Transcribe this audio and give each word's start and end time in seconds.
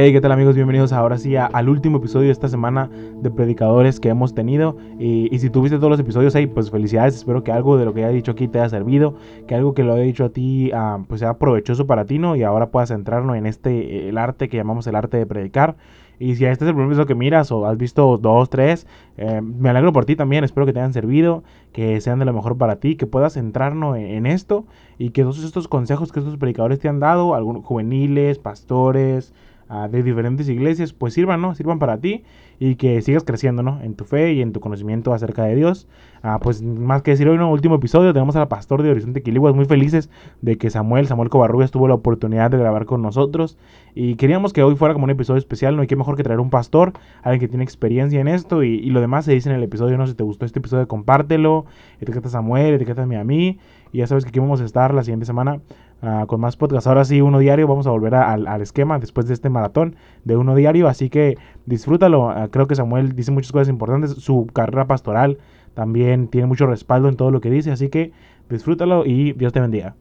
Hey, 0.00 0.12
¿qué 0.12 0.20
tal 0.20 0.30
amigos? 0.30 0.54
Bienvenidos 0.54 0.92
ahora 0.92 1.18
sí 1.18 1.34
al 1.34 1.68
último 1.68 1.96
episodio 1.96 2.26
de 2.26 2.32
esta 2.32 2.46
semana 2.46 2.88
de 3.20 3.32
predicadores 3.32 3.98
que 3.98 4.08
hemos 4.08 4.32
tenido. 4.32 4.76
Y, 4.96 5.36
si 5.40 5.50
tuviste 5.50 5.78
todos 5.78 5.90
los 5.90 5.98
episodios, 5.98 6.36
hey, 6.36 6.46
pues 6.46 6.70
felicidades. 6.70 7.16
Espero 7.16 7.42
que 7.42 7.50
algo 7.50 7.76
de 7.76 7.84
lo 7.84 7.92
que 7.92 8.04
haya 8.04 8.14
dicho 8.14 8.30
aquí 8.30 8.46
te 8.46 8.60
haya 8.60 8.68
servido, 8.68 9.16
que 9.48 9.56
algo 9.56 9.74
que 9.74 9.82
lo 9.82 9.94
haya 9.94 10.04
dicho 10.04 10.26
a 10.26 10.28
ti 10.28 10.70
ah, 10.72 11.00
pues 11.08 11.18
sea 11.18 11.38
provechoso 11.38 11.88
para 11.88 12.04
ti, 12.04 12.20
¿no? 12.20 12.36
Y 12.36 12.44
ahora 12.44 12.70
puedas 12.70 12.90
centrarnos 12.90 13.36
en 13.36 13.46
este, 13.46 14.08
el 14.08 14.18
arte 14.18 14.48
que 14.48 14.56
llamamos 14.56 14.86
el 14.86 14.94
arte 14.94 15.16
de 15.16 15.26
predicar. 15.26 15.74
Y 16.20 16.36
si 16.36 16.44
este 16.44 16.64
es 16.64 16.68
el 16.68 16.74
primer 16.74 16.86
episodio 16.86 17.06
que 17.06 17.16
miras 17.16 17.50
o 17.50 17.66
has 17.66 17.76
visto 17.76 18.18
dos, 18.18 18.50
tres, 18.50 18.86
eh, 19.16 19.40
me 19.40 19.68
alegro 19.68 19.92
por 19.92 20.04
ti 20.04 20.14
también. 20.14 20.44
Espero 20.44 20.64
que 20.64 20.72
te 20.72 20.78
hayan 20.78 20.92
servido, 20.92 21.42
que 21.72 22.00
sean 22.00 22.20
de 22.20 22.24
lo 22.24 22.32
mejor 22.32 22.56
para 22.56 22.76
ti, 22.76 22.94
que 22.94 23.06
puedas 23.06 23.32
centrarnos 23.32 23.96
en, 23.96 24.26
esto 24.26 24.64
y 24.96 25.10
que 25.10 25.22
todos 25.22 25.42
estos 25.42 25.66
consejos 25.66 26.12
que 26.12 26.20
estos 26.20 26.36
predicadores 26.36 26.78
te 26.78 26.88
han 26.88 27.00
dado, 27.00 27.34
algunos 27.34 27.64
juveniles, 27.64 28.38
pastores, 28.38 29.32
de 29.68 30.02
diferentes 30.02 30.48
iglesias, 30.48 30.92
pues 30.92 31.14
sirvan, 31.14 31.42
¿no? 31.42 31.54
Sirvan 31.54 31.78
para 31.78 31.98
ti 31.98 32.24
y 32.58 32.76
que 32.76 33.00
sigas 33.02 33.22
creciendo, 33.22 33.62
¿no? 33.62 33.80
En 33.82 33.94
tu 33.94 34.04
fe 34.04 34.32
y 34.32 34.40
en 34.40 34.52
tu 34.52 34.60
conocimiento 34.60 35.12
acerca 35.12 35.44
de 35.44 35.54
Dios. 35.54 35.86
Ah, 36.22 36.40
pues 36.40 36.62
más 36.62 37.02
que 37.02 37.12
decir 37.12 37.28
hoy, 37.28 37.36
¿no? 37.36 37.52
Último 37.52 37.76
episodio, 37.76 38.12
tenemos 38.12 38.34
al 38.34 38.48
pastor 38.48 38.82
de 38.82 38.90
Horizonte 38.90 39.22
Quiliguas 39.22 39.54
muy 39.54 39.66
felices 39.66 40.10
de 40.42 40.56
que 40.56 40.70
Samuel, 40.70 41.06
Samuel 41.06 41.28
Covarrubias 41.28 41.70
tuvo 41.70 41.86
la 41.86 41.94
oportunidad 41.94 42.50
de 42.50 42.58
grabar 42.58 42.86
con 42.86 43.02
nosotros 43.02 43.56
y 43.94 44.16
queríamos 44.16 44.52
que 44.52 44.62
hoy 44.62 44.74
fuera 44.74 44.94
como 44.94 45.04
un 45.04 45.10
episodio 45.10 45.38
especial, 45.38 45.76
¿no? 45.76 45.82
hay 45.82 45.88
que 45.88 45.96
mejor 45.96 46.16
que 46.16 46.22
traer 46.22 46.40
un 46.40 46.50
pastor, 46.50 46.92
alguien 47.22 47.40
que 47.40 47.48
tiene 47.48 47.62
experiencia 47.62 48.20
en 48.20 48.28
esto 48.28 48.62
y, 48.62 48.80
lo 48.90 49.00
demás 49.00 49.26
se 49.26 49.32
dice 49.32 49.50
en 49.50 49.56
el 49.56 49.62
episodio, 49.62 49.98
¿no? 49.98 50.06
Si 50.06 50.14
te 50.14 50.22
gustó 50.22 50.46
este 50.46 50.60
episodio, 50.60 50.88
compártelo, 50.88 51.66
etiqueta 52.00 52.28
a 52.28 52.30
Samuel, 52.30 52.74
etiqueta 52.74 53.02
a 53.02 53.06
mí 53.06 53.58
y 53.92 53.98
ya 53.98 54.06
sabes 54.06 54.24
que 54.24 54.30
aquí 54.30 54.40
vamos 54.40 54.60
a 54.60 54.64
estar 54.64 54.94
la 54.94 55.02
siguiente 55.02 55.26
semana 55.26 55.60
Ah, 56.00 56.26
con 56.28 56.40
más 56.40 56.56
podcasts. 56.56 56.86
Ahora 56.86 57.04
sí, 57.04 57.20
uno 57.20 57.40
diario, 57.40 57.66
vamos 57.66 57.88
a 57.88 57.90
volver 57.90 58.14
al 58.14 58.62
esquema 58.62 59.00
después 59.00 59.26
de 59.26 59.34
este 59.34 59.50
maratón 59.50 59.96
de 60.24 60.36
uno 60.36 60.54
diario, 60.54 60.86
así 60.86 61.10
que 61.10 61.36
disfrútalo. 61.66 62.30
Ah, 62.30 62.48
creo 62.50 62.68
que 62.68 62.76
Samuel 62.76 63.16
dice 63.16 63.32
muchas 63.32 63.50
cosas 63.50 63.68
importantes, 63.68 64.12
su 64.12 64.46
carrera 64.52 64.86
pastoral 64.86 65.38
también 65.74 66.28
tiene 66.28 66.46
mucho 66.46 66.66
respaldo 66.66 67.08
en 67.08 67.16
todo 67.16 67.32
lo 67.32 67.40
que 67.40 67.50
dice, 67.50 67.72
así 67.72 67.88
que 67.88 68.12
disfrútalo 68.48 69.06
y 69.06 69.32
Dios 69.32 69.52
te 69.52 69.60
bendiga. 69.60 69.96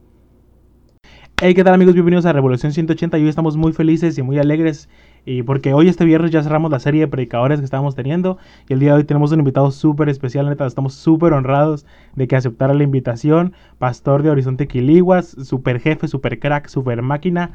Hey, 1.39 1.53
¿qué 1.53 1.63
tal 1.63 1.73
amigos? 1.73 1.93
Bienvenidos 1.93 2.25
a 2.25 2.33
Revolución 2.33 2.71
180 2.71 3.17
y 3.17 3.23
hoy 3.23 3.29
estamos 3.29 3.57
muy 3.57 3.73
felices 3.73 4.17
y 4.17 4.23
muy 4.23 4.37
alegres 4.37 4.89
y 5.27 5.43
porque 5.43 5.73
hoy 5.73 5.89
este 5.89 6.05
viernes 6.05 6.31
ya 6.31 6.41
cerramos 6.41 6.71
la 6.71 6.79
serie 6.79 7.01
de 7.01 7.07
predicadores 7.09 7.59
que 7.59 7.65
estábamos 7.65 7.95
teniendo 7.95 8.37
y 8.69 8.73
el 8.73 8.79
día 8.79 8.91
de 8.91 8.99
hoy 8.99 9.03
tenemos 9.03 9.33
un 9.33 9.39
invitado 9.39 9.71
súper 9.71 10.07
especial, 10.07 10.47
neta, 10.47 10.65
estamos 10.65 10.93
súper 10.93 11.33
honrados 11.33 11.85
de 12.15 12.29
que 12.29 12.37
aceptara 12.37 12.73
la 12.73 12.83
invitación, 12.83 13.53
pastor 13.77 14.23
de 14.23 14.29
Horizonte 14.29 14.69
Quiliguas, 14.69 15.35
super 15.43 15.81
jefe, 15.81 16.07
super 16.07 16.39
crack, 16.39 16.69
super 16.69 17.01
máquina. 17.01 17.51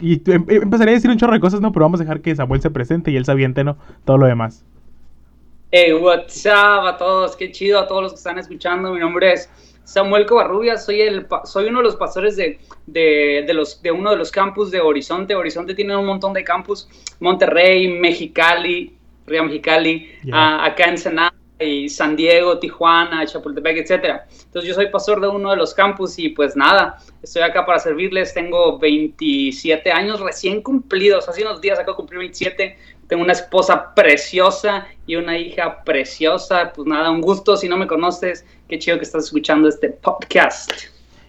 y 0.00 0.22
em, 0.30 0.46
em, 0.48 0.74
a 0.74 0.78
decir 0.86 1.10
un 1.10 1.18
chorro 1.18 1.34
de 1.34 1.40
cosas, 1.40 1.60
¿no? 1.60 1.72
Pero 1.72 1.84
vamos 1.84 2.00
a 2.00 2.04
dejar 2.04 2.22
que 2.22 2.34
Samuel 2.34 2.62
se 2.62 2.70
presente 2.70 3.10
y 3.10 3.16
él 3.16 3.26
se 3.26 3.32
aviente, 3.32 3.62
¿no? 3.62 3.76
Todo 4.06 4.16
lo 4.16 4.26
demás. 4.26 4.64
Hey, 5.72 5.92
what's 5.92 6.46
up 6.46 6.86
a 6.86 6.96
todos, 6.96 7.36
qué 7.36 7.52
chido 7.52 7.78
a 7.78 7.86
todos 7.86 8.02
los 8.02 8.12
que 8.12 8.18
están 8.18 8.38
escuchando, 8.38 8.94
mi 8.94 9.00
nombre 9.00 9.34
es... 9.34 9.50
Samuel 9.84 10.26
Covarrubias, 10.26 10.84
soy, 10.84 11.02
el, 11.02 11.26
soy 11.44 11.66
uno 11.66 11.78
de 11.78 11.84
los 11.84 11.96
pastores 11.96 12.36
de, 12.36 12.58
de, 12.86 13.54
los, 13.54 13.82
de 13.82 13.92
uno 13.92 14.10
de 14.10 14.16
los 14.16 14.30
campus 14.30 14.70
de 14.70 14.80
Horizonte. 14.80 15.34
Horizonte 15.34 15.74
tiene 15.74 15.96
un 15.96 16.06
montón 16.06 16.32
de 16.32 16.42
campus, 16.42 16.88
Monterrey, 17.20 17.88
Mexicali, 17.88 18.96
Río 19.26 19.44
Mexicali, 19.44 20.10
acá 20.32 20.84
en 20.84 20.98
Senado 20.98 21.34
y 21.58 21.88
San 21.88 22.16
Diego, 22.16 22.58
Tijuana, 22.58 23.24
Chapultepec, 23.26 23.78
etcétera. 23.78 24.26
Entonces 24.30 24.68
yo 24.68 24.74
soy 24.74 24.88
pastor 24.88 25.20
de 25.20 25.28
uno 25.28 25.50
de 25.50 25.56
los 25.56 25.74
campus 25.74 26.18
y 26.18 26.30
pues 26.30 26.56
nada, 26.56 26.98
estoy 27.22 27.42
acá 27.42 27.64
para 27.64 27.78
servirles. 27.78 28.34
Tengo 28.34 28.78
27 28.78 29.92
años 29.92 30.20
recién 30.20 30.62
cumplidos, 30.62 31.28
hace 31.28 31.42
unos 31.42 31.60
días 31.60 31.78
acabo 31.78 31.92
de 31.92 31.96
cumplir 31.96 32.18
27. 32.20 32.76
Tengo 33.08 33.22
una 33.22 33.32
esposa 33.32 33.94
preciosa 33.94 34.86
y 35.06 35.16
una 35.16 35.38
hija 35.38 35.82
preciosa. 35.84 36.72
Pues 36.74 36.86
nada, 36.88 37.10
un 37.10 37.20
gusto. 37.20 37.56
Si 37.56 37.68
no 37.68 37.76
me 37.76 37.86
conoces, 37.86 38.44
qué 38.68 38.78
chido 38.78 38.96
que 38.98 39.04
estás 39.04 39.24
escuchando 39.24 39.68
este 39.68 39.90
podcast. 39.90 40.72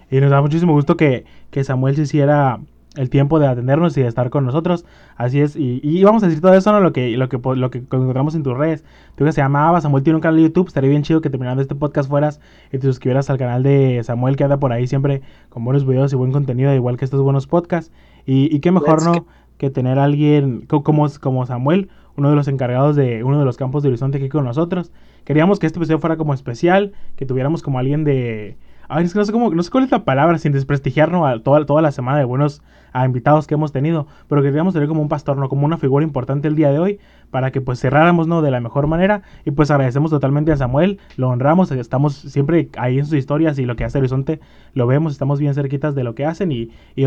Y 0.09 0.19
nos 0.19 0.31
da 0.31 0.41
muchísimo 0.41 0.73
gusto 0.73 0.95
que, 0.95 1.25
que 1.51 1.63
Samuel 1.63 1.95
se 1.95 2.03
hiciera 2.03 2.59
el 2.95 3.09
tiempo 3.09 3.39
de 3.39 3.47
atendernos 3.47 3.97
y 3.97 4.01
de 4.01 4.07
estar 4.07 4.29
con 4.29 4.45
nosotros. 4.45 4.85
Así 5.17 5.41
es, 5.41 5.55
y, 5.55 5.79
y 5.83 6.03
vamos 6.03 6.23
a 6.23 6.27
decir 6.27 6.41
todo 6.41 6.53
eso, 6.53 6.71
¿no? 6.71 6.79
Lo 6.79 6.93
que, 6.93 7.15
lo 7.17 7.29
que, 7.29 7.39
lo 7.55 7.69
que 7.69 7.79
encontramos 7.79 8.35
en 8.35 8.43
tus 8.43 8.57
redes. 8.57 8.83
Tú 9.15 9.25
que 9.25 9.31
se 9.31 9.41
llamaba 9.41 9.81
Samuel 9.81 10.03
tiene 10.03 10.15
un 10.15 10.21
canal 10.21 10.37
de 10.37 10.43
YouTube, 10.43 10.67
estaría 10.67 10.89
bien 10.89 11.03
chido 11.03 11.21
que 11.21 11.29
terminando 11.29 11.61
este 11.61 11.75
podcast 11.75 12.09
fueras 12.09 12.39
y 12.71 12.77
te 12.77 12.87
suscribieras 12.87 13.29
al 13.29 13.37
canal 13.37 13.63
de 13.63 14.01
Samuel 14.03 14.35
que 14.35 14.43
anda 14.43 14.57
por 14.57 14.71
ahí 14.71 14.87
siempre 14.87 15.21
con 15.49 15.63
buenos 15.63 15.85
videos 15.85 16.11
y 16.13 16.15
buen 16.15 16.31
contenido, 16.31 16.73
igual 16.73 16.97
que 16.97 17.05
estos 17.05 17.21
buenos 17.21 17.47
podcasts. 17.47 17.91
Y, 18.25 18.53
y 18.55 18.59
qué 18.59 18.71
mejor, 18.71 19.03
¿no? 19.03 19.27
Que 19.57 19.69
tener 19.69 19.99
a 19.99 20.03
alguien 20.03 20.65
como, 20.67 21.07
como 21.19 21.45
Samuel, 21.45 21.89
uno 22.17 22.29
de 22.29 22.35
los 22.35 22.47
encargados 22.47 22.95
de 22.95 23.23
uno 23.23 23.39
de 23.39 23.45
los 23.45 23.57
campos 23.57 23.83
de 23.83 23.89
Horizonte 23.89 24.17
aquí 24.17 24.29
con 24.29 24.45
nosotros. 24.45 24.91
Queríamos 25.23 25.59
que 25.59 25.67
este 25.67 25.79
episodio 25.79 25.99
fuera 25.99 26.17
como 26.17 26.33
especial, 26.33 26.93
que 27.15 27.25
tuviéramos 27.25 27.61
como 27.61 27.79
alguien 27.79 28.03
de... 28.03 28.57
Ay, 28.87 29.05
es 29.05 29.13
que 29.13 29.19
no 29.19 29.25
sé, 29.25 29.31
cómo, 29.31 29.49
no 29.49 29.63
sé 29.63 29.69
cuál 29.69 29.83
es 29.83 29.91
la 29.91 30.03
palabra, 30.03 30.37
sin 30.37 30.51
desprestigiarnos 30.51 31.27
a 31.27 31.39
toda, 31.39 31.65
toda 31.65 31.81
la 31.81 31.91
semana 31.91 32.19
de 32.19 32.25
buenos 32.25 32.61
a 32.93 33.05
invitados 33.05 33.45
que 33.45 33.55
hemos 33.55 33.73
tenido, 33.73 34.07
pero 34.29 34.41
queríamos 34.41 34.73
tener 34.73 34.87
como 34.87 35.01
un 35.01 35.09
pastor, 35.09 35.35
¿no? 35.35 35.49
Como 35.49 35.65
una 35.65 35.77
figura 35.77 36.05
importante 36.05 36.47
el 36.47 36.55
día 36.55 36.71
de 36.71 36.79
hoy 36.79 36.99
para 37.29 37.51
que 37.51 37.59
pues 37.59 37.81
cerráramos, 37.81 38.27
¿no? 38.27 38.41
De 38.41 38.51
la 38.51 38.61
mejor 38.61 38.87
manera 38.87 39.21
y 39.43 39.51
pues 39.51 39.69
agradecemos 39.69 40.11
totalmente 40.11 40.53
a 40.53 40.57
Samuel, 40.57 40.99
lo 41.17 41.27
honramos, 41.27 41.71
estamos 41.71 42.15
siempre 42.15 42.69
ahí 42.77 42.99
en 42.99 43.05
sus 43.05 43.15
historias 43.15 43.59
y 43.59 43.65
lo 43.65 43.75
que 43.75 43.83
hace 43.83 43.97
Horizonte 43.97 44.39
lo 44.73 44.87
vemos, 44.87 45.11
estamos 45.11 45.39
bien 45.39 45.53
cerquitas 45.53 45.93
de 45.93 46.05
lo 46.05 46.15
que 46.15 46.25
hacen 46.25 46.53
y, 46.53 46.71
y 46.95 47.05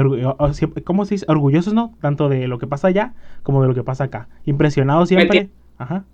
¿cómo 0.85 1.07
se 1.07 1.15
dice? 1.15 1.27
Orgullosos, 1.27 1.73
¿no? 1.73 1.95
Tanto 2.03 2.29
de 2.29 2.49
lo 2.49 2.59
que 2.59 2.67
pasa 2.67 2.89
allá 2.89 3.15
como 3.43 3.63
de 3.63 3.69
lo 3.69 3.75
que 3.75 3.83
pasa 3.83 4.05
acá. 4.05 4.29
Impresionados 4.45 5.09
siempre. 5.09 5.49
Ajá. 5.79 6.05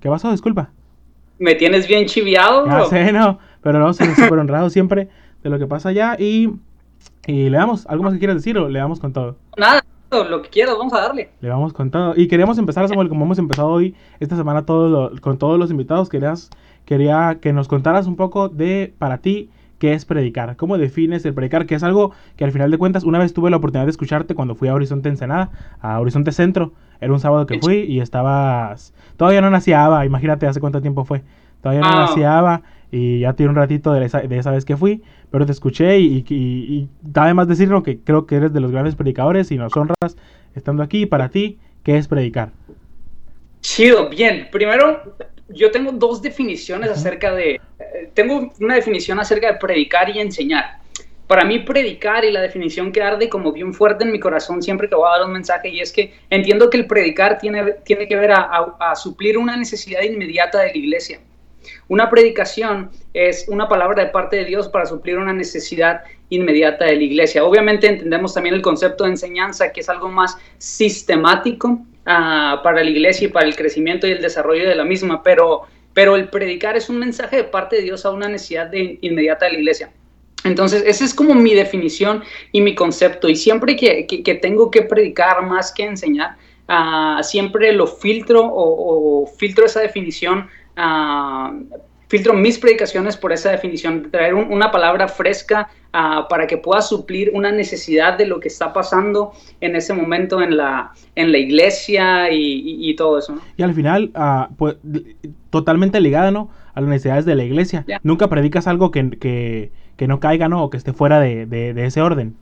¿Qué 0.00 0.08
pasó? 0.08 0.30
Disculpa. 0.32 0.70
¿Me 1.38 1.54
tienes 1.54 1.86
bien 1.86 2.06
chiviado, 2.06 2.64
bro? 2.64 2.78
Ya 2.78 2.84
sé, 2.86 3.12
no, 3.12 3.38
pero 3.62 3.78
no, 3.78 3.92
súper 3.92 4.38
honrados 4.38 4.72
siempre 4.72 5.08
de 5.42 5.50
lo 5.50 5.58
que 5.58 5.66
pasa 5.66 5.90
allá 5.90 6.16
y 6.18 6.50
y 7.26 7.50
le 7.50 7.58
damos, 7.58 7.86
¿algo 7.86 8.04
más 8.04 8.12
que 8.12 8.18
quieras 8.18 8.36
decir 8.36 8.58
o 8.58 8.68
le 8.68 8.78
damos 8.78 9.00
con 9.00 9.12
todo? 9.12 9.36
Nada, 9.56 9.84
lo 10.10 10.42
que 10.42 10.48
quieras, 10.48 10.76
vamos 10.76 10.92
a 10.92 11.00
darle. 11.00 11.30
Le 11.40 11.48
vamos 11.48 11.72
con 11.72 11.90
todo. 11.90 12.14
Y 12.16 12.28
queríamos 12.28 12.58
empezar, 12.58 12.88
Samuel, 12.88 13.08
como 13.08 13.24
hemos 13.24 13.38
empezado 13.38 13.68
hoy, 13.68 13.94
esta 14.18 14.36
semana, 14.36 14.64
todo 14.64 15.12
con 15.20 15.38
todos 15.38 15.58
los 15.58 15.70
invitados, 15.70 16.08
querías, 16.08 16.50
quería 16.84 17.38
que 17.40 17.52
nos 17.52 17.68
contaras 17.68 18.06
un 18.06 18.16
poco 18.16 18.48
de, 18.48 18.94
para 18.98 19.18
ti, 19.18 19.50
qué 19.78 19.92
es 19.94 20.04
predicar, 20.04 20.56
cómo 20.56 20.76
defines 20.76 21.24
el 21.24 21.34
predicar, 21.34 21.66
que 21.66 21.74
es 21.74 21.82
algo 21.82 22.12
que 22.36 22.44
al 22.44 22.52
final 22.52 22.70
de 22.70 22.78
cuentas, 22.78 23.04
una 23.04 23.18
vez 23.18 23.32
tuve 23.32 23.50
la 23.50 23.56
oportunidad 23.58 23.86
de 23.86 23.92
escucharte 23.92 24.34
cuando 24.34 24.54
fui 24.54 24.68
a 24.68 24.74
Horizonte 24.74 25.08
Ensenada, 25.08 25.50
a 25.80 26.00
Horizonte 26.00 26.32
Centro, 26.32 26.72
era 27.00 27.12
un 27.12 27.20
sábado 27.20 27.46
que 27.46 27.58
fui 27.60 27.78
y 27.78 28.00
estabas, 28.00 28.92
todavía 29.16 29.40
no 29.40 29.48
nacía 29.48 30.04
imagínate 30.04 30.46
hace 30.46 30.60
cuánto 30.60 30.82
tiempo 30.82 31.06
fue, 31.06 31.22
todavía 31.62 31.80
no 31.80 31.88
ah. 31.88 32.06
nacía 32.08 32.62
y 32.90 33.20
ya 33.20 33.34
tiene 33.34 33.50
un 33.50 33.56
ratito 33.56 33.92
de 33.92 34.04
esa, 34.04 34.20
de 34.20 34.38
esa 34.38 34.50
vez 34.50 34.64
que 34.64 34.76
fui, 34.76 35.02
pero 35.30 35.46
te 35.46 35.52
escuché 35.52 35.98
y, 35.98 36.24
y, 36.28 36.34
y, 36.34 36.88
además 37.14 37.48
decirlo 37.48 37.82
que 37.82 38.00
creo 38.00 38.26
que 38.26 38.36
eres 38.36 38.52
de 38.52 38.60
los 38.60 38.72
grandes 38.72 38.96
predicadores 38.96 39.50
y 39.52 39.56
nos 39.56 39.76
honras 39.76 40.16
estando 40.54 40.82
aquí. 40.82 41.06
Para 41.06 41.28
ti, 41.28 41.58
¿qué 41.84 41.96
es 41.96 42.08
predicar? 42.08 42.50
Chido, 43.60 44.08
bien. 44.08 44.48
Primero, 44.50 45.16
yo 45.48 45.70
tengo 45.70 45.92
dos 45.92 46.20
definiciones 46.20 46.90
acerca 46.90 47.32
de... 47.34 47.54
Eh, 47.78 48.10
tengo 48.14 48.50
una 48.60 48.74
definición 48.74 49.20
acerca 49.20 49.52
de 49.52 49.58
predicar 49.58 50.08
y 50.10 50.18
enseñar. 50.18 50.80
Para 51.28 51.44
mí 51.44 51.60
predicar 51.60 52.24
y 52.24 52.32
la 52.32 52.40
definición 52.40 52.90
que 52.90 53.02
arde 53.02 53.28
como 53.28 53.52
bien 53.52 53.72
fuerte 53.72 54.02
en 54.02 54.10
mi 54.10 54.18
corazón 54.18 54.64
siempre 54.64 54.88
que 54.88 54.96
voy 54.96 55.06
a 55.06 55.18
dar 55.18 55.26
un 55.26 55.32
mensaje 55.32 55.68
y 55.68 55.78
es 55.78 55.92
que 55.92 56.12
entiendo 56.28 56.68
que 56.68 56.78
el 56.78 56.88
predicar 56.88 57.38
tiene, 57.38 57.74
tiene 57.84 58.08
que 58.08 58.16
ver 58.16 58.32
a 58.32 58.96
suplir 58.96 59.38
una 59.38 59.56
necesidad 59.56 60.02
inmediata 60.02 60.58
de 60.58 60.72
la 60.72 60.76
iglesia 60.76 61.20
una 61.88 62.08
predicación 62.08 62.90
es 63.14 63.46
una 63.48 63.68
palabra 63.68 64.04
de 64.04 64.10
parte 64.10 64.36
de 64.36 64.44
Dios 64.44 64.68
para 64.68 64.86
suplir 64.86 65.18
una 65.18 65.32
necesidad 65.32 66.02
inmediata 66.28 66.84
de 66.86 66.96
la 66.96 67.02
iglesia. 67.02 67.44
Obviamente 67.44 67.88
entendemos 67.88 68.34
también 68.34 68.54
el 68.54 68.62
concepto 68.62 69.04
de 69.04 69.10
enseñanza, 69.10 69.72
que 69.72 69.80
es 69.80 69.88
algo 69.88 70.08
más 70.08 70.36
sistemático 70.58 71.80
ah, 72.06 72.60
para 72.62 72.82
la 72.82 72.90
iglesia 72.90 73.26
y 73.26 73.30
para 73.30 73.46
el 73.46 73.56
crecimiento 73.56 74.06
y 74.06 74.12
el 74.12 74.22
desarrollo 74.22 74.68
de 74.68 74.74
la 74.74 74.84
misma, 74.84 75.22
pero, 75.22 75.62
pero 75.92 76.16
el 76.16 76.28
predicar 76.28 76.76
es 76.76 76.88
un 76.88 76.98
mensaje 76.98 77.36
de 77.36 77.44
parte 77.44 77.76
de 77.76 77.82
Dios 77.82 78.04
a 78.04 78.10
una 78.10 78.28
necesidad 78.28 78.66
de, 78.68 78.98
inmediata 79.00 79.46
de 79.46 79.52
la 79.52 79.58
iglesia. 79.58 79.90
Entonces, 80.44 80.84
esa 80.86 81.04
es 81.04 81.12
como 81.12 81.34
mi 81.34 81.54
definición 81.54 82.22
y 82.52 82.62
mi 82.62 82.74
concepto. 82.74 83.28
Y 83.28 83.36
siempre 83.36 83.76
que, 83.76 84.38
tengo 84.40 84.70
que 84.70 84.82
predicar 84.82 85.44
más 85.44 85.70
que 85.70 85.84
enseñar, 85.84 86.36
ah, 86.68 87.20
siempre 87.22 87.72
lo 87.72 87.86
filtro 87.86 88.46
o, 88.46 89.24
o 89.24 89.26
filtro 89.26 89.66
esa 89.66 89.80
definición 89.80 90.48
filtro 92.08 92.34
mis 92.34 92.58
predicaciones 92.58 93.16
por 93.16 93.32
esa 93.32 93.52
definición, 93.52 94.10
traer 94.10 94.34
una 94.34 94.70
palabra 94.72 95.06
fresca 95.06 95.70
para 95.92 96.46
que 96.46 96.56
pueda 96.56 96.82
suplir 96.82 97.30
una 97.34 97.52
necesidad 97.52 98.18
de 98.18 98.26
lo 98.26 98.40
que 98.40 98.48
está 98.48 98.72
pasando 98.72 99.32
en 99.60 99.76
ese 99.76 99.92
momento 99.92 100.42
en 100.42 100.56
la, 100.56 100.92
en 101.14 101.32
la 101.32 101.38
iglesia 101.38 102.28
y, 102.32 102.94
todo 102.96 103.18
eso. 103.18 103.38
Y 103.56 103.62
al 103.62 103.74
final, 103.74 104.10
ah, 104.14 104.48
pues, 104.56 104.76
totalmente 105.50 106.00
ligada 106.00 106.30
¿no? 106.30 106.50
a 106.74 106.80
las 106.80 106.90
necesidades 106.90 107.24
de 107.24 107.34
la 107.36 107.44
iglesia. 107.44 107.84
Nunca 108.02 108.28
predicas 108.28 108.66
algo 108.66 108.90
que, 108.90 109.70
que, 109.96 110.08
no 110.08 110.18
caiga 110.18 110.48
¿no? 110.48 110.64
o 110.64 110.70
que 110.70 110.76
esté 110.76 110.92
fuera 110.92 111.20
de, 111.20 111.46
de, 111.46 111.86
ese 111.86 112.00
orden. 112.00 112.34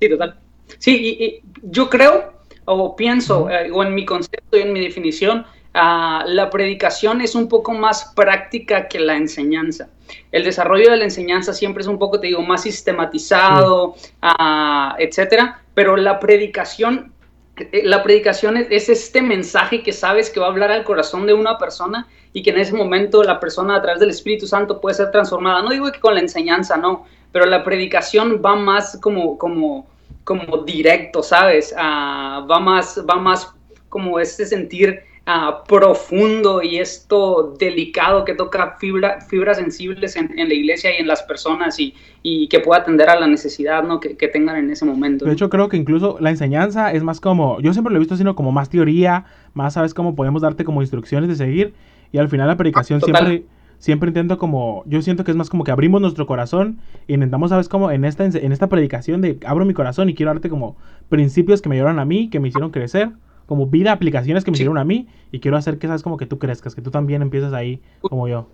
Sí, 0.00 0.10
total. 0.10 0.36
Sí, 0.78 1.16
y, 1.18 1.42
yo 1.62 1.88
creo 1.88 2.36
o 2.66 2.96
pienso, 2.96 3.48
eh, 3.48 3.70
o 3.72 3.82
en 3.84 3.94
mi 3.94 4.04
concepto 4.04 4.58
y 4.58 4.62
en 4.62 4.72
mi 4.72 4.80
definición, 4.80 5.44
ah, 5.76 6.24
la 6.26 6.50
predicación 6.50 7.20
es 7.20 7.34
un 7.34 7.48
poco 7.48 7.72
más 7.72 8.12
práctica 8.16 8.88
que 8.88 8.98
la 8.98 9.16
enseñanza. 9.16 9.88
El 10.32 10.44
desarrollo 10.44 10.90
de 10.90 10.96
la 10.96 11.04
enseñanza 11.04 11.52
siempre 11.52 11.82
es 11.82 11.86
un 11.86 11.98
poco, 11.98 12.18
te 12.18 12.28
digo, 12.28 12.42
más 12.42 12.62
sistematizado, 12.62 13.94
ah, 14.22 14.96
etcétera, 14.98 15.60
pero 15.74 15.96
la 15.96 16.18
predicación 16.18 17.12
eh, 17.56 17.82
la 17.84 18.02
predicación 18.02 18.56
es, 18.56 18.88
este 18.88 19.22
mensaje 19.22 19.82
que 19.82 19.92
sabes 19.92 20.30
que 20.30 20.40
va 20.40 20.46
a 20.46 20.50
hablar 20.50 20.70
al 20.70 20.84
corazón 20.84 21.26
de 21.26 21.34
una 21.34 21.58
persona 21.58 22.06
y 22.32 22.42
que 22.42 22.50
en 22.50 22.58
ese 22.58 22.74
momento 22.74 23.22
la 23.22 23.40
persona 23.40 23.76
a 23.76 23.82
través 23.82 24.00
del 24.00 24.10
Espíritu 24.10 24.46
Santo 24.46 24.80
puede 24.80 24.94
ser 24.94 25.10
transformada. 25.10 25.62
No 25.62 25.70
digo 25.70 25.90
que 25.90 26.00
con 26.00 26.14
la 26.14 26.20
enseñanza, 26.20 26.76
no, 26.76 27.06
pero 27.32 27.46
la 27.46 27.64
predicación 27.64 28.42
va 28.44 28.56
más 28.56 28.98
como, 29.00 29.38
como, 29.38 29.86
como 30.24 30.58
directo, 30.58 31.22
¿sabes? 31.22 31.74
Ah, 31.76 32.46
va, 32.50 32.60
más, 32.60 33.02
va 33.08 33.16
más 33.16 33.50
como 33.88 34.20
este 34.20 34.44
sentir 34.44 35.02
Ah, 35.28 35.64
profundo 35.66 36.62
y 36.62 36.76
esto 36.76 37.56
delicado 37.58 38.24
que 38.24 38.32
toca 38.32 38.76
fibra, 38.78 39.20
fibras 39.22 39.56
sensibles 39.56 40.14
en, 40.14 40.30
la 40.36 40.54
iglesia 40.54 40.96
y 40.96 41.00
en 41.00 41.08
las 41.08 41.24
personas 41.24 41.80
y, 41.80 41.94
y, 42.22 42.46
que 42.46 42.60
pueda 42.60 42.82
atender 42.82 43.10
a 43.10 43.18
la 43.18 43.26
necesidad 43.26 43.82
¿no? 43.82 43.98
que, 43.98 44.16
que, 44.16 44.28
tengan 44.28 44.54
en 44.54 44.70
ese 44.70 44.84
momento. 44.84 45.24
De 45.24 45.32
hecho, 45.32 45.50
creo 45.50 45.68
que 45.68 45.76
incluso 45.76 46.16
la 46.20 46.30
enseñanza 46.30 46.92
es 46.92 47.02
más 47.02 47.18
como, 47.18 47.60
yo 47.60 47.72
siempre 47.72 47.92
lo 47.92 47.96
he 47.96 47.98
visto 47.98 48.16
sino 48.16 48.36
como 48.36 48.52
más 48.52 48.70
teoría, 48.70 49.24
más 49.52 49.74
sabes 49.74 49.94
cómo 49.94 50.14
podemos 50.14 50.42
darte 50.42 50.62
como 50.62 50.80
instrucciones 50.80 51.28
de 51.28 51.34
seguir 51.34 51.74
y 52.12 52.18
al 52.18 52.28
final 52.28 52.46
la 52.46 52.56
predicación 52.56 53.00
siempre 53.00 53.46
siempre 53.78 54.10
intento 54.10 54.38
como, 54.38 54.84
yo 54.86 55.02
siento 55.02 55.24
que 55.24 55.32
es 55.32 55.36
más 55.36 55.50
como 55.50 55.64
que 55.64 55.72
abrimos 55.72 56.00
nuestro 56.00 56.28
corazón 56.28 56.78
e 57.08 57.14
intentamos, 57.14 57.50
¿sabes 57.50 57.68
cómo? 57.68 57.90
En 57.90 58.04
esta, 58.04 58.24
en 58.24 58.52
esta 58.52 58.68
predicación 58.68 59.22
de 59.22 59.40
abro 59.44 59.64
mi 59.64 59.74
corazón 59.74 60.08
y 60.08 60.14
quiero 60.14 60.32
darte 60.32 60.48
como 60.48 60.76
principios 61.08 61.62
que 61.62 61.68
me 61.68 61.74
ayudaron 61.74 61.98
a 61.98 62.04
mí, 62.04 62.30
que 62.30 62.38
me 62.38 62.46
hicieron 62.46 62.70
crecer 62.70 63.10
como 63.46 63.66
vida, 63.66 63.92
aplicaciones 63.92 64.44
que 64.44 64.50
me 64.50 64.56
hicieron 64.56 64.78
a 64.78 64.84
mí 64.84 65.08
y 65.32 65.40
quiero 65.40 65.56
hacer 65.56 65.78
que 65.78 65.86
sabes 65.86 66.02
como 66.02 66.16
que 66.16 66.26
tú 66.26 66.38
crezcas, 66.38 66.74
que 66.74 66.82
tú 66.82 66.90
también 66.90 67.22
empieces 67.22 67.52
ahí 67.52 67.80
como 68.00 68.28
yo. 68.28 68.48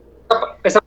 Está 0.62 0.80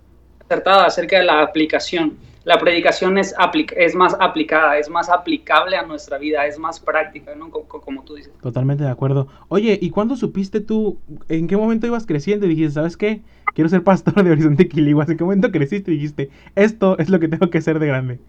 acertada 0.48 0.86
acerca 0.86 1.18
de 1.18 1.25
la 1.25 1.42
aplicación. 1.42 2.13
La 2.46 2.60
predicación 2.60 3.18
es, 3.18 3.34
es 3.75 3.96
más 3.96 4.16
aplicada, 4.19 4.78
es 4.78 4.88
más 4.88 5.10
aplicable 5.10 5.78
a 5.78 5.81
nuestra 5.84 6.19
vida, 6.19 6.46
es 6.46 6.60
más 6.60 6.80
práctica, 6.80 7.34
¿no? 7.34 7.50
Como, 7.50 8.04
tú 8.04 8.13
dices. 8.13 8.31
Totalmente 8.40 8.84
de 8.84 8.90
acuerdo. 8.92 9.28
Oye, 9.48 9.80
¿y 9.81 9.90
cuándo 9.90 10.16
supiste 10.16 10.62
tú, 10.62 11.00
en 11.28 11.48
qué 11.48 11.57
momento 11.57 11.88
ibas 11.88 12.06
creciendo 12.06 12.46
y 12.46 12.50
dijiste, 12.50 12.74
¿sabes 12.74 12.98
qué? 12.98 13.22
Quiero 13.56 13.68
ser 13.68 13.84
pastor 13.84 14.24
de 14.24 14.30
Horizonte 14.30 14.68
Quiliguas. 14.68 15.10
¿En 15.10 15.18
qué 15.18 15.24
momento 15.24 15.52
creciste 15.52 15.92
y 15.92 15.96
dijiste, 15.96 16.30
esto 16.56 17.00
es 17.00 17.10
lo 17.10 17.19
que 17.19 17.28
tengo 17.28 17.50
que 17.50 17.62
ser 17.62 17.80
de 17.80 17.88
grande? 17.88 18.19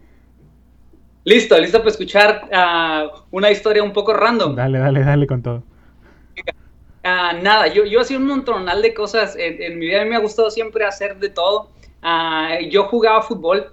Listo, 1.27 1.59
listo 1.59 1.79
para 1.79 1.91
escuchar 1.91 2.49
uh, 2.53 3.19
una 3.33 3.51
historia 3.51 3.83
un 3.83 3.93
poco 3.93 4.15
random. 4.15 4.55
Dale, 4.55 4.79
dale, 4.79 5.03
dale 5.03 5.27
con 5.27 5.43
todo. 5.43 5.65
Uh, 7.05 7.43
nada, 7.43 7.67
yo, 7.67 7.85
yo 7.85 8.01
hacía 8.01 8.17
un 8.17 8.29
montonal 8.29 8.81
de 8.81 8.95
cosas 8.95 9.35
en, 9.37 9.77
mi 9.77 9.87
vida, 9.87 10.03
a 10.03 10.05
mí 10.05 10.11
me 10.11 10.17
ha 10.17 10.21
gustado 10.21 10.53
siempre 10.53 10.85
hacer 10.85 11.17
de 11.17 11.31
todo. 11.31 11.71
Uh, 12.01 12.69
yo 12.71 12.85
jugaba 12.85 13.23
fútbol, 13.23 13.73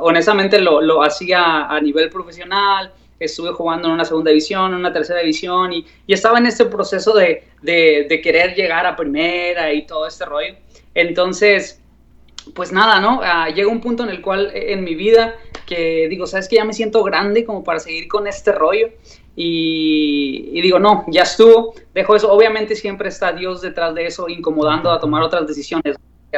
honestamente 0.00 0.60
lo, 0.60 0.80
lo, 0.80 1.04
hacía 1.04 1.68
a 1.68 1.80
nivel 1.80 2.10
profesional, 2.10 2.90
estuve 3.20 3.52
jugando 3.52 3.86
en 3.86 3.94
una 3.94 4.04
segunda 4.04 4.30
división, 4.30 4.72
en 4.72 4.78
una 4.78 4.92
tercera 4.92 5.20
división 5.20 5.72
y, 5.72 5.86
y 6.08 6.12
estaba 6.12 6.38
en 6.38 6.46
este 6.46 6.64
proceso 6.64 7.14
de, 7.14 7.44
de, 7.62 8.06
de, 8.08 8.20
querer 8.20 8.56
llegar 8.56 8.84
a 8.84 8.96
primera 8.96 9.72
y 9.72 9.86
todo 9.86 10.08
este 10.08 10.24
rollo. 10.24 10.56
Entonces, 10.92 11.77
pues 12.58 12.72
nada, 12.72 12.98
¿no? 12.98 13.20
llega 13.54 13.68
un 13.68 13.80
punto 13.80 14.02
en 14.02 14.08
el 14.08 14.20
cual 14.20 14.50
en 14.52 14.82
mi 14.82 14.96
vida 14.96 15.36
que 15.64 16.08
digo, 16.08 16.26
sabes 16.26 16.48
que 16.48 16.56
ya 16.56 16.64
me 16.64 16.72
siento 16.72 17.04
grande 17.04 17.44
como 17.44 17.62
para 17.62 17.78
seguir 17.78 18.08
con 18.08 18.26
este 18.26 18.50
rollo. 18.50 18.88
Y, 19.36 20.60
digo, 20.60 20.80
no, 20.80 21.04
ya 21.06 21.22
estuvo, 21.22 21.72
dejo 21.94 22.16
eso. 22.16 22.32
Obviamente 22.32 22.74
siempre 22.74 23.10
está 23.10 23.30
Dios 23.30 23.60
detrás 23.60 23.94
de 23.94 24.06
eso, 24.06 24.28
incomodando 24.28 24.90
a 24.90 24.98
tomar 24.98 25.22
otras 25.22 25.46
decisiones, 25.46 25.94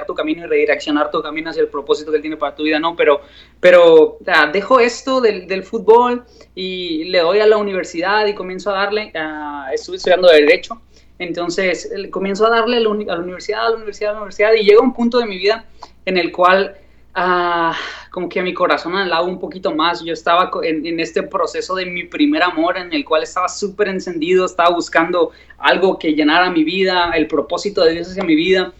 tu 0.06 0.14
camino 0.14 0.44
y 0.44 0.46
redireccionar 0.46 1.10
tu 1.10 1.22
camino 1.22 1.48
hacia 1.48 1.62
el 1.62 1.68
propósito 1.68 2.10
que 2.10 2.18
Él 2.18 2.22
tiene 2.22 2.36
para 2.36 2.54
tu 2.54 2.64
vida, 2.64 2.78
¿no? 2.78 2.94
Pero, 2.94 3.22
pero 3.58 4.18
dejo 4.52 4.78
esto 4.78 5.22
del, 5.22 5.62
fútbol 5.62 6.26
y 6.54 7.04
le 7.04 7.20
doy 7.20 7.40
a 7.40 7.46
la 7.46 7.56
universidad 7.56 8.26
y 8.26 8.34
comienzo 8.34 8.70
a 8.70 8.74
darle, 8.74 9.10
uh, 9.14 9.72
estuve 9.72 9.96
estudiando 9.96 10.28
Derecho, 10.28 10.82
entonces 11.18 11.90
comienzo 12.10 12.46
a 12.46 12.50
darle 12.50 12.76
a 12.76 12.80
la 12.80 12.88
universidad, 12.88 13.66
a 13.66 13.70
la 13.70 13.76
universidad, 13.76 14.10
a 14.10 14.12
la 14.14 14.18
universidad 14.20 14.52
y 14.52 14.64
llega 14.64 14.80
un 14.80 14.92
punto 14.92 15.18
de 15.18 15.26
mi 15.26 15.38
vida 15.38 15.66
en 16.04 16.16
el 16.16 16.32
cual 16.32 16.76
ah, 17.14 17.76
como 18.10 18.28
que 18.28 18.42
mi 18.42 18.54
corazón 18.54 18.94
anhelaba 18.94 19.22
un 19.22 19.38
poquito 19.38 19.74
más. 19.74 20.02
Yo 20.02 20.12
estaba 20.12 20.50
en, 20.62 21.00
este 21.00 21.22
proceso 21.22 21.74
de 21.74 21.86
mi 21.86 22.04
primer 22.04 22.42
amor 22.42 22.78
en 22.78 22.92
el 22.92 23.04
cual 23.04 23.22
estaba 23.22 23.48
súper 23.48 23.88
encendido, 23.88 24.46
estaba 24.46 24.70
buscando 24.70 25.30
algo 25.58 25.98
que 25.98 26.14
llenara 26.14 26.50
mi 26.50 26.64
vida, 26.64 27.10
el 27.14 27.26
propósito 27.26 27.84
de 27.84 27.92
Dios 27.92 28.10
hacia 28.10 28.24
mi 28.24 28.34
vida. 28.34 28.72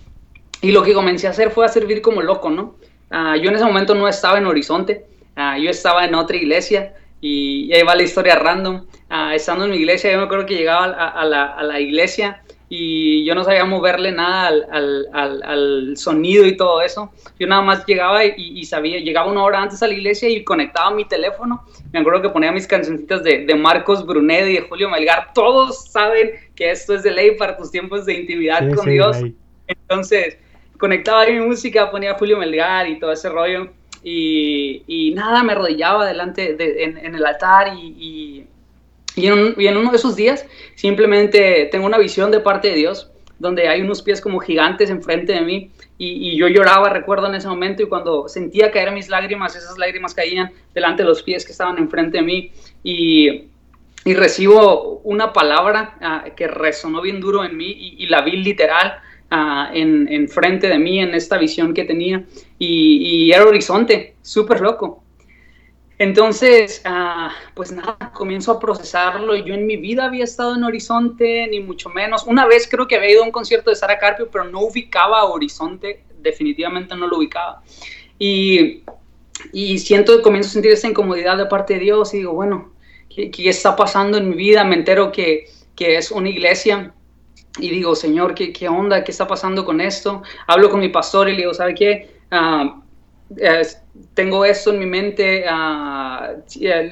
Y 0.62 0.72
lo 0.72 0.82
que 0.82 0.93
comencé 0.93 1.26
a 1.26 1.31
hacer 1.31 1.50
fue 1.50 1.64
a 1.64 1.69
servir 1.69 2.02
como 2.02 2.20
loco, 2.20 2.50
¿no? 2.50 2.75
Ah, 3.11 3.37
yo 3.37 3.49
en 3.49 3.56
ese 3.56 3.64
momento 3.64 3.94
no 3.94 4.08
estaba 4.08 4.38
en 4.38 4.46
Horizonte, 4.46 5.06
ah, 5.37 5.58
yo 5.58 5.70
estaba 5.70 6.05
en 6.05 6.14
otra 6.14 6.37
iglesia 6.37 6.94
y, 7.20 7.73
ahí 7.73 7.82
va 7.82 7.94
la 7.94 8.02
historia 8.02 8.37
random. 8.37 8.87
estando 9.34 9.64
en 9.64 9.70
mi 9.73 9.78
iglesia, 9.78 10.12
yo 10.12 10.19
me 10.19 10.25
acuerdo 10.25 10.46
que 10.46 10.55
llegaba 10.55 10.84
a, 10.84 11.25
la, 11.25 11.44
a 11.46 11.62
la 11.62 11.81
iglesia 11.81 12.43
y 12.72 13.25
yo 13.25 13.34
no 13.34 13.43
sabía 13.43 13.64
moverle 13.64 14.12
nada 14.12 14.46
al, 14.46 15.08
al, 15.12 15.43
al, 15.43 15.96
sonido 15.96 16.46
y 16.46 16.56
todo 16.56 16.81
eso. 16.82 17.12
Yo 17.37 17.49
nada 17.49 17.62
más 17.62 17.84
llegaba 17.84 18.25
y, 18.25 18.64
sabía, 18.64 19.00
llegaba 19.00 19.28
una 19.28 19.43
hora 19.43 19.61
antes 19.61 19.82
a 19.82 19.88
la 19.88 19.94
iglesia 19.94 20.28
y 20.28 20.44
conectaba 20.44 20.93
mi 20.93 21.05
teléfono. 21.05 21.67
Me 21.93 21.99
acuerdo 21.99 22.22
que 22.22 22.28
ponía 22.28 22.52
mis 22.52 22.69
cancioncitas 22.69 23.25
de, 23.25 23.44
de 23.44 23.55
Marcos 23.56 24.06
Brunet 24.06 24.46
y 24.46 24.52
de 24.52 24.61
Julio 24.61 24.88
Melgar. 24.88 25.32
Todos 25.34 25.87
saben 25.87 26.31
que 26.55 26.70
esto 26.70 26.94
es 26.94 27.02
de 27.02 27.11
ley 27.11 27.37
para 27.37 27.56
tus 27.56 27.72
tiempos 27.72 28.06
de 28.06 28.14
intimidad 28.14 28.73
con 28.73 28.88
Dios. 28.88 29.16
Entonces, 29.66 30.38
conectaba 30.78 31.23
ahí 31.23 31.32
mi 31.40 31.46
música, 31.46 31.90
ponía 31.90 32.14
Julio 32.14 32.38
Melgar 32.38 32.88
y 32.88 33.00
todo 33.00 33.11
ese 33.11 33.31
rollo. 33.31 33.73
Y, 34.05 34.84
y 34.87 35.12
nada, 35.12 35.43
me 35.43 35.52
arrodillaba 35.52 36.06
delante 36.06 36.55
de, 36.55 36.84
en, 36.84 36.99
en, 36.99 37.16
el 37.16 37.26
altar 37.26 37.75
y, 37.75 37.96
y 37.99 38.46
en, 39.16 39.76
uno 39.76 39.90
de 39.90 39.96
esos 39.96 40.16
días 40.16 40.46
simplemente 40.74 41.68
tengo 41.70 41.86
una 41.86 41.98
visión 41.98 42.30
de 42.30 42.40
parte 42.40 42.68
de 42.68 42.74
Dios 42.76 43.10
donde 43.38 43.68
hay 43.68 43.80
unos 43.80 44.02
pies 44.02 44.20
como 44.20 44.38
gigantes 44.38 44.90
enfrente 44.90 45.32
de 45.32 45.40
mí 45.40 45.70
y, 45.96 46.36
yo 46.36 46.48
lloraba, 46.48 46.90
recuerdo 46.90 47.26
en 47.26 47.34
ese 47.34 47.48
momento, 47.48 47.82
y 47.82 47.86
cuando 47.86 48.26
sentía 48.28 48.70
caer 48.70 48.92
mis 48.92 49.08
lágrimas, 49.08 49.54
esas 49.54 49.76
lágrimas 49.76 50.14
caían 50.14 50.50
delante 50.72 51.02
de 51.02 51.08
los 51.08 51.22
pies 51.22 51.44
que 51.44 51.52
estaban 51.52 51.76
enfrente 51.78 52.18
de 52.18 52.23
mí 52.23 52.52
y, 52.82 53.49
y 54.04 54.14
recibo 54.14 55.00
una 55.04 55.32
palabra 55.32 55.96
ah, 56.00 56.25
que 56.37 56.49
resonó 56.49 57.02
bien 57.02 57.20
duro 57.20 57.44
en 57.44 57.56
mí 57.56 57.96
y, 57.99 58.06
la 58.06 58.23
vi 58.23 58.32
literal 58.32 58.99
uh, 59.30 59.75
en, 59.75 60.08
en, 60.11 60.28
frente 60.28 60.68
de 60.68 60.78
mí 60.78 61.00
en 61.00 61.14
esta 61.14 61.37
visión 61.37 61.75
que 61.75 61.85
tenía 61.85 62.25
y, 62.58 63.26
y 63.26 63.32
era 63.32 63.44
horizonte, 63.44 64.14
súper 64.23 64.61
loco. 64.61 65.02
Entonces, 66.00 66.80
ah, 66.87 67.30
pues 67.52 67.73
nada, 67.73 68.11
comienzo 68.14 68.52
a 68.52 68.59
procesarlo. 68.59 69.37
Yo 69.37 69.52
en 69.52 69.66
mi 69.66 69.76
vida 69.76 70.07
había 70.07 70.25
estado 70.25 70.57
en 70.57 70.64
Horizonte, 70.64 71.47
ni 71.49 71.61
mucho 71.61 71.90
menos. 71.90 72.25
Una 72.26 72.47
vez 72.47 72.66
creo 72.71 72.88
que 72.88 72.97
había 72.97 73.11
ido 73.11 73.23
a 73.23 73.26
un 73.26 73.30
concierto 73.30 73.69
de 73.69 73.76
Sara 73.76 73.99
Carpio, 73.99 74.30
pero 74.33 74.45
no 74.45 74.61
ubicaba 74.61 75.21
a 75.21 75.26
Horizonte, 75.26 76.02
definitivamente 76.23 76.97
no 76.97 77.07
lo 77.07 77.19
ubicaba. 77.19 77.62
Y, 78.19 78.83
y 79.52 79.78
siento, 79.78 80.23
comienzo 80.23 80.49
a 80.49 80.52
sentir 80.54 80.73
esa 80.73 80.88
incomodidad 80.88 81.37
de 81.37 81.45
parte 81.45 81.75
de 81.75 81.80
Dios 81.80 82.14
y 82.14 82.19
digo, 82.21 82.33
bueno, 82.33 82.73
¿qué, 83.14 83.30
está 83.50 83.76
pasando 83.76 84.16
en 84.16 84.30
mi 84.30 84.37
vida? 84.37 84.64
Me 84.64 84.76
entero 84.76 85.12
que, 85.12 85.50
que 85.76 85.99
es 85.99 86.11
una 86.11 86.30
iglesia 86.30 86.95
y 87.59 87.69
digo, 87.69 87.95
Señor, 87.95 88.35
¿qué, 88.35 88.54
¿qué, 88.54 88.71
onda? 88.71 89.04
¿Qué 89.04 89.12
está 89.12 89.26
pasando 89.26 89.66
con 89.66 89.83
esto? 89.83 90.23
Hablo 90.47 90.71
con 90.71 90.80
mi 90.80 90.88
pastor 90.88 91.28
y 91.28 91.33
le 91.33 91.38
digo, 91.40 91.52
¿sabe 91.52 91.75
qué? 91.75 92.21
Uh, 92.33 92.79
tengo 94.14 94.44
esto 94.44 94.72
en 94.72 94.78
mi 94.78 94.87
mente, 94.87 95.44
uh, 95.46 96.42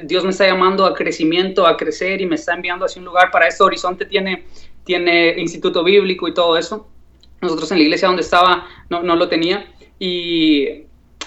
Dios 0.05 0.25
me 0.25 0.31
está 0.31 0.47
llamando 0.47 0.87
a 0.87 0.95
crecimiento, 0.95 1.67
a 1.67 1.77
crecer 1.77 2.21
y 2.21 2.27
me 2.27 2.37
está 2.37 2.55
enviando 2.55 2.85
hacia 2.85 3.01
un 3.01 3.07
lugar. 3.07 3.31
Para 3.31 3.49
esto 3.49 3.65
Horizonte 3.65 4.07
tiene, 4.07 4.45
tiene 4.85 5.35
instituto 5.39 5.83
bíblico 5.83 6.29
y 6.29 6.35
todo 6.35 6.57
eso. 6.57 6.89
Nosotros 7.41 7.71
en 7.73 7.79
la 7.79 7.85
iglesia 7.85 8.09
donde 8.09 8.23
estaba 8.23 8.67
no, 8.89 9.03
no 9.03 9.17
lo 9.17 9.29
tenía. 9.29 9.67
Y, 9.99 10.85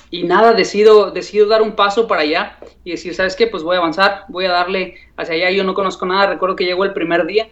y, 0.10 0.24
nada, 0.24 0.54
decido, 0.54 1.12
decido 1.12 1.48
dar 1.48 1.62
un 1.62 1.76
paso 1.76 2.08
para 2.08 2.22
allá 2.22 2.58
y 2.86 2.92
decir, 2.92 3.14
¿sabes 3.14 3.36
qué? 3.36 3.48
Pues 3.48 3.64
voy 3.64 3.76
a 3.76 3.80
avanzar, 3.80 4.24
voy 4.30 4.46
a 4.46 4.52
darle 4.52 4.96
hacia 5.18 5.36
allá. 5.36 5.52
Yo 5.52 5.64
no 5.66 5.74
conozco 5.74 6.06
nada, 6.06 6.28
recuerdo 6.28 6.56
que 6.56 6.66
llegó 6.66 6.86
el 6.86 6.94
primer 6.94 7.26
día. 7.26 7.50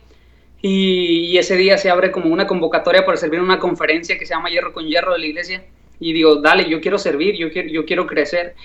Y, 0.62 1.28
y 1.28 1.38
ese 1.38 1.56
día 1.56 1.78
se 1.78 1.90
abre 1.90 2.12
como 2.12 2.30
una 2.30 2.48
convocatoria 2.48 3.06
para 3.06 3.18
servir 3.18 3.40
una 3.40 3.60
conferencia 3.60 4.18
que 4.18 4.26
se 4.26 4.34
llama 4.34 4.50
Hierro 4.50 4.74
con 4.74 4.86
Hierro 4.86 5.14
de 5.14 5.20
la 5.20 5.26
iglesia 5.26 5.64
y 6.00 6.14
digo, 6.14 6.38
dale, 6.38 6.70
yo 6.70 6.82
quiero 6.82 6.98
servir, 6.98 7.36
yo 7.36 7.52
quiero, 7.52 7.70
yo 7.70 7.86
quiero 7.86 8.08
crecer. 8.08 8.56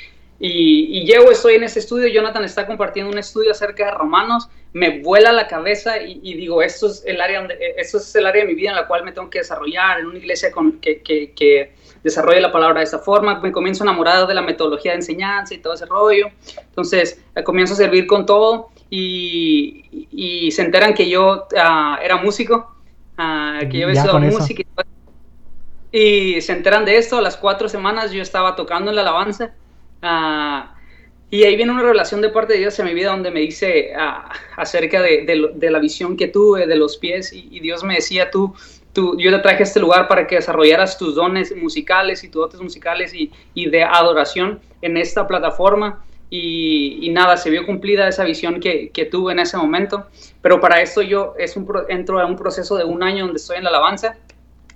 Y, 0.41 0.99
y, 0.99 1.07
llego, 1.07 1.31
estoy 1.31 1.55
en 1.55 1.63
ese 1.63 1.79
estudio, 1.79 2.09
Jonathan 2.09 2.45
está 2.45 2.67
compartiendo 2.67 3.11
un 3.11 3.19
estudio 3.19 3.53
acerca 3.53 3.87
de 3.87 3.91
romanos, 3.93 4.49
me 4.73 5.01
vuela 5.01 5.33
la 5.33 5.47
cabeza 5.47 6.03
y, 6.03 6.35
digo, 6.35 6.61
esto 6.61 6.89
es, 6.89 7.05
el 7.07 7.21
área 7.21 7.39
donde, 7.39 7.57
esto 7.77 7.99
es 7.99 8.15
el 8.17 8.27
área 8.27 8.43
de 8.43 8.49
mi 8.49 8.55
vida 8.55 8.71
en 8.71 8.77
la 8.77 8.87
cual 8.89 9.05
me 9.05 9.13
tengo 9.13 9.31
que 9.31 9.39
desarrollar, 9.39 10.01
en 10.01 10.07
una 10.07 10.19
iglesia 10.19 10.51
con, 10.51 10.81
que, 10.81 11.01
que, 11.01 11.33
que 11.33 11.73
desarrolle 12.05 12.41
la 12.41 12.53
palabra 12.53 12.81
de 12.81 12.85
esta 12.85 12.99
forma, 12.99 13.41
me 13.41 13.51
comienzo 13.51 13.83
a 13.83 13.87
enamorar 13.87 14.27
de 14.27 14.35
la 14.35 14.43
metodología 14.43 14.93
de 14.93 14.99
enseñanza 14.99 15.55
y 15.55 15.59
todo 15.59 15.75
ese 15.75 15.87
rollo. 15.87 16.29
Entonces, 16.59 17.23
comienzo 17.45 17.75
a 17.75 17.77
servir 17.79 18.07
con 18.07 18.27
todo 18.27 18.69
y, 18.91 20.07
y 20.11 20.51
se 20.51 20.63
enteran 20.63 20.93
que 20.93 21.09
yo 21.09 21.49
uh, 21.51 22.03
era 22.03 22.17
músico, 22.17 22.77
uh, 23.19 23.67
que 23.69 23.79
yo 23.79 23.87
había 23.87 24.01
estudiado 24.01 24.21
música. 24.21 24.63
Y, 24.63 24.94
y, 25.97 26.41
se 26.41 26.53
enteran 26.53 26.85
de 26.85 26.97
esto, 26.97 27.19
a 27.19 27.23
las 27.23 27.37
cuatro 27.37 27.69
semanas 27.69 28.11
yo 28.11 28.21
estaba 28.21 28.57
tocando 28.57 28.91
en 28.91 28.97
la 28.97 29.03
alabanza. 29.03 29.55
Uh, 30.03 30.69
y 31.31 31.45
ahí 31.45 31.55
viene 31.55 31.71
una 31.71 31.83
revelación 31.83 32.21
de 32.21 32.31
parte 32.31 32.55
de 32.55 32.59
Dios 32.59 32.77
en 32.81 32.87
mi 32.87 32.95
vida 32.95 33.11
donde 33.11 33.31
me 33.31 33.41
dice 33.41 33.93
acerca 34.57 35.01
de, 35.01 35.69
la 35.71 35.79
visión 35.79 36.17
que 36.17 36.27
tuve 36.27 36.67
de 36.67 36.75
los 36.75 36.97
pies 36.97 37.33
y, 37.33 37.61
Dios 37.61 37.85
me 37.85 37.95
decía, 37.95 38.29
tú, 38.31 38.55
tú, 38.93 39.17
yo 39.19 39.31
te 39.31 39.39
traje 39.39 39.61
a 39.61 39.63
este 39.63 39.79
lugar 39.79 40.09
para 40.09 40.27
que 40.27 40.35
desarrollaras 40.35 40.99
tus 40.99 41.15
dones 41.15 41.55
musicales 41.57 42.25
y 42.25 42.29
tus 42.29 42.43
dotes 42.43 42.61
musicales 42.61 43.15
y, 43.15 43.31
y 43.55 43.71
de 43.71 43.85
adoración 43.85 44.61
en 44.83 44.97
esta 44.97 45.29
plataforma 45.29 46.05
y, 46.29 47.09
nada, 47.13 47.37
se 47.37 47.51
vio 47.51 47.65
cumplida 47.65 48.09
esa 48.09 48.25
visión 48.25 48.59
que, 48.59 48.91
que, 48.91 49.05
tuve 49.05 49.33
en 49.33 49.39
ese 49.39 49.57
momento. 49.57 50.07
Pero 50.43 50.61
para 50.61 50.83
esto 50.83 51.03
yo 51.03 51.35
es 51.39 51.57
un, 51.57 51.69
entro 51.89 52.19
a 52.19 52.27
un 52.27 52.35
proceso 52.35 52.77
de 52.77 52.85
un 52.85 53.05
año 53.05 53.27
donde 53.27 53.39
estoy 53.39 53.59
en 53.59 53.65
la 53.65 53.71
alabanza 53.71 54.17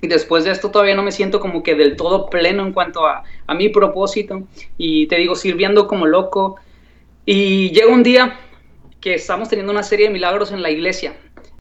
y 0.01 0.07
después 0.07 0.45
de 0.45 0.53
esto 0.53 0.71
todavía 0.71 0.95
no 0.95 1.03
me 1.03 1.13
siento 1.13 1.41
como 1.41 1.63
que 1.63 1.75
del 1.75 1.97
todo 1.97 2.31
pleno 2.31 2.65
en 2.65 2.73
cuanto 2.73 3.07
a, 3.07 3.25
a 3.47 3.55
mi 3.55 3.69
propósito 3.69 4.43
y 4.77 5.07
te 5.07 5.17
digo, 5.17 5.35
sirviendo 5.35 5.87
como 5.87 6.07
loco. 6.07 6.57
Y 7.27 7.71
llega 7.71 7.93
un 7.93 8.03
día 8.03 8.39
que 9.01 9.15
estamos 9.15 9.49
teniendo 9.49 9.73
una 9.73 9.83
serie 9.83 10.07
de 10.07 10.13
milagros 10.13 10.53
en 10.53 10.63
la 10.63 10.71
iglesia. 10.71 11.15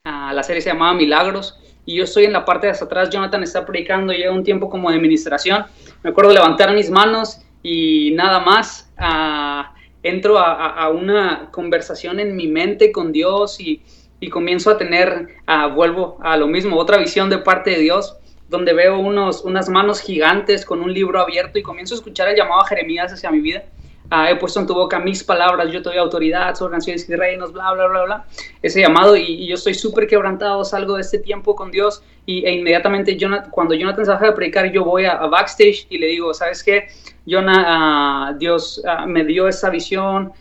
Uh, 0.05 0.33
la 0.33 0.43
serie 0.43 0.61
se 0.61 0.69
llamaba 0.69 0.93
Milagros 0.93 1.59
y 1.85 1.95
yo 1.95 2.03
estoy 2.03 2.25
en 2.25 2.33
la 2.33 2.45
parte 2.45 2.67
de 2.67 2.71
hasta 2.71 2.85
atrás, 2.85 3.09
Jonathan 3.09 3.43
está 3.43 3.65
predicando, 3.65 4.13
llega 4.13 4.31
un 4.31 4.43
tiempo 4.43 4.69
como 4.69 4.89
de 4.89 4.97
administración. 4.97 5.65
Me 6.03 6.11
acuerdo 6.11 6.31
levantar 6.31 6.73
mis 6.73 6.89
manos 6.89 7.41
y 7.63 8.11
nada 8.11 8.39
más. 8.39 8.91
Uh, 8.99 9.77
entro 10.03 10.37
a, 10.37 10.53
a, 10.53 10.89
una 10.89 11.49
conversación 11.51 12.19
en 12.19 12.35
mi 12.35 12.47
mente 12.47 12.91
con 12.91 13.11
Dios 13.11 13.59
y, 13.59 13.81
y 14.19 14.29
comienzo 14.29 14.71
a 14.71 14.77
tener, 14.77 15.27
uh, 15.47 15.73
vuelvo 15.73 16.17
a 16.21 16.37
lo 16.37 16.47
mismo, 16.47 16.77
otra 16.77 16.97
visión 16.97 17.29
de 17.29 17.39
parte 17.39 17.71
de 17.71 17.79
Dios, 17.79 18.17
donde 18.49 18.73
veo 18.73 18.97
unos, 18.99 19.43
unas 19.43 19.69
manos 19.69 20.01
gigantes 20.01 20.65
con 20.65 20.81
un 20.81 20.93
libro 20.93 21.19
abierto 21.19 21.59
y 21.59 21.63
comienzo 21.63 21.95
a 21.95 21.97
escuchar 21.97 22.29
el 22.29 22.35
llamado 22.35 22.61
a 22.61 22.67
Jeremías 22.67 23.11
hacia 23.11 23.31
mi 23.31 23.41
vida. 23.41 23.63
Uh, 24.09 24.23
he 24.29 24.35
puesto 24.37 24.61
en 24.61 24.67
tu 24.67 24.73
boca 24.73 24.99
mis 24.99 25.21
palabras, 25.21 25.69
yo 25.69 25.81
te 25.81 25.89
doy 25.89 25.97
autoridad 25.97 26.55
sobre 26.55 26.77
naciones 26.77 27.09
y 27.09 27.15
reinos, 27.15 27.51
bla, 27.51 27.73
bla, 27.73 27.87
bla, 27.87 28.03
bla. 28.03 28.25
Ese 28.61 28.79
llamado 28.79 29.17
y, 29.17 29.45
yo 29.47 29.55
estoy 29.55 29.73
súper 29.73 30.07
quebrantado, 30.07 30.63
salgo 30.63 30.95
de 30.95 31.01
este 31.01 31.19
tiempo 31.19 31.57
con 31.57 31.71
Dios 31.71 32.01
y, 32.25 32.45
e 32.45 32.53
inmediatamente 32.53 33.17
Jonathan, 33.17 33.51
cuando 33.51 33.73
Jonathan 33.73 34.05
se 34.05 34.11
baja 34.11 34.27
de 34.27 34.31
predicar, 34.31 34.71
yo 34.71 34.85
voy 34.85 35.03
a, 35.03 35.17
backstage 35.17 35.87
y 35.89 35.97
le 35.97 36.07
digo, 36.07 36.33
¿sabes 36.33 36.63
qué? 36.63 36.87
Jonah, 37.27 38.31
uh, 38.31 38.37
Dios 38.37 38.81
uh, 38.85 39.05
me 39.05 39.25
dio 39.25 39.49
esa 39.49 39.69
visión, 39.69 40.31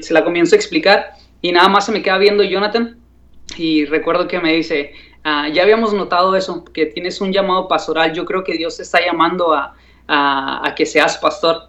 se 0.00 0.12
la 0.12 0.24
comienzo 0.24 0.56
a 0.56 0.58
explicar 0.58 1.12
y 1.40 1.52
nada 1.52 1.68
más 1.68 1.86
se 1.86 1.92
me 1.92 2.02
queda 2.02 2.18
viendo 2.18 2.42
Jonathan 2.42 2.98
y 3.56 3.84
recuerdo 3.84 4.26
que 4.26 4.40
me 4.40 4.54
dice, 4.54 4.92
ya 5.24 5.62
habíamos 5.62 5.92
notado 5.94 6.36
eso, 6.36 6.64
que 6.64 6.86
tienes 6.86 7.20
un 7.20 7.32
llamado 7.32 7.68
pastoral, 7.68 8.12
yo 8.12 8.24
creo 8.24 8.42
que 8.44 8.54
Dios 8.54 8.76
te 8.76 8.82
está 8.82 9.00
llamando 9.04 9.52
a, 9.52 9.74
a, 10.06 10.66
a, 10.66 10.74
que 10.74 10.86
seas 10.86 11.18
pastor. 11.18 11.62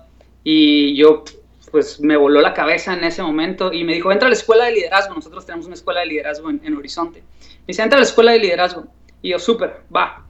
Y 0.43 0.95
yo 0.95 1.23
pues 1.71 1.99
me 1.99 2.15
voló 2.17 2.39
la 2.39 2.53
cabeza 2.53 2.93
en 2.93 3.03
ese 3.03 3.23
momento 3.23 3.73
y 3.73 3.83
me 3.83 3.93
dijo, 3.95 4.11
entra 4.11 4.27
a 4.27 4.29
la 4.29 4.35
escuela 4.35 4.65
de 4.65 4.73
liderazgo, 4.73 5.15
nosotros 5.15 5.43
tenemos 5.43 5.65
una 5.65 5.73
escuela 5.73 6.01
de 6.01 6.05
liderazgo 6.05 6.51
en, 6.51 6.61
en 6.63 6.77
Horizonte, 6.77 7.23
me 7.39 7.65
dice, 7.67 7.81
entra 7.81 7.97
a 7.97 8.01
la 8.01 8.05
escuela 8.05 8.31
de 8.31 8.37
liderazgo 8.37 8.83
y 9.23 9.29
yo, 9.29 9.39
súper, 9.39 9.81
va, 9.95 10.23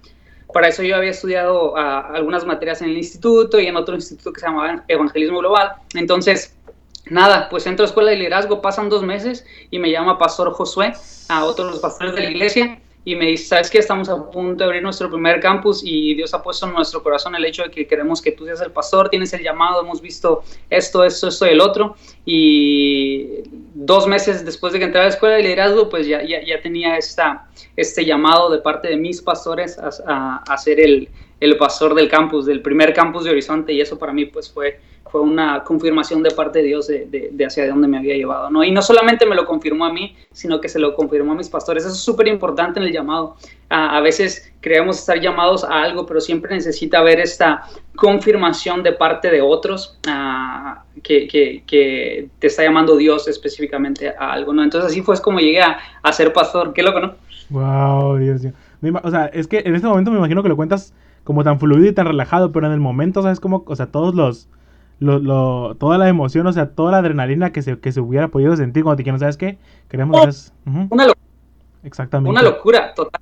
para 0.53 0.69
eso 0.69 0.83
yo 0.83 0.95
había 0.95 1.11
estudiado 1.11 1.73
uh, 1.73 1.75
algunas 1.75 2.45
materias 2.45 2.81
en 2.81 2.91
el 2.91 2.97
instituto 2.97 3.59
y 3.59 3.65
en 3.65 3.75
otro 3.75 3.95
instituto 3.95 4.31
que 4.31 4.39
se 4.39 4.45
llamaba 4.45 4.85
Evangelismo 4.87 5.39
Global. 5.39 5.73
Entonces, 5.95 6.55
nada, 7.07 7.49
pues 7.49 7.65
entro 7.65 7.83
a 7.83 7.87
escuela 7.87 8.11
de 8.11 8.17
liderazgo, 8.17 8.61
pasan 8.61 8.87
dos 8.87 9.03
meses 9.03 9.45
y 9.71 9.79
me 9.79 9.91
llama 9.91 10.17
Pastor 10.17 10.53
Josué, 10.53 10.93
a 11.27 11.43
otro 11.43 11.65
de 11.65 11.71
los 11.71 11.79
pastores 11.79 12.15
de 12.15 12.21
la 12.21 12.29
iglesia, 12.29 12.79
y 13.05 13.15
me 13.15 13.25
dice, 13.25 13.45
¿sabes 13.45 13.69
qué? 13.69 13.79
Estamos 13.79 14.07
a 14.07 14.31
punto 14.31 14.63
de 14.63 14.65
abrir 14.65 14.81
nuestro 14.81 15.09
primer 15.09 15.39
campus 15.39 15.81
y 15.83 16.15
Dios 16.15 16.33
ha 16.33 16.41
puesto 16.41 16.65
en 16.67 16.73
nuestro 16.73 17.03
corazón 17.03 17.35
el 17.35 17.43
hecho 17.45 17.63
de 17.63 17.71
que 17.71 17.85
queremos 17.85 18.21
que 18.21 18.31
tú 18.31 18.45
seas 18.45 18.61
el 18.61 18.71
pastor, 18.71 19.09
tienes 19.09 19.33
el 19.33 19.43
llamado, 19.43 19.81
hemos 19.81 20.01
visto 20.01 20.43
esto, 20.69 21.03
esto, 21.03 21.27
esto 21.27 21.45
y 21.45 21.49
el 21.49 21.59
otro. 21.59 21.95
Y 22.25 23.43
dos 23.73 24.07
meses 24.07 24.45
después 24.45 24.71
de 24.71 24.79
que 24.79 24.85
entré 24.85 25.01
a 25.01 25.03
la 25.03 25.09
escuela 25.09 25.35
de 25.35 25.43
liderazgo, 25.43 25.89
pues 25.89 26.07
ya, 26.07 26.21
ya, 26.23 26.61
tenía 26.61 26.97
esta, 26.97 27.49
este 27.75 28.05
llamado 28.05 28.49
de 28.49 28.59
parte 28.59 28.87
de 28.87 28.95
mis 28.95 29.21
pastores 29.21 29.77
a, 29.77 29.89
a, 30.07 30.43
a 30.47 30.57
ser 30.57 30.79
el, 30.79 31.09
el 31.43 31.57
pastor 31.57 31.93
del 31.93 32.09
campus, 32.09 32.45
del 32.45 32.61
primer 32.61 32.93
campus 32.93 33.23
de 33.23 33.31
Horizonte 33.31 33.73
y 33.73 33.81
eso 33.81 33.97
para 33.99 34.13
mí 34.13 34.25
pues 34.25 34.51
fue 34.51 34.79
fue 35.13 35.21
una 35.21 35.63
confirmación 35.63 36.23
de 36.23 36.31
parte 36.31 36.57
de 36.57 36.65
Dios 36.65 36.87
de, 36.87 37.05
de, 37.05 37.29
de, 37.31 37.45
hacia 37.45 37.67
dónde 37.67 37.87
me 37.87 37.99
había 37.99 38.15
llevado, 38.15 38.49
¿no? 38.49 38.63
Y 38.63 38.71
no 38.71 38.81
solamente 38.81 39.27
me 39.27 39.35
lo 39.35 39.45
confirmó 39.45 39.85
a 39.85 39.93
mí, 39.93 40.15
sino 40.31 40.59
que 40.59 40.67
se 40.67 40.79
lo 40.79 40.95
confirmó 40.95 41.33
a 41.33 41.35
mis 41.35 41.49
pastores. 41.49 41.83
Eso 41.83 41.93
es 41.93 41.99
súper 41.99 42.27
importante 42.27 42.79
en 42.79 42.87
el 42.87 42.91
llamado. 42.91 43.35
A, 43.69 43.95
a, 43.95 44.01
veces 44.01 44.51
creemos 44.59 44.97
estar 44.97 45.19
llamados 45.21 45.63
a 45.63 45.83
algo, 45.83 46.07
pero 46.07 46.19
siempre 46.19 46.55
necesita 46.55 46.97
haber 46.97 47.19
esta 47.19 47.61
confirmación 47.95 48.81
de 48.81 48.93
parte 48.93 49.29
de 49.29 49.39
otros 49.39 49.99
a, 50.07 50.83
que, 51.03 51.27
que, 51.27 52.29
te 52.39 52.47
está 52.47 52.63
llamando 52.63 52.97
Dios 52.97 53.27
específicamente 53.27 54.09
a 54.09 54.33
algo, 54.33 54.51
¿no? 54.51 54.63
Entonces 54.63 54.89
así 54.89 55.03
fue 55.03 55.21
como 55.21 55.37
llegué 55.37 55.61
a, 55.61 55.77
a 56.01 56.11
ser 56.11 56.33
pastor. 56.33 56.73
Qué 56.73 56.81
loco, 56.81 56.99
¿no? 56.99 57.13
Wow, 57.51 58.17
Dios 58.17 58.41
mío. 58.41 58.53
O 59.03 59.11
sea, 59.11 59.27
es 59.27 59.45
que 59.45 59.61
en 59.63 59.75
este 59.75 59.87
momento 59.87 60.09
me 60.09 60.17
imagino 60.17 60.41
que 60.41 60.49
lo 60.49 60.55
cuentas 60.55 60.91
como 61.23 61.43
tan 61.43 61.59
fluido 61.59 61.87
y 61.87 61.93
tan 61.93 62.07
relajado, 62.07 62.51
pero 62.51 62.67
en 62.67 62.73
el 62.73 62.79
momento, 62.79 63.21
¿sabes? 63.21 63.39
Como, 63.39 63.63
o 63.65 63.75
sea, 63.75 63.87
todos 63.87 64.15
los 64.15 64.49
lo, 64.99 65.19
lo, 65.19 65.75
toda 65.75 65.97
la 65.97 66.07
emoción, 66.07 66.47
o 66.47 66.53
sea, 66.53 66.69
toda 66.69 66.91
la 66.91 66.97
adrenalina 66.99 67.51
que 67.51 67.61
se, 67.61 67.79
que 67.79 67.91
se 67.91 67.99
hubiera 67.99 68.29
podido 68.29 68.55
sentir 68.55 68.83
cuando 68.83 68.97
te 68.97 69.03
dijeron, 69.03 69.19
¿sabes 69.19 69.37
qué? 69.37 69.57
Queremos... 69.89 70.17
Oh, 70.17 70.29
es, 70.29 70.53
uh 70.65 70.69
-huh. 70.69 70.87
Una 70.91 71.07
locura. 71.07 71.27
Exactamente. 71.83 72.29
Una 72.29 72.41
locura, 72.41 72.93
total, 72.93 73.21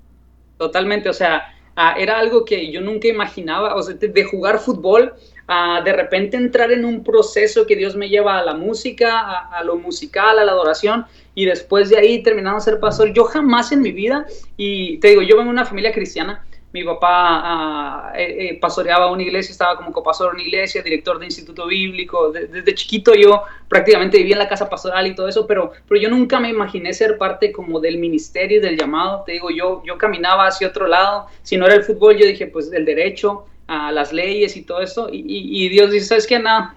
totalmente. 0.58 1.10
O 1.10 1.14
sea, 1.14 1.44
uh, 1.76 2.00
era 2.00 2.20
algo 2.20 2.46
que 2.46 2.72
yo 2.72 2.82
nunca 2.82 3.08
imaginaba, 3.08 3.76
o 3.76 3.82
sea, 3.82 3.96
de, 3.96 4.10
de 4.10 4.24
jugar 4.26 4.60
fútbol, 4.60 5.14
uh, 5.50 5.84
de 5.84 5.94
repente 5.94 6.38
entrar 6.38 6.72
en 6.72 6.86
un 6.86 7.04
proceso 7.04 7.66
que 7.66 7.76
Dios 7.76 7.96
me 7.96 8.10
lleva 8.10 8.38
a 8.38 8.46
la 8.46 8.54
música, 8.54 9.20
a, 9.20 9.58
a, 9.58 9.64
lo 9.64 9.78
musical, 9.78 10.38
a 10.38 10.46
la 10.46 10.52
adoración, 10.52 11.06
y 11.34 11.46
después 11.46 11.90
de 11.90 11.98
ahí 11.98 12.22
terminando 12.22 12.60
de 12.60 12.66
ser 12.66 12.80
pastor. 12.80 13.12
Yo 13.14 13.24
jamás 13.24 13.72
en 13.72 13.82
mi 13.82 13.92
vida, 13.92 14.28
y 14.56 15.00
te 15.00 15.08
digo, 15.08 15.24
yo 15.24 15.36
vengo 15.36 15.50
de 15.50 15.54
una 15.54 15.66
familia 15.66 15.92
cristiana, 15.92 16.46
mi 16.74 16.84
papá 16.86 18.12
uh, 18.14 18.18
eh, 18.18 18.58
pastoreaba 18.62 19.12
una 19.12 19.24
iglesia, 19.24 19.52
estaba 19.52 19.76
como 19.76 19.92
copastor 19.92 20.30
en 20.30 20.36
una 20.36 20.44
iglesia, 20.44 20.82
director 20.82 21.20
de 21.20 21.26
instituto 21.26 21.68
bíblico. 21.68 22.32
De, 22.32 22.48
desde 22.48 22.74
chiquito 22.76 23.14
yo 23.14 23.44
prácticamente 23.68 24.18
vivía 24.18 24.36
en 24.36 24.40
la 24.40 24.48
casa 24.48 24.70
pastoral 24.70 25.06
y 25.08 25.16
todo 25.16 25.28
eso, 25.28 25.46
pero, 25.46 25.72
pero 25.88 26.00
yo 26.00 26.10
nunca 26.10 26.40
me 26.40 26.50
imaginé 26.50 26.94
ser 26.94 27.18
parte 27.18 27.52
como 27.52 27.80
del 27.82 27.98
ministerio 27.98 28.60
y 28.60 28.62
del 28.62 28.78
llamado. 28.78 29.24
Te 29.26 29.34
digo, 29.34 29.50
yo, 29.50 29.84
yo 29.86 29.98
caminaba 29.98 30.48
hacia 30.48 30.70
otro 30.70 30.88
lado. 30.88 31.28
Si 31.44 31.58
no 31.58 31.66
era 31.66 31.76
el 31.76 31.84
fútbol, 31.84 32.18
yo 32.18 32.26
dije, 32.26 32.48
pues 32.48 32.72
el 32.72 32.86
derecho, 32.86 33.46
a 33.68 33.90
uh, 33.90 33.92
las 33.94 34.14
leyes 34.14 34.56
y 34.56 34.64
todo 34.64 34.82
eso. 34.82 35.10
Y, 35.12 35.20
y, 35.20 35.66
y 35.66 35.70
Dios 35.70 35.92
dice, 35.92 36.06
¿sabes 36.06 36.26
qué? 36.26 36.40
No. 36.40 36.74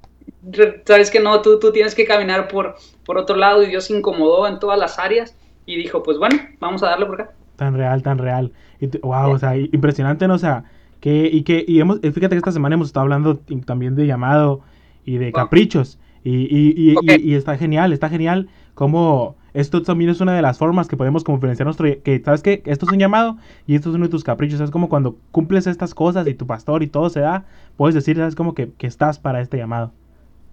sabes 0.85 1.11
que 1.11 1.21
no, 1.21 1.41
tú, 1.41 1.59
tú 1.59 1.73
tienes 1.73 1.95
que 1.95 2.05
caminar 2.05 2.49
por, 2.49 2.77
por 3.05 3.17
otro 3.17 3.37
lado 3.37 3.63
y 3.63 3.67
Dios 3.67 3.85
se 3.87 3.97
incomodó 3.97 4.47
en 4.47 4.59
todas 4.59 4.79
las 4.79 4.99
áreas 4.99 5.35
y 5.65 5.77
dijo, 5.77 6.03
pues 6.03 6.19
bueno, 6.19 6.37
vamos 6.59 6.83
a 6.83 6.87
darle 6.87 7.07
por 7.07 7.21
acá 7.23 7.33
tan 7.61 7.75
real, 7.75 8.03
tan 8.03 8.19
real. 8.19 8.53
Y, 8.81 8.89
wow, 8.99 9.31
o 9.31 9.39
sea, 9.39 9.57
impresionante, 9.57 10.27
¿no? 10.27 10.35
O 10.35 10.39
sea, 10.39 10.65
que, 10.99 11.31
y 11.33 11.43
que, 11.43 11.65
y 11.67 11.79
hemos, 11.79 12.01
fíjate 12.01 12.31
que 12.31 12.37
esta 12.37 12.51
semana 12.51 12.75
hemos 12.75 12.89
estado 12.89 13.03
hablando 13.03 13.39
también 13.65 13.95
de 13.95 14.07
llamado 14.07 14.63
y 15.05 15.19
de 15.19 15.31
caprichos. 15.31 15.99
Y, 16.25 16.49
y, 16.55 16.75
y, 16.77 16.97
okay. 16.97 17.21
y, 17.23 17.33
y 17.33 17.35
está 17.35 17.57
genial, 17.57 17.93
está 17.93 18.09
genial 18.09 18.49
como 18.75 19.37
esto 19.53 19.83
también 19.83 20.11
es 20.11 20.21
una 20.21 20.35
de 20.35 20.43
las 20.43 20.59
formas 20.59 20.89
que 20.89 20.97
podemos 20.97 21.25
conferenciar 21.25 21.67
nuestro, 21.67 21.87
que 22.03 22.23
sabes 22.25 22.43
que 22.43 22.63
esto 22.67 22.87
es 22.87 22.93
un 22.93 22.99
llamado 22.99 23.37
y 23.67 23.75
esto 23.75 23.91
es 23.91 23.95
uno 23.97 24.07
de 24.07 24.11
tus 24.11 24.25
caprichos, 24.25 24.61
es 24.61 24.71
como 24.71 24.89
cuando 24.89 25.17
cumples 25.33 25.67
estas 25.67 25.95
cosas 25.95 26.27
y 26.27 26.35
tu 26.35 26.47
pastor 26.47 26.83
y 26.83 26.87
todo 26.87 27.11
se 27.11 27.21
da, 27.21 27.45
puedes 27.77 27.95
decir, 27.95 28.17
sabes 28.17 28.35
como 28.35 28.55
que, 28.55 28.71
que 28.79 28.87
estás 28.87 29.19
para 29.19 29.41
este 29.41 29.57
llamado. 29.57 29.93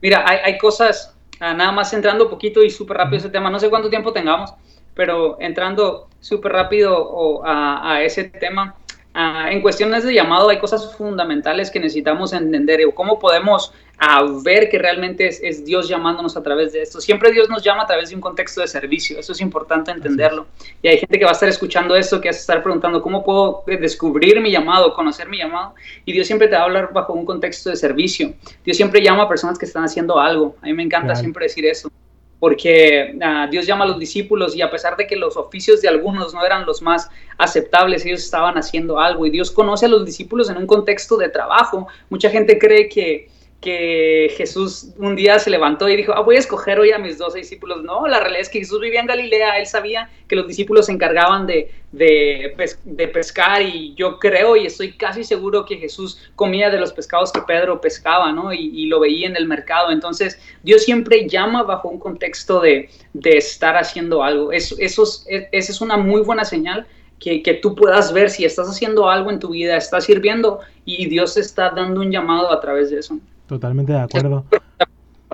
Mira, 0.01 0.23
hay, 0.27 0.39
hay 0.43 0.57
cosas, 0.57 1.15
uh, 1.39 1.55
nada 1.55 1.71
más 1.71 1.93
entrando 1.93 2.25
un 2.25 2.29
poquito 2.29 2.63
y 2.63 2.69
súper 2.69 2.97
rápido 2.97 3.17
uh 3.17 3.19
-huh. 3.19 3.25
ese 3.25 3.29
tema, 3.29 3.49
no 3.49 3.59
sé 3.59 3.69
cuánto 3.69 3.89
tiempo 3.89 4.11
tengamos, 4.13 4.53
pero 4.97 5.37
entrando 5.39 6.07
súper 6.19 6.51
rápido 6.51 7.45
a, 7.45 7.93
a, 7.93 8.03
ese 8.03 8.25
tema, 8.25 8.75
uh, 9.15 9.47
en 9.49 9.61
cuestiones 9.61 10.03
de 10.03 10.13
llamado 10.13 10.49
hay 10.49 10.57
cosas 10.57 10.97
fundamentales 10.97 11.71
que 11.71 11.79
necesitamos 11.79 12.33
entender, 12.33 12.83
o 12.85 12.93
cómo 12.93 13.19
podemos 13.19 13.71
uh, 14.01 14.41
ver 14.41 14.69
que 14.69 14.79
realmente 14.79 15.27
es, 15.27 15.39
es, 15.43 15.63
Dios 15.63 15.87
llamándonos 15.87 16.35
a 16.35 16.41
través 16.41 16.73
de 16.73 16.81
esto. 16.81 16.99
Siempre 16.99 17.31
Dios 17.31 17.47
nos 17.47 17.63
llama 17.63 17.83
a 17.83 17.85
través 17.85 18.09
de 18.09 18.15
un 18.15 18.21
contexto 18.21 18.59
de 18.59 18.67
servicio, 18.67 19.19
eso 19.19 19.31
es 19.31 19.39
importante 19.39 19.91
entenderlo. 19.91 20.47
Y 20.81 20.87
hay 20.87 20.97
gente 20.97 21.19
que 21.19 21.23
va 21.23 21.31
a 21.31 21.33
estar 21.33 21.47
escuchando 21.47 21.95
esto, 21.95 22.19
que 22.19 22.29
va 22.29 22.35
a 22.35 22.39
estar 22.39 22.63
preguntando, 22.63 23.01
¿cómo 23.03 23.23
puedo 23.23 23.63
descubrir 23.67 24.41
mi 24.41 24.51
llamado, 24.51 24.95
conocer 24.95 25.29
mi 25.29 25.37
llamado? 25.37 25.75
Y 26.05 26.11
Dios 26.11 26.25
siempre 26.25 26.47
te 26.47 26.55
va 26.55 26.61
a 26.61 26.65
hablar 26.65 26.89
bajo 26.91 27.13
un 27.13 27.25
contexto 27.25 27.69
de 27.69 27.75
servicio. 27.75 28.33
Dios 28.65 28.75
siempre 28.75 29.01
llama 29.01 29.23
a 29.23 29.29
personas 29.29 29.59
que 29.59 29.65
están 29.65 29.83
haciendo 29.83 30.19
algo. 30.19 30.55
A 30.63 30.65
mí 30.65 30.73
me 30.73 30.83
encanta 30.83 31.07
claro. 31.07 31.19
siempre 31.19 31.45
decir 31.45 31.65
eso 31.65 31.91
porque 32.39 33.17
ah, 33.21 33.47
Dios 33.49 33.65
llama 33.65 33.85
a 33.85 33.87
los 33.87 33.99
discípulos 33.99 34.55
y 34.55 34.61
a 34.61 34.69
pesar 34.69 34.95
de 34.95 35.07
que 35.07 35.15
los 35.15 35.37
oficios 35.37 35.81
de 35.81 35.87
algunos 35.87 36.33
no 36.33 36.45
eran 36.45 36.65
los 36.65 36.81
más 36.81 37.09
aceptables, 37.37 38.05
ellos 38.05 38.23
estaban 38.23 38.57
haciendo 38.57 38.99
algo 38.99 39.25
y 39.25 39.29
Dios 39.29 39.51
conoce 39.51 39.87
a 39.87 39.89
los 39.89 40.05
discípulos 40.05 40.49
en 40.49 40.57
un 40.57 40.67
contexto 40.67 41.17
de 41.17 41.29
trabajo. 41.29 41.87
Mucha 42.09 42.29
gente 42.29 42.59
cree 42.59 42.89
que 42.89 43.29
que 43.67 44.33
Jesús 44.37 44.93
un 44.97 45.17
día 45.17 45.39
se 45.39 45.49
levantó 45.49 45.89
y 45.89 45.97
dijo, 45.97 46.13
ah, 46.15 46.21
voy 46.21 46.37
a 46.37 46.39
escoger 46.39 46.79
hoy 46.79 46.91
a 46.91 46.97
mis 46.97 47.17
dos 47.17 47.33
discípulos. 47.33 47.83
No, 47.83 48.07
la 48.07 48.21
realidad 48.21 48.43
es 48.43 48.47
que 48.47 48.59
Jesús 48.59 48.79
vivía 48.79 49.01
en 49.01 49.07
Galilea, 49.07 49.59
él 49.59 49.67
sabía 49.67 50.09
que 50.29 50.37
los 50.37 50.47
discípulos 50.47 50.85
se 50.85 50.93
encargaban 50.93 51.45
de, 51.45 51.69
de, 51.91 53.09
pescar 53.13 53.61
y 53.61 53.93
yo 53.95 54.19
creo 54.19 54.55
y 54.55 54.67
estoy 54.67 54.93
casi 54.93 55.25
seguro 55.25 55.65
que 55.65 55.75
Jesús 55.75 56.17
comía 56.37 56.69
de 56.69 56.79
los 56.79 56.93
pescados 56.93 57.33
que 57.33 57.41
Pedro 57.41 57.81
pescaba, 57.81 58.31
¿no? 58.31 58.53
Y, 58.53 58.85
lo 58.85 59.01
veía 59.01 59.27
en 59.27 59.35
el 59.35 59.47
mercado. 59.47 59.91
Entonces, 59.91 60.39
Dios 60.63 60.83
siempre 60.83 61.27
llama 61.27 61.63
bajo 61.63 61.89
un 61.89 61.99
contexto 61.99 62.61
de, 62.61 62.89
de 63.11 63.31
estar 63.31 63.75
haciendo 63.75 64.23
algo. 64.23 64.53
Eso, 64.53 64.77
eso 64.79 65.03
es, 65.03 65.25
esa 65.27 65.71
es 65.73 65.81
una 65.81 65.97
muy 65.97 66.21
buena 66.21 66.45
señal. 66.45 66.87
Que, 67.19 67.41
que, 67.41 67.55
tú 67.55 67.75
puedas 67.75 68.13
ver 68.13 68.29
si 68.29 68.45
estás 68.45 68.69
haciendo 68.69 69.09
algo 69.09 69.31
en 69.31 69.39
tu 69.39 69.49
vida, 69.49 69.75
estás 69.75 70.05
sirviendo 70.05 70.59
y 70.85 71.07
Dios 71.09 71.35
está 71.35 71.71
dando 71.71 72.01
un 72.01 72.11
llamado 72.11 72.49
a 72.51 72.61
través 72.61 72.91
de 72.91 72.99
eso. 72.99 73.19
Totalmente 73.47 73.93
de 73.93 73.99
acuerdo. 73.99 74.45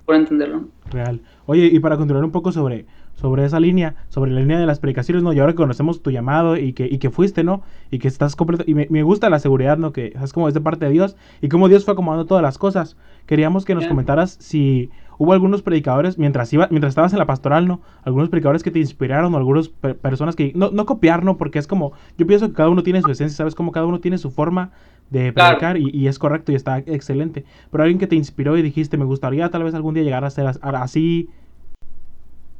Por 0.05 0.15
entenderlo. 0.15 0.67
Real. 0.91 1.21
Oye, 1.45 1.65
y 1.65 1.79
para 1.79 1.97
continuar 1.97 2.23
un 2.23 2.31
poco 2.31 2.51
sobre, 2.51 2.85
sobre 3.15 3.45
esa 3.45 3.59
línea, 3.59 3.95
sobre 4.09 4.31
la 4.31 4.41
línea 4.41 4.59
de 4.59 4.65
las 4.65 4.79
predicaciones, 4.79 5.23
¿no? 5.23 5.33
Y 5.33 5.39
ahora 5.39 5.53
que 5.53 5.57
conocemos 5.57 6.01
tu 6.01 6.11
llamado 6.11 6.57
y 6.57 6.73
que, 6.73 6.85
y 6.85 6.97
que 6.97 7.09
fuiste, 7.09 7.43
¿no? 7.43 7.61
Y 7.89 7.99
que 7.99 8.07
estás 8.07 8.35
completo. 8.35 8.63
Y 8.67 8.73
me, 8.73 9.03
gusta 9.03 9.29
la 9.29 9.39
seguridad, 9.39 9.77
¿no? 9.77 9.93
Que 9.93 10.13
es 10.21 10.33
como 10.33 10.47
es 10.47 10.53
de 10.53 10.61
parte 10.61 10.85
de 10.85 10.91
Dios 10.91 11.15
y 11.41 11.49
cómo 11.49 11.69
Dios 11.69 11.85
fue 11.85 11.93
acomodando 11.93 12.25
todas 12.25 12.43
las 12.43 12.57
cosas. 12.57 12.97
Queríamos 13.25 13.65
que 13.65 13.75
nos 13.75 13.87
comentaras 13.87 14.37
si 14.39 14.89
hubo 15.17 15.33
algunos 15.33 15.61
predicadores, 15.61 16.17
mientras, 16.17 16.51
iba, 16.53 16.67
mientras 16.69 16.91
estabas 16.91 17.13
en 17.13 17.19
la 17.19 17.25
pastoral, 17.25 17.67
¿no? 17.67 17.81
Algunos 18.03 18.29
predicadores 18.29 18.63
que 18.63 18.71
te 18.71 18.79
inspiraron 18.79 19.33
o 19.33 19.37
algunas 19.37 19.69
personas 19.69 20.35
que, 20.35 20.51
no, 20.55 20.71
no 20.71 20.85
copiar, 20.85 21.23
¿no? 21.23 21.37
Porque 21.37 21.59
es 21.59 21.67
como, 21.67 21.93
yo 22.17 22.27
pienso 22.27 22.47
que 22.47 22.53
cada 22.53 22.69
uno 22.69 22.83
tiene 22.83 23.01
su 23.01 23.11
esencia, 23.11 23.37
¿sabes? 23.37 23.55
Como 23.55 23.71
cada 23.71 23.85
uno 23.85 23.99
tiene 23.99 24.17
su 24.17 24.31
forma 24.31 24.71
de 25.09 25.31
predicar 25.31 25.77
y, 25.77 26.07
es 26.07 26.17
correcto 26.17 26.51
y 26.51 26.55
está 26.55 26.79
excelente. 26.79 27.45
Pero 27.71 27.83
alguien 27.83 27.99
que 27.99 28.07
te 28.07 28.15
inspiró 28.15 28.57
y 28.57 28.61
dijiste, 28.61 28.97
me 28.97 29.05
gustaría 29.05 29.49
tal 29.49 29.63
vez 29.63 29.75
algún 29.75 29.93
día 29.93 30.03
llegar 30.03 30.25
a 30.25 30.29
ser 30.29 30.47
así. 30.61 31.29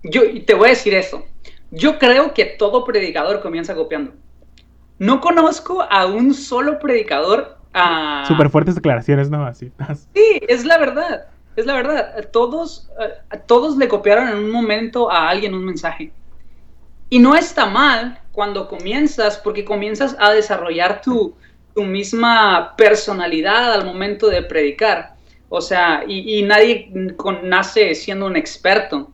Yo 0.04 0.22
te 0.46 0.54
voy 0.54 0.68
a 0.68 0.70
decir 0.70 0.94
eso. 0.94 1.26
Yo 1.72 1.98
creo 1.98 2.34
que 2.34 2.46
todo 2.46 2.86
predicador 2.86 3.42
comienza 3.42 3.74
copiando. 3.74 4.14
No 5.00 5.20
conozco 5.20 5.82
a 5.82 6.06
un 6.06 6.34
solo 6.34 6.78
predicador. 6.80 7.58
a 7.74 8.24
Súper 8.28 8.50
fuertes 8.50 8.76
declaraciones, 8.76 9.30
¿no? 9.32 9.44
Así. 9.48 9.72
Sí, 10.14 10.40
es 10.48 10.66
la 10.66 10.78
verdad. 10.78 11.26
Es 11.56 11.66
la 11.66 11.74
verdad. 11.74 12.30
Todos, 12.32 12.90
todos 13.46 13.78
le 13.78 13.88
copiaron 13.88 14.30
en 14.30 14.38
un 14.38 14.52
momento 14.52 15.12
a 15.12 15.30
alguien 15.30 15.54
un 15.54 15.66
mensaje. 15.66 16.12
Y 17.10 17.20
no 17.20 17.36
está 17.36 17.68
mal 17.68 18.20
cuando 18.32 18.68
comienzas, 18.68 19.38
porque 19.38 19.64
comienzas 19.64 20.16
a 20.20 20.32
desarrollar 20.32 21.02
tu, 21.02 21.36
tu 21.74 21.84
misma 21.84 22.76
personalidad 22.76 23.74
al 23.74 23.86
momento 23.86 24.28
de 24.28 24.42
predicar. 24.42 25.16
O 25.50 25.62
sea, 25.62 26.04
y, 26.08 26.42
nadie 26.42 26.92
nace 27.44 27.94
siendo 27.94 28.26
un 28.26 28.36
experto. 28.36 29.12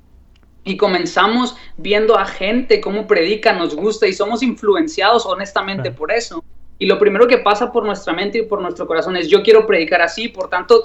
Y 0.64 0.78
comenzamos 0.78 1.58
viendo 1.78 2.18
a 2.18 2.26
gente 2.26 2.80
cómo 2.80 3.08
predica, 3.08 3.54
nos 3.54 3.76
gusta 3.76 4.08
y 4.08 4.14
somos 4.14 4.44
influenciados 4.44 5.26
honestamente 5.26 5.92
por 5.92 6.12
eso. 6.12 6.44
Y 6.78 6.86
lo 6.86 6.98
primero 6.98 7.28
que 7.28 7.40
pasa 7.40 7.72
por 7.72 7.86
nuestra 7.86 8.14
mente 8.14 8.38
y 8.38 8.44
por 8.44 8.62
nuestro 8.62 8.88
corazón 8.88 9.18
es 9.18 9.28
yo 9.28 9.44
quiero 9.44 9.68
predicar 9.68 10.02
así, 10.02 10.30
por 10.30 10.50
tanto, 10.50 10.84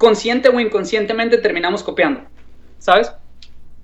consciente 0.00 0.48
o 0.48 0.58
inconscientemente 0.58 1.38
terminamos 1.38 1.84
copiando, 1.84 2.22
¿sabes? 2.78 3.12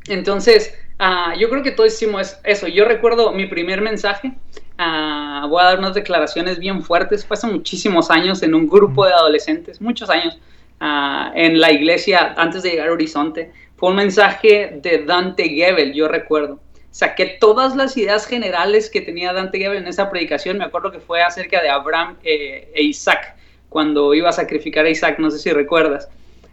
Entonces, 0.08 0.74
ah, 0.98 1.34
yo 1.38 1.48
creo 1.48 1.62
que 1.62 1.70
todos 1.70 1.92
hicimos 1.92 2.36
eso. 2.42 2.66
Yo 2.66 2.84
recuerdo 2.84 3.30
mi 3.32 3.46
primer 3.46 3.80
mensaje 3.82 4.34
Ah, 4.78 5.46
voy 5.48 5.62
a 5.62 5.66
dar 5.66 5.78
unas 5.78 5.94
declaraciones 5.94 6.58
bien 6.58 6.82
fuertes. 6.82 7.24
Fue 7.24 7.36
hace 7.36 7.46
muchísimos 7.46 8.10
años 8.10 8.42
en 8.42 8.54
un 8.54 8.68
grupo 8.68 9.06
de 9.06 9.12
adolescentes, 9.12 9.80
muchos 9.80 10.10
años, 10.10 10.38
ah, 10.80 11.32
en 11.34 11.60
la 11.60 11.72
iglesia 11.72 12.34
antes 12.36 12.62
de 12.62 12.70
llegar 12.70 12.88
a 12.88 12.92
Horizonte. 12.92 13.52
Fue 13.76 13.90
un 13.90 13.96
mensaje 13.96 14.78
de 14.82 15.04
Dante 15.04 15.48
Gebel, 15.48 15.94
yo 15.94 16.08
recuerdo. 16.08 16.60
Saqué 16.90 17.36
todas 17.40 17.76
las 17.76 17.96
ideas 17.96 18.26
generales 18.26 18.88
que 18.90 19.02
tenía 19.02 19.32
Dante 19.32 19.58
Gebel 19.58 19.78
en 19.78 19.86
esa 19.86 20.10
predicación. 20.10 20.58
Me 20.58 20.64
acuerdo 20.64 20.90
que 20.92 21.00
fue 21.00 21.22
acerca 21.22 21.62
de 21.62 21.68
Abraham 21.68 22.16
eh, 22.22 22.70
e 22.74 22.82
Isaac, 22.84 23.36
cuando 23.68 24.14
iba 24.14 24.30
a 24.30 24.32
sacrificar 24.32 24.86
a 24.86 24.90
Isaac, 24.90 25.18
no 25.18 25.30
sé 25.30 25.38
si 25.38 25.50
recuerdas. 25.50 26.08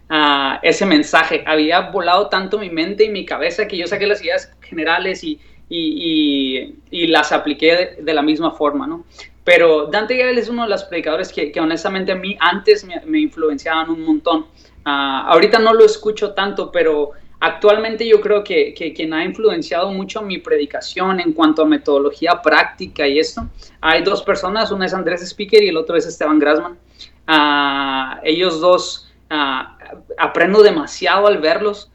Ah, 0.08 0.60
ese 0.62 0.84
mensaje 0.84 1.42
había 1.46 1.80
volado 1.80 2.28
tanto 2.28 2.58
mi 2.58 2.70
mente 2.70 3.04
y 3.04 3.08
mi 3.08 3.24
cabeza 3.24 3.66
que 3.66 3.76
yo 3.76 3.86
saqué 3.86 4.06
las 4.06 4.22
ideas 4.22 4.52
generales 4.60 5.24
y 5.24 5.40
y, 5.68 7.06
las 7.08 7.32
apliqué 7.32 7.96
de, 8.00 8.14
la 8.14 8.22
misma 8.22 8.50
forma, 8.52 8.86
¿no? 8.86 9.04
Pero 9.44 9.86
Dante 9.86 10.16
Gebel 10.16 10.38
es 10.38 10.48
uno 10.48 10.62
de 10.62 10.70
los 10.70 10.84
predicadores 10.84 11.32
que, 11.32 11.52
honestamente 11.60 12.12
a 12.12 12.16
mí 12.16 12.36
antes 12.40 12.86
me, 13.06 13.20
influenciaban 13.20 13.90
un 13.90 14.02
montón. 14.02 14.46
Ah, 14.84 15.26
ahorita 15.28 15.58
no 15.58 15.74
lo 15.74 15.84
escucho 15.84 16.32
tanto, 16.32 16.70
pero 16.70 17.10
actualmente 17.40 18.06
yo 18.06 18.20
creo 18.20 18.42
que, 18.42 18.72
quien 18.74 19.12
ha 19.12 19.24
influenciado 19.24 19.90
mucho 19.92 20.22
mi 20.22 20.38
predicación 20.38 21.20
en 21.20 21.32
cuanto 21.32 21.62
a 21.62 21.66
metodología 21.66 22.40
práctica 22.42 23.06
y 23.06 23.18
esto, 23.18 23.48
hay 23.80 24.02
dos 24.02 24.22
personas, 24.22 24.70
una 24.70 24.86
es 24.86 24.94
Andrés 24.94 25.22
Speaker 25.22 25.62
y 25.62 25.68
el 25.68 25.76
otro 25.76 25.96
es 25.96 26.06
Esteban 26.06 26.38
Grassman. 26.38 26.78
Ah, 27.26 28.20
ellos 28.24 28.60
dos 28.60 29.12
ah, 29.28 29.76
aprendo 30.18 30.62
demasiado 30.62 31.26
al 31.26 31.38
verlos, 31.38 31.90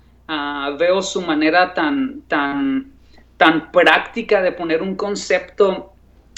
veo 0.78 1.02
su 1.02 1.22
manera 1.22 1.74
tan, 1.74 2.22
tan 2.28 2.94
tan 3.40 3.72
práctica 3.72 4.42
de 4.42 4.52
poner 4.52 4.82
un 4.82 4.96
concepto, 4.96 5.94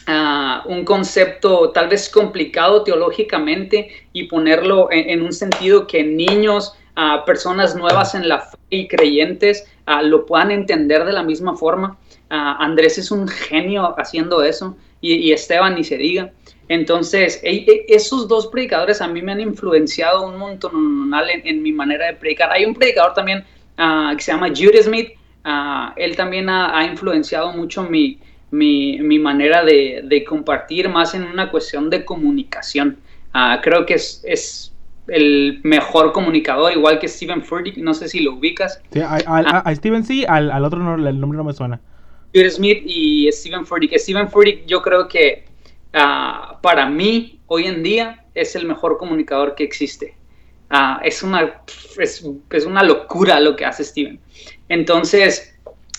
uh, 0.08 0.72
un 0.72 0.86
concepto 0.86 1.72
tal 1.72 1.90
vez 1.90 2.08
complicado 2.08 2.84
teológicamente 2.84 3.90
y 4.14 4.26
ponerlo 4.26 4.88
en, 4.92 5.24
un 5.24 5.34
sentido 5.34 5.88
que 5.88 6.04
niños, 6.04 6.76
uh, 6.96 7.26
personas 7.26 7.76
nuevas 7.76 8.14
en 8.14 8.30
la 8.30 8.42
fe 8.42 8.58
y 8.70 8.88
creyentes 8.88 9.66
lo 10.04 10.28
puedan 10.28 10.52
entender 10.52 11.04
de 11.04 11.12
la 11.12 11.24
misma 11.24 11.58
forma. 11.58 11.98
Andrés 12.30 12.98
es 13.00 13.12
un 13.12 13.28
genio 13.28 13.96
haciendo 13.98 14.42
eso 14.44 14.78
y, 15.02 15.34
Esteban 15.34 15.76
ni 15.76 15.84
se 15.84 15.98
diga. 15.98 16.32
Entonces, 16.72 17.40
e, 17.44 17.66
e, 17.68 17.86
esos 17.90 18.28
dos 18.28 18.48
predicadores 18.48 19.02
a 19.02 19.08
mí 19.08 19.22
me 19.22 19.32
han 19.32 19.42
influenciado 19.42 20.28
un 20.28 20.38
montón 20.38 21.12
en, 21.14 21.48
en 21.48 21.62
mi 21.62 21.72
manera 21.72 22.08
de 22.08 22.14
predicar. 22.14 22.52
Hay 22.52 22.66
un 22.66 22.74
predicador 22.74 23.14
también 23.14 23.44
que 24.16 24.24
se 24.24 24.32
llama 24.32 24.50
Judy 24.50 24.84
Smith, 24.84 25.10
Ah, 25.44 25.94
él 25.96 26.16
también 26.16 26.50
ha, 26.50 26.86
influenciado 26.86 27.52
mucho 27.54 27.84
mi, 27.84 28.20
mi, 28.52 29.20
manera 29.20 29.64
de, 29.64 30.24
compartir, 30.28 30.88
más 30.90 31.16
en 31.16 31.24
una 31.24 31.50
cuestión 31.50 31.90
de 31.90 32.06
comunicación. 32.06 32.98
Ah, 33.34 33.60
creo 33.64 33.86
que 33.86 33.96
es, 33.96 34.22
es, 34.26 34.68
el 35.08 35.60
mejor 35.64 36.12
comunicador, 36.12 36.72
igual 36.72 37.00
que 37.00 37.08
Steven 37.08 37.44
Furtick, 37.44 37.78
no 37.78 37.94
sé 37.94 38.08
si 38.08 38.20
lo 38.20 38.34
ubicas. 38.34 38.82
Sí, 38.94 39.00
a, 39.00 39.18
ah. 39.26 39.76
Steven 39.76 40.04
sí, 40.04 40.26
al, 40.28 40.52
al 40.52 40.64
otro 40.64 40.80
no, 40.80 40.96
el 40.96 41.20
nombre 41.20 41.38
no 41.38 41.44
me 41.44 41.54
suena. 41.54 41.82
Peter 42.32 42.50
Smith 42.52 42.84
y 42.86 43.30
Steven 43.32 43.66
Furtick. 43.66 43.98
Steven 43.98 44.30
Furtick 44.30 44.66
yo 44.68 44.82
creo 44.82 45.08
que 45.08 45.44
para 45.92 46.86
mí 46.88 47.40
hoy 47.48 47.66
en 47.66 47.84
día 47.84 48.26
es 48.34 48.56
el 48.56 48.66
mejor 48.66 48.98
comunicador 48.98 49.56
que 49.56 49.64
existe. 49.64 50.16
es, 51.04 51.24
una, 51.24 51.62
es, 52.00 52.24
una 52.66 52.84
locura 52.84 53.40
lo 53.40 53.56
que 53.56 53.66
hace 53.66 53.84
Steven. 53.84 54.20
Entonces, 54.70 55.54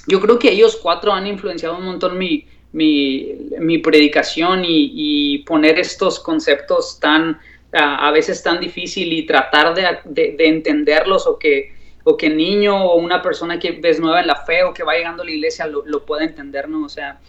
yo 0.06 0.20
creo 0.20 0.38
que 0.38 0.50
ellos 0.50 0.78
cuatro 0.82 1.12
han 1.12 1.26
influenciado 1.26 1.76
un 1.76 1.84
montón 1.84 2.18
mi, 2.18 2.46
mi, 2.72 3.78
predicación 3.78 4.62
y, 4.64 5.38
poner 5.46 5.78
estos 5.78 6.18
conceptos 6.20 6.98
tan, 6.98 7.38
a 7.72 8.10
veces 8.10 8.42
tan 8.42 8.60
difícil 8.60 9.12
y 9.12 9.26
tratar 9.26 9.74
de, 9.74 10.36
entenderlos 10.38 11.26
o 11.26 11.38
que, 11.38 11.81
o 12.04 12.16
que 12.16 12.28
niño 12.28 12.84
o 12.84 12.96
una 12.96 13.22
persona 13.22 13.58
que 13.58 13.80
es 13.82 14.00
nueva 14.00 14.20
en 14.20 14.26
la 14.26 14.36
fe 14.36 14.64
o 14.64 14.74
que 14.74 14.82
va 14.82 14.94
llegando 14.94 15.22
a 15.22 15.26
la 15.26 15.30
iglesia 15.30 15.66
lo, 15.66 15.84
lo 15.86 16.04
pueda 16.04 16.24
entender, 16.24 16.68
¿no? 16.68 16.84
O 16.84 16.88
sea, 16.88 17.20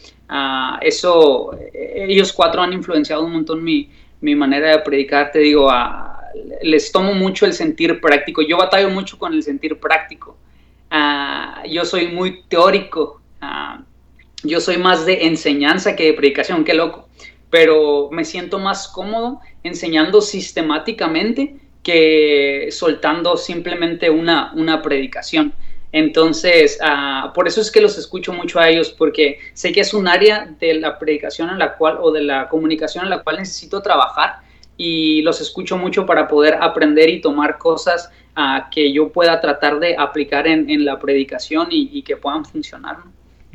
eso, 0.81 1.55
ellos 1.73 2.33
cuatro 2.33 2.61
han 2.61 2.73
influenciado 2.73 3.23
un 3.23 3.33
montón 3.33 3.63
mi, 3.63 3.89
manera 4.21 4.71
de 4.71 4.79
predicar, 4.79 5.31
te 5.31 5.39
digo, 5.39 5.69
les 6.61 6.91
tomo 6.91 7.13
mucho 7.13 7.45
el 7.45 7.53
sentir 7.53 7.99
práctico. 8.01 8.41
Yo 8.41 8.57
batallo 8.57 8.89
mucho 8.89 9.17
con 9.17 9.33
el 9.33 9.43
sentir 9.43 9.79
práctico. 9.79 10.37
Ah, 10.89 11.63
yo 11.69 11.85
soy 11.85 12.07
muy 12.07 12.43
teórico, 12.43 13.21
ah, 13.41 13.81
yo 14.43 14.59
soy 14.59 14.77
más 14.77 15.05
de 15.05 15.25
enseñanza 15.25 15.95
que 15.95 16.05
de 16.05 16.13
predicación, 16.13 16.63
qué 16.63 16.73
loco, 16.73 17.07
pero 17.49 18.09
me 18.11 18.25
siento 18.25 18.59
más 18.59 18.87
cómodo 18.87 19.39
enseñando 19.63 20.21
sistemáticamente 20.21 21.57
que 21.83 22.69
soltando 22.71 23.37
simplemente 23.37 24.09
una, 24.09 24.53
una 24.55 24.81
predicación. 24.81 25.53
Entonces, 25.91 26.79
ah, 26.81 27.31
por 27.35 27.47
eso 27.47 27.61
es 27.61 27.69
que 27.69 27.79
los 27.79 27.99
escucho 27.99 28.33
mucho 28.33 28.59
a 28.59 28.67
ellos, 28.67 28.89
porque 28.89 29.37
sé 29.53 29.71
que 29.71 29.81
es 29.81 29.93
un 29.93 30.07
área 30.07 30.55
de 30.59 30.73
la 30.73 30.97
predicación 30.97 31.51
en 31.51 31.59
la 31.59 31.75
cual, 31.75 31.97
o 32.01 32.11
de 32.11 32.23
la 32.23 32.49
comunicación 32.49 33.03
en 33.03 33.11
la 33.11 33.21
cual 33.21 33.37
necesito 33.37 33.81
trabajar 33.81 34.37
y 34.75 35.21
los 35.21 35.39
escucho 35.39 35.77
mucho 35.77 36.05
para 36.05 36.27
poder 36.27 36.57
aprender 36.59 37.09
y 37.09 37.21
tomar 37.21 37.59
cosas 37.59 38.09
uh, 38.35 38.69
que 38.71 38.91
yo 38.91 39.09
pueda 39.09 39.39
tratar 39.39 39.79
de 39.79 39.95
aplicar 39.95 40.47
en, 40.47 40.67
en 40.67 40.83
la 40.83 40.97
predicación 40.97 41.67
y, 41.69 42.01
que 42.01 42.17
puedan 42.17 42.43
funcionar. 42.43 42.97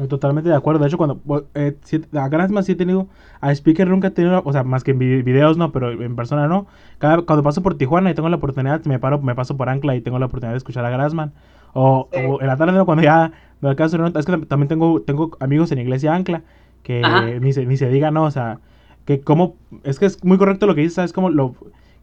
Totalmente 0.06 0.48
de 0.48 0.54
acuerdo. 0.54 0.80
De 0.80 0.86
hecho, 0.86 0.96
cuando 0.96 1.20
eh, 1.54 1.76
si, 1.82 2.00
a 2.12 2.28
más 2.48 2.66
sí 2.66 2.72
he 2.72 2.76
tenido, 2.76 3.08
a 3.40 3.50
Speaker 3.50 3.88
nunca 3.88 4.08
he 4.08 4.10
tenido, 4.12 4.42
o 4.44 4.52
sea, 4.52 4.62
más 4.62 4.84
que 4.84 4.92
en 4.92 4.98
videos 4.98 5.56
no, 5.56 5.72
pero 5.72 5.90
en 5.90 6.14
persona 6.14 6.46
no. 6.46 6.66
Cada, 6.98 7.22
cuando 7.22 7.42
paso 7.42 7.62
por 7.62 7.76
Tijuana 7.76 8.10
y 8.10 8.14
tengo 8.14 8.28
la 8.28 8.36
oportunidad, 8.36 8.84
me 8.84 9.00
paro, 9.00 9.20
me 9.20 9.34
paso 9.34 9.56
por 9.56 9.68
Ancla 9.68 9.96
y 9.96 10.00
tengo 10.00 10.18
la 10.20 10.26
oportunidad 10.26 10.52
de 10.52 10.58
escuchar 10.58 10.84
a 10.84 10.90
Grassman. 10.90 11.32
O, 11.72 12.08
sí. 12.12 12.20
o 12.24 12.40
en 12.40 12.46
la 12.46 12.56
tarde, 12.56 12.84
cuando 12.84 13.02
ya 13.02 13.32
me 13.60 13.70
alcanzo, 13.70 14.04
es 14.06 14.26
que 14.26 14.36
también 14.46 14.68
tengo, 14.68 15.02
tengo 15.02 15.36
amigos 15.40 15.72
en 15.72 15.78
Iglesia 15.78 16.14
Ancla 16.14 16.42
que 16.82 17.38
ni 17.40 17.52
se, 17.52 17.66
ni 17.66 17.76
se 17.76 17.88
diga, 17.88 18.10
no, 18.10 18.24
o 18.24 18.30
sea, 18.30 18.60
que 19.04 19.20
como, 19.20 19.56
es 19.82 19.98
que 19.98 20.06
es 20.06 20.22
muy 20.24 20.38
correcto 20.38 20.66
lo 20.66 20.74
que 20.74 20.82
dices, 20.82 20.94
¿sabes? 20.94 21.12
Como 21.12 21.28
lo, 21.28 21.54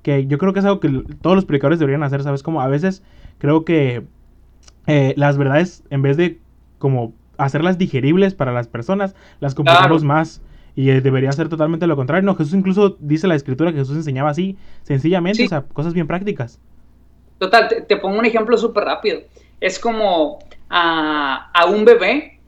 que 0.03 0.27
yo 0.27 0.37
creo 0.37 0.53
que 0.53 0.59
es 0.59 0.65
algo 0.65 0.79
que 0.79 1.03
todos 1.21 1.35
los 1.35 1.45
predicadores 1.45 1.79
deberían 1.79 2.03
hacer, 2.03 2.21
¿sabes? 2.21 2.43
Como 2.43 2.61
a 2.61 2.67
veces 2.67 3.01
creo 3.39 3.65
que 3.65 4.03
eh, 4.85 5.13
las 5.17 5.37
verdades, 5.37 5.83
en 5.89 6.03
vez 6.03 6.17
de 6.17 6.39
como 6.77 7.13
hacerlas 7.37 7.77
digeribles 7.77 8.33
para 8.33 8.51
las 8.51 8.67
personas, 8.67 9.15
las 9.39 9.55
complicamos 9.55 10.01
claro. 10.01 10.05
más. 10.05 10.41
Y 10.77 10.89
eh, 10.89 10.99
debería 10.99 11.31
ser 11.31 11.47
totalmente 11.47 11.87
lo 11.87 11.95
contrario. 11.95 12.25
No, 12.25 12.35
Jesús 12.35 12.53
incluso 12.53 12.97
dice 12.99 13.27
la 13.27 13.35
escritura 13.35 13.71
que 13.71 13.79
Jesús 13.79 13.95
enseñaba 13.95 14.29
así, 14.29 14.57
sencillamente, 14.83 15.37
sí. 15.37 15.45
o 15.45 15.49
sea, 15.49 15.61
cosas 15.61 15.93
bien 15.93 16.05
prácticas. 16.05 16.59
Total, 17.37 17.69
te, 17.69 17.81
te 17.81 17.97
pongo 17.97 18.19
un 18.19 18.25
ejemplo 18.25 18.57
súper 18.57 18.83
rápido. 18.83 19.21
Es 19.61 19.79
como 19.79 20.39
a, 20.69 21.49
a 21.53 21.65
un 21.67 21.85
bebé, 21.85 22.39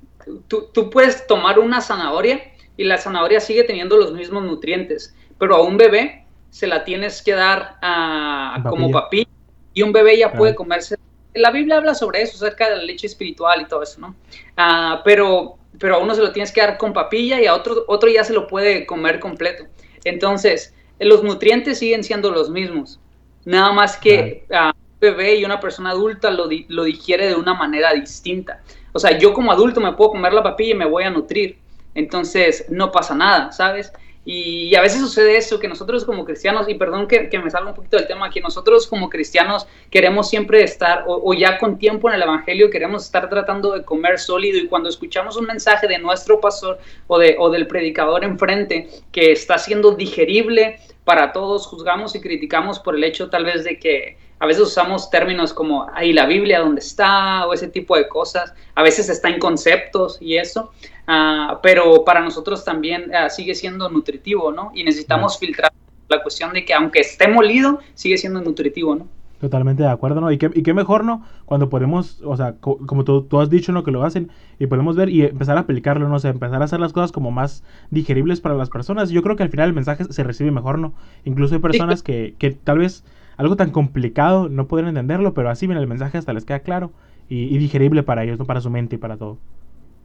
tú, 0.48 0.66
tú 0.74 0.90
puedes 0.90 1.26
tomar 1.28 1.60
una 1.60 1.80
zanahoria 1.80 2.42
y 2.76 2.84
la 2.84 2.98
zanahoria 2.98 3.40
sigue 3.40 3.64
teniendo 3.64 3.98
los 3.98 4.14
mismos 4.14 4.44
nutrientes, 4.44 5.16
pero 5.38 5.56
a 5.56 5.62
un 5.64 5.78
bebé 5.78 6.26
se 6.50 6.68
la 6.68 6.84
tienes 6.84 7.22
que 7.22 7.34
dar 7.34 7.78
a, 7.82 8.64
como 8.70 8.92
papilla 8.92 9.30
y 9.74 9.84
un 9.84 9.92
bebé 9.92 10.18
ya 10.18 10.28
claro. 10.28 10.40
puede 10.40 10.56
comerse. 10.56 10.98
La 11.34 11.52
Biblia 11.52 11.78
habla 11.78 11.94
sobre 11.94 12.22
eso, 12.22 12.36
acerca 12.36 12.70
de 12.70 12.78
la 12.78 12.84
leche 12.84 13.08
espiritual 13.08 13.62
y 13.62 13.66
todo 13.66 13.84
eso, 13.84 14.00
¿no? 14.00 14.16
Uh, 14.58 15.02
pero, 15.04 15.58
pero 15.80 15.96
a 15.96 15.98
uno 16.00 16.16
se 16.16 16.22
lo 16.22 16.32
tienes 16.32 16.52
que 16.52 16.62
dar 16.62 16.78
con 16.78 16.94
papilla 16.94 17.42
y 17.42 17.46
a 17.46 17.54
otro, 17.54 17.84
otro 17.88 18.10
ya 18.10 18.24
se 18.24 18.34
lo 18.34 18.48
puede 18.48 18.86
comer 18.86 19.20
completo. 19.20 19.66
Entonces, 20.04 20.74
los 21.00 21.24
nutrientes 21.24 21.80
siguen 21.80 22.04
siendo 22.04 22.32
los 22.32 22.50
mismos, 22.50 23.00
nada 23.46 23.72
más 23.72 23.98
que 23.98 24.46
uh, 24.50 24.70
un 24.70 25.00
bebé 25.00 25.36
y 25.36 25.46
una 25.46 25.60
persona 25.60 25.92
adulta 25.92 26.32
lo, 26.32 26.48
di 26.48 26.66
lo 26.70 26.84
digiere 26.84 27.28
de 27.28 27.36
una 27.36 27.54
manera 27.54 27.94
distinta. 27.94 28.62
O 28.94 29.00
sea, 29.00 29.18
yo 29.18 29.34
como 29.34 29.52
adulto 29.52 29.80
me 29.80 29.94
puedo 29.94 30.12
comer 30.12 30.34
la 30.34 30.42
papilla 30.42 30.72
y 30.72 30.78
me 30.78 30.86
voy 30.86 31.04
a 31.04 31.10
nutrir, 31.12 31.60
entonces 31.94 32.66
no 32.70 32.92
pasa 32.92 33.14
nada, 33.14 33.52
¿sabes? 33.52 33.92
Y, 34.30 34.76
a 34.76 34.82
veces 34.82 35.00
sucede 35.00 35.38
eso, 35.38 35.58
que 35.58 35.70
nosotros 35.70 36.04
como 36.04 36.26
cristianos, 36.26 36.68
y 36.68 36.74
perdón 36.74 37.08
que, 37.08 37.30
que, 37.30 37.40
me 37.40 37.50
salga 37.50 37.70
un 37.70 37.76
poquito 37.76 37.96
del 37.96 38.08
tema, 38.08 38.30
que 38.30 38.42
nosotros 38.42 38.86
como 38.86 39.10
cristianos 39.10 39.68
queremos 39.90 40.30
siempre 40.30 40.62
estar, 40.64 41.06
o, 41.08 41.22
o, 41.24 41.34
ya 41.34 41.58
con 41.58 41.78
tiempo 41.78 42.10
en 42.10 42.16
el 42.16 42.24
Evangelio, 42.24 42.70
queremos 42.70 43.06
estar 43.06 43.30
tratando 43.30 43.72
de 43.72 43.86
comer 43.86 44.20
sólido, 44.20 44.58
y 44.58 44.68
cuando 44.68 44.90
escuchamos 44.90 45.38
un 45.38 45.46
mensaje 45.46 45.88
de 45.88 45.98
nuestro 46.00 46.42
pastor 46.42 46.78
o, 47.08 47.18
de, 47.18 47.38
o 47.40 47.50
del 47.50 47.68
predicador 47.68 48.26
enfrente 48.26 48.90
que 49.14 49.32
está 49.32 49.58
siendo 49.58 49.92
digerible 49.92 50.78
para 51.06 51.32
todos, 51.32 51.66
juzgamos 51.66 52.14
y 52.16 52.20
criticamos 52.20 52.80
por 52.80 52.98
el 52.98 53.06
hecho 53.06 53.30
tal 53.30 53.46
vez 53.46 53.64
de 53.64 53.80
que 53.80 54.18
a 54.40 54.46
veces 54.46 54.64
usamos 54.64 55.10
términos 55.10 55.54
como 55.54 55.88
ahí 55.94 56.12
la 56.12 56.26
Biblia 56.26 56.60
dónde 56.60 56.82
está 56.82 57.48
o 57.48 57.54
ese 57.54 57.70
tipo 57.70 57.96
de 57.96 58.10
cosas, 58.10 58.54
a 58.76 58.84
veces 58.84 59.08
está 59.08 59.30
en 59.30 59.40
conceptos 59.40 60.18
y 60.20 60.36
eso, 60.36 60.74
uh, 61.08 61.58
pero 61.62 62.04
para 62.04 62.22
nosotros 62.22 62.64
también 62.64 63.12
uh, 63.12 63.30
sigue 63.30 63.56
siendo 63.56 63.90
nutritivo, 63.90 64.52
¿no? 64.52 64.72
Y 64.74 64.84
necesitamos 64.84 65.38
filtrar 65.38 65.72
la 66.08 66.22
cuestión 66.22 66.54
de 66.54 66.66
que 66.66 66.74
aunque 66.74 67.00
esté 67.02 67.28
molido, 67.28 67.80
sigue 67.94 68.18
siendo 68.18 68.42
nutritivo, 68.42 68.96
¿no? 68.96 69.08
Totalmente 69.40 69.84
de 69.84 69.90
acuerdo, 69.90 70.20
¿no? 70.20 70.32
Y 70.32 70.40
qué, 70.40 70.50
y 70.52 70.64
qué 70.64 70.74
mejor, 70.74 71.04
¿no? 71.04 71.24
Cuando 71.46 71.70
podemos, 71.70 72.20
o 72.24 72.36
sea, 72.36 72.54
co 72.54 72.78
como 72.88 73.04
tú, 73.04 73.22
tú, 73.22 73.40
has 73.40 73.52
dicho, 73.52 73.72
¿no? 73.72 73.84
Que 73.84 73.92
lo 73.92 74.04
hacen 74.04 74.32
y 74.58 74.66
podemos 74.66 74.96
ver 74.96 75.10
y 75.10 75.26
empezar 75.26 75.58
a 75.58 75.62
aplicarlo, 75.62 76.10
¿no? 76.10 76.16
O 76.16 76.20
sea, 76.20 76.32
empezar 76.32 76.60
a 76.62 76.66
hacer 76.66 76.80
las 76.80 76.92
cosas 76.92 77.12
como 77.12 77.30
más 77.30 77.64
digeribles 77.92 78.42
para 78.42 78.56
las 78.56 78.72
personas. 78.72 79.12
Yo 79.12 79.22
creo 79.22 79.36
que 79.36 79.44
al 79.44 79.50
final 79.50 79.68
el 79.68 79.76
mensaje 79.76 80.06
se 80.06 80.24
recibe 80.24 80.50
mejor, 80.50 80.80
¿no? 80.80 80.94
Incluso 81.24 81.54
hay 81.54 81.62
personas 81.62 82.02
que, 82.02 82.34
que 82.40 82.50
tal 82.50 82.80
vez 82.80 83.04
algo 83.38 83.56
tan 83.56 83.70
complicado 83.70 84.50
no 84.50 84.68
pueden 84.68 84.88
entenderlo, 84.88 85.36
pero 85.36 85.52
así 85.52 85.68
bien 85.68 85.78
el 85.78 85.86
mensaje 85.86 86.18
hasta 86.18 86.34
les 86.34 86.44
queda 86.44 86.62
claro 86.62 86.92
y, 87.30 87.44
y, 87.44 87.60
digerible 87.60 88.02
para 88.02 88.24
ellos, 88.24 88.40
¿no? 88.40 88.46
Para 88.46 88.62
su 88.62 88.72
mente 88.72 88.96
y 88.96 89.00
para 89.00 89.18
todo. 89.18 89.38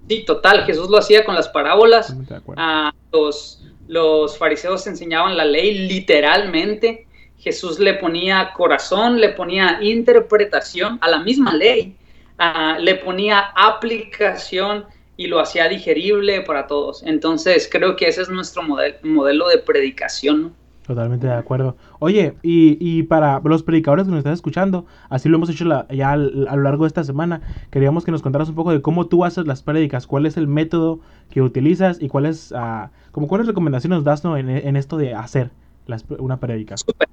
Sí, 0.08 0.24
total. 0.24 0.64
Jesús 0.64 0.90
lo 0.90 0.98
hacía 0.98 1.24
con 1.24 1.34
las 1.34 1.48
parábolas. 1.48 2.16
Ah, 2.56 2.92
los, 3.12 3.64
los 3.88 4.36
fariseos 4.36 4.86
enseñaban 4.86 5.36
la 5.36 5.44
ley 5.44 5.88
literalmente. 5.88 7.06
Jesús 7.38 7.80
le 7.80 7.94
ponía 7.94 8.52
corazón, 8.54 9.20
le 9.20 9.30
ponía 9.30 9.78
interpretación 9.82 10.98
a 11.00 11.08
la 11.08 11.18
misma 11.18 11.52
ley, 11.52 11.96
uh, 12.38 12.80
le 12.80 12.94
ponía 12.94 13.52
aplicación 13.56 14.84
y 15.16 15.26
lo 15.26 15.40
hacía 15.40 15.68
digerible 15.68 16.42
para 16.42 16.68
todos. 16.68 17.02
Entonces 17.02 17.68
creo 17.70 17.96
que 17.96 18.06
ese 18.06 18.22
es 18.22 18.28
nuestro 18.28 18.62
model, 18.62 18.94
modelo 19.02 19.48
de 19.48 19.58
predicación. 19.58 20.42
¿no? 20.42 20.52
Totalmente 20.86 21.26
de 21.26 21.34
acuerdo. 21.34 21.76
Oye, 22.02 22.34
y, 22.42 22.76
y, 22.80 23.04
para 23.04 23.40
los 23.44 23.62
predicadores 23.62 24.06
que 24.06 24.10
nos 24.10 24.18
están 24.18 24.32
escuchando, 24.32 24.86
así 25.08 25.28
lo 25.28 25.36
hemos 25.36 25.48
hecho 25.50 25.64
la, 25.64 25.86
ya 25.86 26.08
a, 26.10 26.14
a 26.14 26.16
lo 26.16 26.62
largo 26.62 26.82
de 26.82 26.88
esta 26.88 27.04
semana, 27.04 27.42
queríamos 27.70 28.04
que 28.04 28.10
nos 28.10 28.22
contaras 28.22 28.48
un 28.48 28.56
poco 28.56 28.72
de 28.72 28.82
cómo 28.82 29.06
tú 29.06 29.24
haces 29.24 29.46
las 29.46 29.62
prédicas, 29.62 30.08
cuál 30.08 30.26
es 30.26 30.36
el 30.36 30.48
método 30.48 30.98
que 31.30 31.42
utilizas 31.42 32.02
y 32.02 32.08
cuáles, 32.08 32.50
uh, 32.50 32.88
como 33.12 33.28
cuáles 33.28 33.46
recomendaciones 33.46 33.98
nos 33.98 34.04
das 34.04 34.24
¿no? 34.24 34.36
en, 34.36 34.50
en, 34.50 34.74
esto 34.74 34.96
de 34.96 35.14
hacer 35.14 35.52
las, 35.86 36.04
una 36.18 36.40
prédica. 36.40 36.76
Super. 36.76 37.08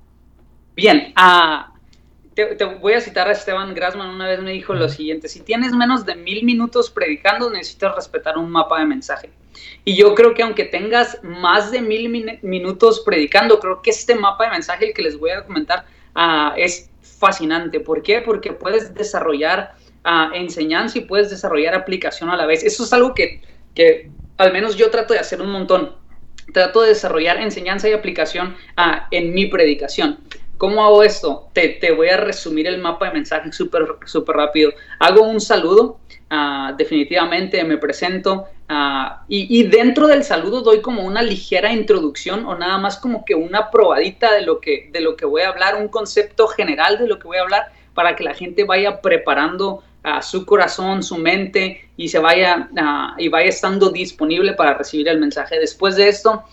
Bien, 0.75 1.13
uh, 1.15 1.71
te, 2.34 2.56
te, 2.56 2.65
voy 2.65 2.93
a 2.93 3.02
citar 3.02 3.28
a 3.28 3.34
Esteban 3.34 3.75
Grassman, 3.75 4.10
una 4.10 4.25
vez 4.25 4.41
me 4.41 4.54
dijo 4.54 4.73
lo 4.73 4.89
siguiente, 4.89 5.28
si 5.28 5.41
tienes 5.41 5.71
menos 5.71 6.04
de 6.04 6.15
mil 6.15 6.43
minutos 6.43 6.89
predicando, 6.89 7.52
necesitas 7.52 7.93
respetar 7.93 8.39
un 8.39 8.49
mapa 8.49 8.80
de 8.80 8.88
mensaje. 8.88 9.30
Y 9.86 9.95
yo 9.95 10.15
creo 10.15 10.34
que 10.34 10.43
aunque 10.43 10.65
tengas 10.65 11.19
más 11.24 11.72
de 11.72 11.82
mil 11.82 12.10
min 12.10 12.39
minutos 12.41 13.02
predicando, 13.06 13.60
creo 13.60 13.82
que 13.82 13.89
este 13.89 14.15
mapa 14.15 14.45
de 14.45 14.52
mensaje, 14.52 14.88
el 14.88 14.93
que 14.93 15.02
les 15.02 15.17
voy 15.17 15.32
a 15.32 15.43
comentar, 15.43 15.86
uh, 16.15 16.54
es 16.58 16.89
fascinante. 17.02 17.80
¿Por 17.80 18.02
qué? 18.02 18.22
Porque 18.22 18.54
puedes 18.54 18.93
desarrollar 18.93 19.76
uh, 20.06 20.34
enseñanza 20.34 20.98
y 20.98 21.02
puedes 21.02 21.30
desarrollar 21.30 21.76
aplicación 21.76 22.30
a 22.30 22.38
la 22.38 22.45
vez. 22.45 22.63
Eso 22.63 22.84
es 22.84 22.93
algo 22.93 23.13
que, 23.13 23.41
que 23.76 24.12
al 24.38 24.54
menos 24.54 24.76
yo 24.76 24.89
trato 24.89 25.13
de 25.13 25.19
hacer 25.19 25.41
un 25.41 25.52
montón. 25.52 25.95
Trato 26.54 26.82
de 26.82 26.89
desarrollar 26.89 27.38
enseñanza 27.38 27.88
y 27.89 27.93
aplicación 27.93 28.56
uh, 28.78 29.04
en 29.12 29.34
mi 29.34 29.45
predicación. 29.45 30.19
¿Cómo 30.58 30.84
hago 30.84 31.04
esto? 31.04 31.50
Te, 31.54 31.69
te, 31.69 31.93
voy 31.93 32.10
a 32.10 32.17
resumir 32.17 32.67
el 32.67 32.80
mapa 32.80 33.08
de 33.08 33.13
mensaje 33.13 33.50
súper 33.54 33.88
super 34.06 34.36
rápido. 34.36 34.74
Hago 35.00 35.22
un 35.24 35.39
saludo, 35.39 36.02
uh, 36.31 36.75
definitivamente 36.75 37.63
me 37.63 37.77
presento. 37.77 38.47
Uh, 38.69 39.23
y, 39.27 39.63
dentro 39.63 40.07
del 40.07 40.23
saludo 40.23 40.61
doy 40.61 40.81
como 40.81 41.03
una 41.03 41.23
ligera 41.23 41.73
introducción 41.73 42.45
o 42.45 42.55
nada 42.55 42.77
más 42.77 42.97
como 42.97 43.25
que 43.25 43.33
una 43.33 43.71
probadita 43.71 44.31
de 44.31 44.41
lo 44.41 44.59
que, 44.59 44.89
de 44.93 45.01
lo 45.01 45.15
que 45.15 45.25
voy 45.25 45.41
a 45.41 45.49
hablar, 45.49 45.75
un 45.75 45.87
concepto 45.87 46.47
general 46.47 46.99
de 46.99 47.07
lo 47.07 47.17
que 47.17 47.27
voy 47.27 47.37
a 47.37 47.41
hablar 47.41 47.71
para 47.95 48.15
que 48.15 48.23
la 48.23 48.35
gente 48.35 48.65
vaya 48.65 49.01
preparando 49.01 49.83
uh, 50.05 50.21
su 50.21 50.45
corazón, 50.45 51.01
su 51.01 51.17
mente 51.17 51.89
y 51.97 52.09
se 52.09 52.19
vaya 52.19 52.69
y 53.17 53.27
vaya 53.27 53.49
estando 53.49 53.89
disponible 53.89 54.53
para 54.53 54.75
recibir 54.75 55.07
el 55.07 55.19
mensaje. 55.19 55.59
Después 55.59 55.95
de 55.95 56.07
esto, 56.07 56.43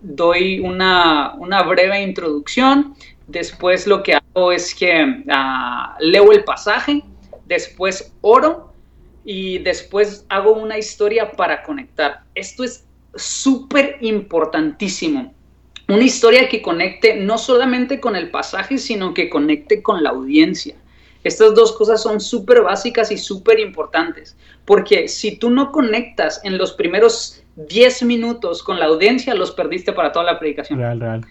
doy 0.00 0.60
una, 0.60 1.34
una, 1.34 1.62
breve 1.64 2.02
introducción, 2.02 2.94
después 3.26 3.86
lo 3.88 4.02
que 4.02 4.14
hago 4.14 4.52
es 4.52 4.74
que 4.74 5.04
uh, 5.04 6.00
leo 6.00 6.32
el 6.32 6.44
pasaje, 6.44 7.02
después 7.46 8.12
oro 8.20 8.72
y 9.24 9.58
después 9.58 10.26
hago 10.28 10.52
una 10.52 10.78
historia 10.78 11.32
para 11.32 11.62
conectar. 11.62 12.22
Esto 12.34 12.64
es 12.64 12.84
súper 13.14 13.98
importantísimo. 14.00 15.32
Una 15.88 16.04
historia 16.04 16.48
que 16.48 16.62
conecte 16.62 17.16
no 17.16 17.38
solamente 17.38 18.00
con 18.00 18.16
el 18.16 18.30
pasaje, 18.30 18.78
sino 18.78 19.12
que 19.12 19.28
conecte 19.28 19.82
con 19.82 20.02
la 20.02 20.10
audiencia. 20.10 20.76
Estas 21.24 21.54
dos 21.54 21.72
cosas 21.72 22.02
son 22.02 22.20
súper 22.20 22.60
básicas 22.62 23.10
y 23.10 23.16
súper 23.16 23.58
importantes, 23.58 24.36
porque 24.66 25.08
si 25.08 25.36
tú 25.36 25.48
no 25.48 25.72
conectas 25.72 26.40
en 26.44 26.58
los 26.58 26.72
primeros 26.72 27.42
10 27.56 28.02
minutos 28.02 28.62
con 28.62 28.78
la 28.78 28.86
audiencia, 28.86 29.34
los 29.34 29.52
perdiste 29.52 29.92
para 29.92 30.12
toda 30.12 30.26
la 30.26 30.38
predicación. 30.38 30.78
Real, 30.78 31.00
real. 31.00 31.26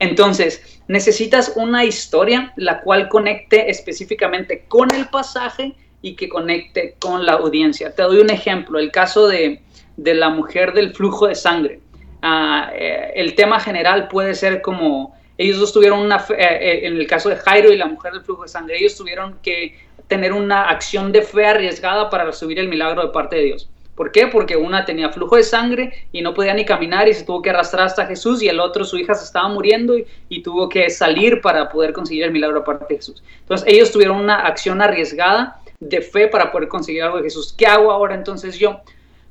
Entonces, 0.00 0.80
necesitas 0.88 1.52
una 1.56 1.84
historia 1.84 2.52
la 2.56 2.80
cual 2.80 3.08
conecte 3.08 3.70
específicamente 3.70 4.64
con 4.66 4.92
el 4.94 5.08
pasaje 5.08 5.74
y 6.02 6.16
que 6.16 6.28
conecte 6.28 6.96
con 6.98 7.26
la 7.26 7.34
audiencia. 7.34 7.94
Te 7.94 8.02
doy 8.02 8.18
un 8.18 8.30
ejemplo, 8.30 8.78
el 8.78 8.90
caso 8.90 9.28
de, 9.28 9.60
de 9.98 10.14
la 10.14 10.30
mujer 10.30 10.72
del 10.72 10.94
flujo 10.94 11.26
de 11.26 11.34
sangre. 11.34 11.80
Uh, 12.22 12.70
eh, 12.74 13.12
el 13.14 13.34
tema 13.34 13.60
general 13.60 14.08
puede 14.08 14.34
ser 14.34 14.62
como 14.62 15.14
ellos 15.38 15.58
dos 15.58 15.72
tuvieron 15.72 16.00
una, 16.00 16.18
fe, 16.18 16.34
eh, 16.34 16.86
en 16.86 16.96
el 16.96 17.06
caso 17.06 17.28
de 17.28 17.36
Jairo 17.36 17.72
y 17.72 17.76
la 17.76 17.86
mujer 17.86 18.12
del 18.12 18.22
flujo 18.22 18.42
de 18.42 18.48
sangre, 18.48 18.78
ellos 18.78 18.96
tuvieron 18.96 19.38
que 19.42 19.78
tener 20.06 20.32
una 20.32 20.68
acción 20.68 21.12
de 21.12 21.22
fe 21.22 21.46
arriesgada 21.46 22.10
para 22.10 22.24
recibir 22.24 22.58
el 22.58 22.68
milagro 22.68 23.02
de 23.02 23.08
parte 23.08 23.36
de 23.36 23.42
Dios 23.42 23.70
¿Por 24.00 24.12
qué? 24.12 24.28
Porque 24.28 24.56
una 24.56 24.86
tenía 24.86 25.10
flujo 25.10 25.36
de 25.36 25.42
sangre 25.42 26.06
y 26.10 26.22
no 26.22 26.32
podía 26.32 26.54
ni 26.54 26.64
caminar 26.64 27.06
y 27.06 27.12
se 27.12 27.22
tuvo 27.22 27.42
que 27.42 27.50
arrastrar 27.50 27.84
hasta 27.84 28.06
Jesús 28.06 28.42
y 28.42 28.48
el 28.48 28.58
otro, 28.58 28.82
su 28.82 28.96
hija 28.96 29.14
se 29.14 29.26
estaba 29.26 29.50
muriendo 29.50 29.94
y, 30.30 30.42
tuvo 30.42 30.70
que 30.70 30.88
salir 30.88 31.42
para 31.42 31.68
poder 31.68 31.92
conseguir 31.92 32.24
el 32.24 32.32
milagro 32.32 32.60
aparte 32.60 32.86
de 32.88 32.96
Jesús. 32.96 33.22
Entonces 33.40 33.68
ellos 33.68 33.92
tuvieron 33.92 34.16
una 34.16 34.36
acción 34.36 34.80
arriesgada 34.80 35.60
de 35.80 36.00
fe 36.00 36.28
para 36.28 36.50
poder 36.50 36.68
conseguir 36.68 37.02
algo 37.02 37.18
de 37.18 37.24
Jesús. 37.24 37.54
¿Qué 37.58 37.66
hago 37.66 37.92
ahora 37.92 38.14
entonces 38.14 38.58
yo? 38.58 38.80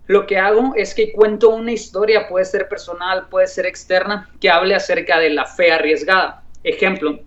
Lo 0.05 0.27
que 0.27 0.37
hago 0.37 0.73
es 0.75 0.93
que 0.93 1.13
cuento 1.13 1.49
una 1.49 1.71
historia, 1.71 2.27
puede 2.27 2.45
ser 2.45 2.69
personal, 2.69 3.25
puede 3.27 3.47
ser 3.47 3.65
externa, 3.65 4.29
que 4.39 4.51
hable 4.51 4.75
acerca 4.75 5.17
de 5.17 5.31
la 5.31 5.47
fe 5.47 5.71
arriesgada. 5.71 6.43
Ejemplo, 6.63 7.17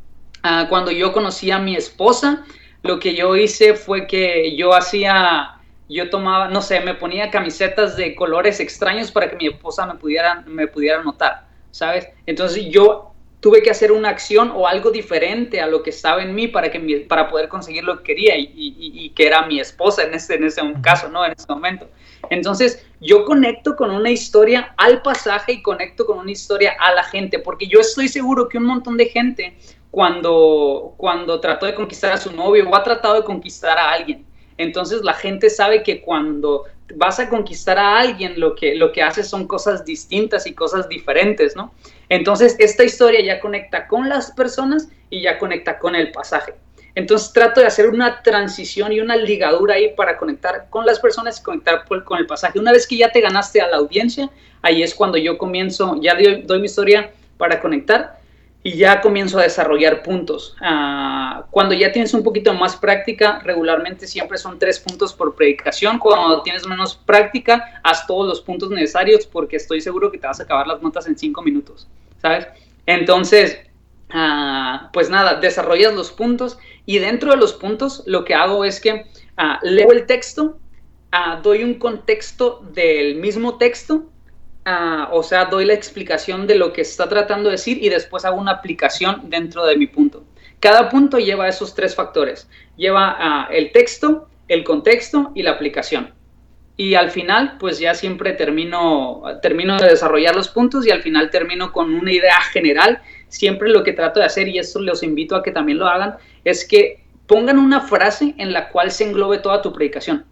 ah, 0.44 0.66
cuando 0.68 0.92
yo 0.92 1.12
conocí 1.12 1.50
a 1.50 1.58
mi 1.58 1.74
esposa, 1.74 2.44
lo 2.84 3.00
que 3.00 3.16
yo 3.16 3.34
hice 3.34 3.74
fue 3.74 4.06
que 4.06 4.54
yo 4.56 4.74
hacía, 4.74 5.56
yo 5.92 6.10
tomaba, 6.10 6.48
no 6.48 6.62
sé, 6.62 6.80
me 6.80 6.94
ponía 6.94 7.30
camisetas 7.30 7.96
de 7.96 8.14
colores 8.14 8.60
extraños 8.60 9.10
para 9.10 9.30
que 9.30 9.36
mi 9.36 9.46
esposa 9.46 9.86
me 9.86 9.94
pudiera, 9.94 10.42
me 10.46 10.66
pudiera 10.66 11.02
notar, 11.02 11.46
¿sabes? 11.70 12.08
Entonces 12.26 12.66
yo 12.70 13.12
tuve 13.42 13.60
que 13.60 13.70
hacer 13.70 13.90
una 13.90 14.08
acción 14.08 14.52
o 14.54 14.68
algo 14.68 14.92
diferente 14.92 15.60
a 15.60 15.66
lo 15.66 15.82
que 15.82 15.90
estaba 15.90 16.22
en 16.22 16.32
mí 16.32 16.46
para, 16.46 16.70
que 16.70 17.06
para 17.08 17.28
poder 17.28 17.48
conseguir 17.48 17.82
lo 17.82 17.98
que 17.98 18.04
quería 18.04 18.34
y, 18.38 19.10
que 19.16 19.26
era 19.26 19.46
mi 19.46 19.58
esposa 19.58 20.04
en 20.04 20.14
ese, 20.14 20.36
en 20.36 20.44
ese 20.44 20.62
caso, 20.80 21.08
¿no? 21.08 21.26
En 21.26 21.32
ese 21.32 21.46
momento. 21.48 21.88
Entonces, 22.30 22.86
yo 23.00 23.24
conecto 23.24 23.74
con 23.74 23.90
una 23.90 24.10
historia 24.10 24.72
al 24.76 25.02
pasaje 25.02 25.54
y 25.54 25.62
conecto 25.62 26.06
con 26.06 26.18
una 26.18 26.30
historia 26.30 26.76
a 26.78 26.92
la 26.92 27.02
gente, 27.02 27.40
porque 27.40 27.66
yo 27.66 27.80
estoy 27.80 28.06
seguro 28.06 28.48
que 28.48 28.58
un 28.58 28.64
montón 28.64 28.96
de 28.96 29.06
gente 29.06 29.58
cuando, 29.90 30.94
cuando 30.96 31.40
trató 31.40 31.66
de 31.66 31.74
conquistar 31.74 32.12
a 32.12 32.18
su 32.18 32.32
novio 32.32 32.68
o 32.70 32.76
ha 32.76 32.82
tratado 32.84 33.14
de 33.14 33.24
conquistar 33.24 33.76
a 33.76 33.90
alguien, 33.90 34.24
entonces 34.62 35.02
la 35.02 35.14
gente 35.14 35.50
sabe 35.50 35.82
que 35.82 36.00
cuando 36.00 36.64
vas 36.96 37.18
a 37.20 37.28
conquistar 37.28 37.78
a 37.78 37.98
alguien, 37.98 38.38
lo 38.38 38.54
que, 38.54 38.74
lo 38.74 38.92
que 38.92 39.02
haces 39.02 39.28
son 39.28 39.46
cosas 39.46 39.84
distintas 39.84 40.46
y 40.46 40.54
cosas 40.54 40.88
diferentes, 40.88 41.56
¿no? 41.56 41.72
Entonces, 42.08 42.56
esta 42.58 42.84
historia 42.84 43.20
ya 43.22 43.40
conecta 43.40 43.86
con 43.86 44.08
las 44.08 44.32
personas 44.32 44.88
y 45.10 45.22
ya 45.22 45.38
conecta 45.38 45.78
con 45.78 45.94
el 45.94 46.12
pasaje. 46.12 46.54
Entonces, 46.94 47.32
trato 47.32 47.60
de 47.60 47.66
hacer 47.66 47.88
una 47.88 48.22
transición 48.22 48.92
y 48.92 49.00
una 49.00 49.16
ligadura 49.16 49.74
ahí 49.74 49.94
para 49.96 50.18
conectar 50.18 50.66
con 50.68 50.84
las 50.84 51.00
personas 51.00 51.40
y 51.40 51.42
conectar 51.42 51.84
con 51.86 52.18
el 52.18 52.26
pasaje. 52.26 52.58
Una 52.58 52.72
vez 52.72 52.86
que 52.86 52.98
ya 52.98 53.10
te 53.10 53.22
ganaste 53.22 53.62
a 53.62 53.68
la 53.68 53.78
audiencia, 53.78 54.28
ahí 54.60 54.82
es 54.82 54.94
cuando 54.94 55.16
yo 55.16 55.38
comienzo, 55.38 55.98
ya 56.02 56.14
doy 56.14 56.58
mi 56.58 56.66
historia 56.66 57.10
para 57.38 57.60
conectar 57.60 58.21
y 58.64 58.76
ya 58.76 59.00
comienzo 59.00 59.38
a 59.38 59.42
desarrollar 59.42 60.02
puntos. 60.02 60.56
Ah, 60.60 61.46
cuando 61.50 61.74
ya 61.74 61.90
tienes 61.90 62.14
un 62.14 62.22
poquito 62.22 62.54
más 62.54 62.76
práctica, 62.76 63.40
regularmente 63.40 64.06
siempre 64.06 64.38
son 64.38 64.58
tres 64.58 64.78
puntos 64.78 65.12
por 65.12 65.34
predicación. 65.34 65.98
Cuando 65.98 66.42
tienes 66.42 66.66
menos 66.66 66.94
práctica, 66.94 67.80
haz 67.82 68.06
todos 68.06 68.28
los 68.28 68.40
puntos 68.40 68.70
necesarios 68.70 69.26
porque 69.26 69.56
estoy 69.56 69.80
seguro 69.80 70.12
que 70.12 70.18
te 70.18 70.26
vas 70.26 70.38
a 70.38 70.44
acabar 70.44 70.66
las 70.66 70.80
notas 70.80 71.06
en 71.08 71.18
cinco 71.18 71.42
minutos, 71.42 71.88
¿sabes? 72.20 72.46
Entonces, 72.86 73.58
ah, 74.10 74.90
pues 74.92 75.10
nada, 75.10 75.40
desarrollas 75.40 75.92
los 75.94 76.12
puntos 76.12 76.58
y 76.86 76.98
dentro 76.98 77.32
de 77.32 77.38
los 77.38 77.54
puntos 77.54 78.04
lo 78.06 78.24
que 78.24 78.34
hago 78.34 78.64
es 78.64 78.80
que 78.80 79.06
ah, 79.36 79.58
leo 79.62 79.90
el 79.90 80.06
texto, 80.06 80.58
doy 81.42 81.62
un 81.62 81.74
contexto 81.74 82.62
del 82.72 83.16
mismo 83.16 83.58
texto 83.58 84.11
Ah, 84.64 85.08
o 85.12 85.22
sea, 85.22 85.46
doy 85.46 85.64
la 85.64 85.74
explicación 85.74 86.46
de 86.46 86.54
lo 86.54 86.72
que 86.72 86.82
está 86.82 87.08
tratando 87.08 87.48
de 87.48 87.56
decir 87.56 87.82
y 87.82 87.88
después 87.88 88.24
hago 88.24 88.40
una 88.40 88.52
aplicación 88.52 89.28
dentro 89.28 89.66
de 89.66 89.76
mi 89.76 89.88
punto. 89.88 90.24
Cada 90.60 90.88
punto 90.88 91.18
lleva 91.18 91.48
esos 91.48 91.74
tres 91.74 91.96
factores. 91.96 92.48
Lleva 92.76 93.16
ah, 93.18 93.48
el 93.50 93.72
texto, 93.72 94.28
el 94.46 94.62
contexto 94.62 95.32
y 95.34 95.42
la 95.42 95.52
aplicación. 95.52 96.14
Y 96.76 96.94
al 96.94 97.10
final, 97.10 97.56
pues 97.58 97.80
ya 97.80 97.94
siempre 97.94 98.32
termino, 98.32 99.22
termino 99.42 99.76
de 99.78 99.88
desarrollar 99.88 100.34
los 100.34 100.48
puntos 100.48 100.86
y 100.86 100.90
al 100.90 101.02
final 101.02 101.30
termino 101.30 101.72
con 101.72 101.92
una 101.92 102.12
idea 102.12 102.40
general. 102.52 103.02
Siempre 103.28 103.68
lo 103.68 103.82
que 103.82 103.92
trato 103.92 104.20
de 104.20 104.26
hacer, 104.26 104.48
y 104.48 104.58
esto 104.58 104.80
los 104.80 105.02
invito 105.02 105.34
a 105.36 105.42
que 105.42 105.50
también 105.50 105.78
lo 105.78 105.86
hagan, 105.86 106.16
es 106.44 106.66
que 106.66 107.04
pongan 107.26 107.58
una 107.58 107.80
frase 107.80 108.34
en 108.38 108.52
la 108.52 108.68
cual 108.68 108.90
se 108.90 109.04
englobe 109.04 109.38
toda 109.38 109.60
tu 109.60 109.72
predicación. 109.72 110.24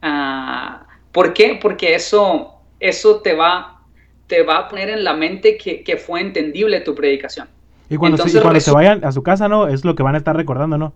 Ah, 0.00 0.86
¿Por 1.12 1.34
qué? 1.34 1.58
Porque 1.60 1.94
eso 1.94 2.53
eso 2.84 3.20
te 3.20 3.34
va, 3.34 3.80
te 4.26 4.42
va 4.42 4.58
a 4.58 4.68
poner 4.68 4.90
en 4.90 5.04
la 5.04 5.14
mente 5.14 5.56
que, 5.56 5.96
fue 5.96 6.20
entendible 6.20 6.80
tu 6.80 6.94
predicación. 6.94 7.48
Y 7.88 7.96
cuando, 7.96 8.26
se, 8.26 8.72
vayan 8.72 9.04
a 9.04 9.12
su 9.12 9.22
casa, 9.22 9.48
¿no? 9.48 9.68
Es 9.68 9.84
lo 9.84 9.94
que 9.94 10.02
van 10.02 10.14
a 10.14 10.18
estar 10.18 10.36
recordando, 10.36 10.76
¿no? 10.76 10.92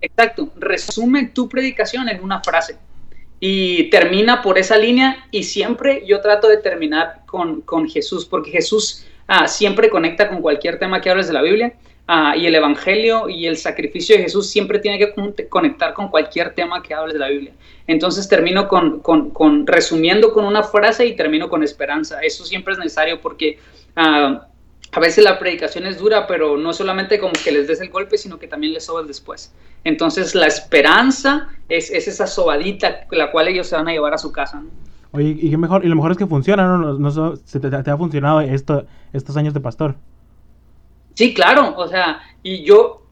Exacto. 0.00 0.50
Resume 0.56 1.26
tu 1.26 1.48
predicación 1.48 2.08
en 2.08 2.22
una 2.22 2.40
frase 2.40 2.76
y 3.40 3.90
termina 3.90 4.42
por 4.42 4.58
esa 4.58 4.76
línea 4.76 5.26
y 5.30 5.42
siempre 5.44 6.04
yo 6.06 6.20
trato 6.20 6.48
de 6.48 6.58
terminar 6.58 7.22
con, 7.26 7.88
Jesús, 7.88 8.24
porque 8.24 8.50
Jesús 8.50 9.04
ah, 9.26 9.48
siempre 9.48 9.90
conecta 9.90 10.28
con 10.28 10.40
cualquier 10.40 10.78
tema 10.78 11.00
que 11.00 11.10
hables 11.10 11.28
de 11.28 11.34
la 11.34 11.42
Biblia 11.42 11.74
Ah, 12.10 12.34
y 12.34 12.46
el 12.46 12.54
Evangelio 12.54 13.28
y 13.28 13.46
el 13.46 13.58
sacrificio 13.58 14.16
de 14.16 14.22
Jesús 14.22 14.48
siempre 14.48 14.78
tiene 14.78 14.98
que 14.98 15.12
conectar 15.50 15.92
con 15.92 16.08
cualquier 16.08 16.54
tema 16.54 16.82
que 16.82 16.94
hables 16.94 17.12
de 17.12 17.20
la 17.20 17.28
Biblia. 17.28 17.52
Entonces 17.86 18.26
termino 18.26 18.66
con, 18.66 19.00
con, 19.00 19.66
resumiendo 19.66 20.32
con 20.32 20.46
una 20.46 20.62
frase 20.62 21.04
y 21.04 21.14
termino 21.14 21.50
con 21.50 21.62
esperanza. 21.62 22.20
Eso 22.22 22.46
siempre 22.46 22.72
es 22.72 22.78
necesario 22.78 23.20
porque 23.20 23.58
ah, 23.94 24.46
a 24.92 25.00
veces 25.00 25.22
la 25.22 25.38
predicación 25.38 25.86
es 25.86 25.98
dura, 25.98 26.26
pero 26.26 26.56
no 26.56 26.72
solamente 26.72 27.18
como 27.18 27.34
que 27.44 27.52
les 27.52 27.68
des 27.68 27.82
el 27.82 27.90
golpe, 27.90 28.16
sino 28.16 28.38
que 28.38 28.48
también 28.48 28.72
les 28.72 28.86
sobas 28.86 29.06
después. 29.06 29.52
Entonces 29.84 30.34
la 30.34 30.46
esperanza 30.46 31.48
es, 31.68 31.90
es, 31.90 32.08
esa 32.08 32.26
sobadita 32.26 33.06
la 33.10 33.30
cual 33.30 33.48
ellos 33.48 33.66
se 33.66 33.76
van 33.76 33.86
a 33.86 33.92
llevar 33.92 34.14
a 34.14 34.18
su 34.18 34.32
casa. 34.32 34.62
Oye, 35.12 35.36
y 35.38 35.50
qué 35.50 35.58
mejor, 35.58 35.84
y 35.84 35.88
lo 35.88 35.94
mejor 35.96 36.12
es 36.12 36.16
que 36.16 36.26
funciona, 36.26 36.66
¿no? 36.66 36.98
no, 36.98 37.36
te, 37.36 37.60
te, 37.60 37.90
ha 37.90 37.96
funcionado 37.98 38.40
esto, 38.40 38.86
estos 39.12 39.36
años 39.36 39.52
de 39.52 39.60
pastor. 39.60 39.94
Sí, 41.18 41.34
claro, 41.34 41.74
o 41.76 41.88
sea, 41.88 42.20
y 42.44 42.62
yo 42.62 43.02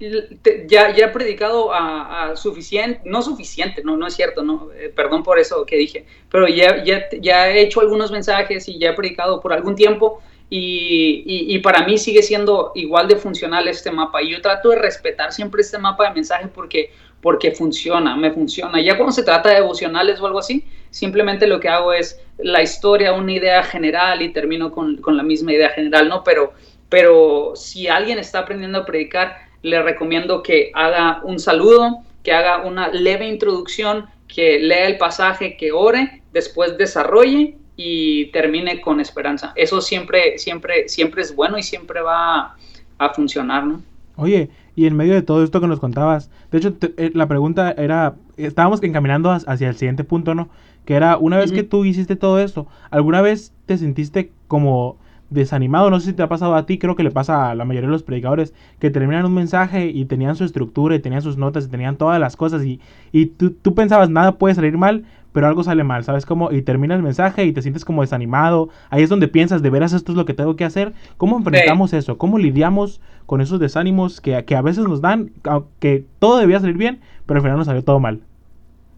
ya, 0.00 0.96
ya 0.96 1.04
he 1.04 1.08
predicado 1.08 1.70
a, 1.70 2.34
suficiente, 2.34 3.02
no 3.04 3.20
suficiente, 3.20 3.82
no, 3.84 3.94
no 3.98 4.06
es 4.06 4.14
cierto, 4.14 4.42
no, 4.42 4.70
eh, 4.74 4.88
perdón 4.88 5.22
por 5.22 5.38
eso 5.38 5.66
que 5.66 5.76
dije, 5.76 6.06
pero 6.30 6.48
ya, 6.48 6.82
ya, 6.82 7.10
ya, 7.20 7.50
he 7.50 7.60
hecho 7.60 7.82
algunos 7.82 8.10
mensajes 8.10 8.66
y 8.68 8.78
ya 8.78 8.88
he 8.88 8.92
predicado 8.94 9.38
por 9.42 9.52
algún 9.52 9.76
tiempo 9.76 10.22
y, 10.48 11.24
y, 11.26 11.58
para 11.58 11.84
mí 11.84 11.98
sigue 11.98 12.22
siendo 12.22 12.72
igual 12.74 13.06
de 13.06 13.16
funcional 13.16 13.68
este 13.68 13.90
mapa 13.90 14.22
y 14.22 14.30
yo 14.30 14.40
trato 14.40 14.70
de 14.70 14.76
respetar 14.76 15.30
siempre 15.30 15.60
este 15.60 15.76
mapa 15.76 16.08
de 16.08 16.14
mensajes 16.14 16.48
porque, 16.54 16.90
porque 17.20 17.52
funciona, 17.52 18.16
me 18.16 18.30
funciona. 18.30 18.80
Ya 18.80 18.96
cuando 18.96 19.12
se 19.12 19.24
trata 19.24 19.50
de 19.50 19.56
devocionales 19.56 20.18
o 20.20 20.26
algo 20.26 20.38
así, 20.38 20.64
simplemente 20.88 21.46
lo 21.46 21.60
que 21.60 21.68
hago 21.68 21.92
es 21.92 22.18
la 22.38 22.62
historia, 22.62 23.12
una 23.12 23.32
idea 23.32 23.62
general 23.62 24.22
y 24.22 24.32
termino 24.32 24.72
con, 24.72 24.96
con 24.98 25.18
la 25.18 25.22
misma 25.22 25.52
idea 25.52 25.68
general, 25.70 26.08
¿no? 26.08 26.24
Pero 26.24 26.54
pero 26.92 27.52
si 27.56 27.88
alguien 27.88 28.18
está 28.18 28.40
aprendiendo 28.40 28.80
a 28.80 28.84
predicar, 28.84 29.34
le 29.62 29.82
recomiendo 29.82 30.42
que 30.42 30.70
haga 30.74 31.22
un 31.24 31.38
saludo, 31.38 32.00
que 32.22 32.32
haga 32.32 32.66
una 32.66 32.88
leve 32.88 33.26
introducción, 33.26 34.04
que 34.28 34.58
lea 34.58 34.88
el 34.88 34.98
pasaje, 34.98 35.56
que 35.56 35.72
ore, 35.72 36.20
después 36.34 36.76
desarrolle 36.76 37.56
y 37.76 38.26
termine 38.26 38.82
con 38.82 39.00
esperanza. 39.00 39.54
Eso 39.56 39.80
siempre, 39.80 40.36
siempre, 40.36 40.86
siempre 40.86 41.22
es 41.22 41.34
bueno 41.34 41.56
y 41.56 41.62
siempre 41.62 42.02
va 42.02 42.56
a, 42.98 43.14
funcionar, 43.14 43.64
¿no? 43.64 43.80
Oye, 44.16 44.50
y 44.76 44.86
en 44.86 44.94
medio 44.94 45.14
de 45.14 45.22
todo 45.22 45.42
esto 45.42 45.62
que 45.62 45.68
nos 45.68 45.80
contabas, 45.80 46.30
de 46.50 46.58
hecho 46.58 46.76
eh, 46.98 47.10
la 47.14 47.26
pregunta 47.26 47.72
era, 47.72 48.16
estábamos 48.36 48.82
encaminando 48.82 49.30
hacia 49.30 49.70
el 49.70 49.76
siguiente 49.76 50.04
punto, 50.04 50.34
¿no? 50.34 50.50
Que 50.84 50.92
era, 50.92 51.16
una 51.16 51.38
vez 51.38 51.52
que 51.52 51.62
tú 51.62 51.86
hiciste 51.86 52.16
todo 52.16 52.38
esto, 52.38 52.66
¿alguna 52.90 53.22
vez 53.22 53.54
te 53.64 53.78
sentiste 53.78 54.30
como 54.46 54.98
desanimado, 55.32 55.90
no 55.90 56.00
sé 56.00 56.06
si 56.06 56.12
te 56.12 56.22
ha 56.22 56.28
pasado 56.28 56.54
a 56.54 56.66
ti, 56.66 56.78
creo 56.78 56.96
que 56.96 57.02
le 57.02 57.10
pasa 57.10 57.50
a 57.50 57.54
la 57.54 57.64
mayoría 57.64 57.88
de 57.88 57.92
los 57.92 58.02
predicadores, 58.02 58.54
que 58.78 58.90
terminan 58.90 59.24
un 59.24 59.34
mensaje 59.34 59.86
y 59.86 60.04
tenían 60.04 60.36
su 60.36 60.44
estructura 60.44 60.94
y 60.94 61.00
tenían 61.00 61.22
sus 61.22 61.36
notas 61.36 61.66
y 61.66 61.68
tenían 61.68 61.96
todas 61.96 62.20
las 62.20 62.36
cosas 62.36 62.64
y, 62.64 62.80
y 63.12 63.26
tú, 63.26 63.74
pensabas 63.74 64.10
nada 64.10 64.38
puede 64.38 64.54
salir 64.54 64.76
mal, 64.78 65.04
pero 65.32 65.46
algo 65.46 65.64
sale 65.64 65.84
mal, 65.84 66.04
¿sabes 66.04 66.26
cómo? 66.26 66.52
Y 66.52 66.62
termina 66.62 66.94
el 66.94 67.02
mensaje 67.02 67.44
y 67.44 67.52
te 67.52 67.62
sientes 67.62 67.84
como 67.84 68.02
desanimado, 68.02 68.68
ahí 68.90 69.02
es 69.02 69.08
donde 69.08 69.28
piensas, 69.28 69.62
de 69.62 69.70
veras 69.70 69.92
esto 69.92 70.12
es 70.12 70.16
lo 70.16 70.26
que 70.26 70.34
tengo 70.34 70.56
que 70.56 70.64
hacer, 70.64 70.92
¿cómo 71.16 71.38
enfrentamos 71.38 71.92
eso? 71.92 72.18
¿Cómo 72.18 72.38
lidiamos 72.38 73.00
con 73.26 73.40
esos 73.40 73.58
desánimos 73.58 74.20
que, 74.20 74.44
que 74.44 74.56
a 74.56 74.62
veces 74.62 74.86
nos 74.86 75.00
dan, 75.00 75.32
que 75.78 76.04
todo 76.18 76.38
debía 76.38 76.60
salir 76.60 76.76
bien, 76.76 77.00
pero 77.26 77.38
al 77.38 77.42
final 77.42 77.56
nos 77.56 77.66
salió 77.66 77.82
todo 77.82 78.00
mal? 78.00 78.20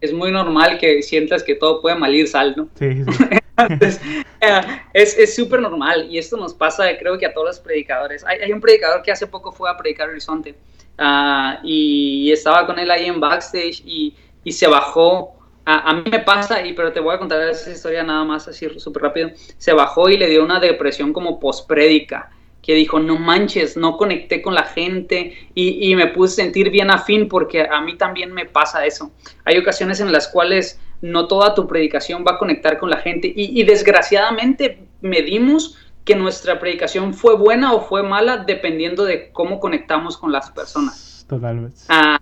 Es 0.05 0.13
muy 0.13 0.31
normal 0.31 0.77
que 0.77 1.01
sientas 1.01 1.43
que 1.43 1.55
todo 1.55 1.81
puede 1.81 1.95
mal 1.95 2.13
ir 2.13 2.27
sal, 2.27 2.53
¿no? 2.55 2.69
Sí, 2.77 3.03
sí. 3.03 3.23
es 4.93 5.35
súper 5.35 5.61
normal 5.61 6.07
y 6.09 6.17
esto 6.17 6.37
nos 6.37 6.53
pasa 6.53 6.85
creo 6.99 7.17
que 7.17 7.25
a 7.25 7.33
todos 7.33 7.47
los 7.47 7.59
predicadores. 7.59 8.23
Hay, 8.25 8.51
un 8.51 8.61
predicador 8.61 9.01
que 9.01 9.11
hace 9.11 9.27
poco 9.27 9.51
fue 9.51 9.69
a 9.69 9.77
predicar 9.77 10.09
Horizonte 10.09 10.55
ah, 10.97 11.59
y 11.63 12.31
estaba 12.31 12.67
con 12.67 12.77
él 12.77 12.91
ahí 12.91 13.05
en 13.05 13.19
backstage 13.19 13.81
y, 13.85 14.15
y 14.43 14.51
se 14.51 14.67
bajó. 14.67 15.33
A, 15.67 15.95
mí 15.95 16.03
me 16.11 16.19
pasa, 16.19 16.63
y, 16.63 16.73
pero 16.73 16.93
te 16.93 16.99
voy 16.99 17.15
a 17.15 17.17
contar 17.17 17.41
esa 17.41 17.71
historia 17.71 18.03
nada 18.03 18.23
más 18.23 18.47
así 18.47 18.69
súper 18.77 19.01
rápido. 19.01 19.31
Se 19.57 19.73
bajó 19.73 20.09
y 20.09 20.17
le 20.17 20.29
dio 20.29 20.43
una 20.43 20.59
depresión 20.59 21.11
como 21.11 21.39
post-prédica 21.39 22.29
que 22.65 22.73
dijo, 22.73 22.99
no 22.99 23.17
manches, 23.17 23.77
no 23.77 23.95
conecté 23.95 24.41
con 24.41 24.55
la 24.55 24.63
gente 24.63 25.33
y, 25.53 25.91
y, 25.91 25.95
me 25.95 26.07
puse 26.07 26.41
a 26.41 26.45
sentir 26.45 26.71
bien 26.71 26.89
afín 26.89 27.27
porque 27.27 27.67
a 27.69 27.79
mí 27.81 27.95
también 27.95 28.33
me 28.33 28.45
pasa 28.45 28.85
eso. 28.85 29.11
Hay 29.43 29.57
ocasiones 29.57 29.99
en 29.99 30.11
las 30.11 30.27
cuales 30.27 30.79
no 31.01 31.27
toda 31.27 31.53
tu 31.53 31.67
predicación 31.67 32.23
va 32.27 32.33
a 32.33 32.37
conectar 32.37 32.77
con 32.77 32.89
la 32.89 32.97
gente. 32.97 33.31
Y, 33.35 33.63
desgraciadamente 33.63 34.87
medimos 35.01 35.77
que 36.03 36.15
nuestra 36.15 36.59
predicación 36.59 37.13
fue 37.13 37.35
buena 37.35 37.73
o 37.73 37.81
fue 37.81 38.03
mala 38.03 38.37
dependiendo 38.37 39.05
de 39.05 39.31
cómo 39.31 39.59
conectamos 39.59 40.17
con 40.17 40.31
las 40.31 40.51
personas. 40.51 41.25
Totalmente. 41.27 41.81
Ah, 41.89 42.19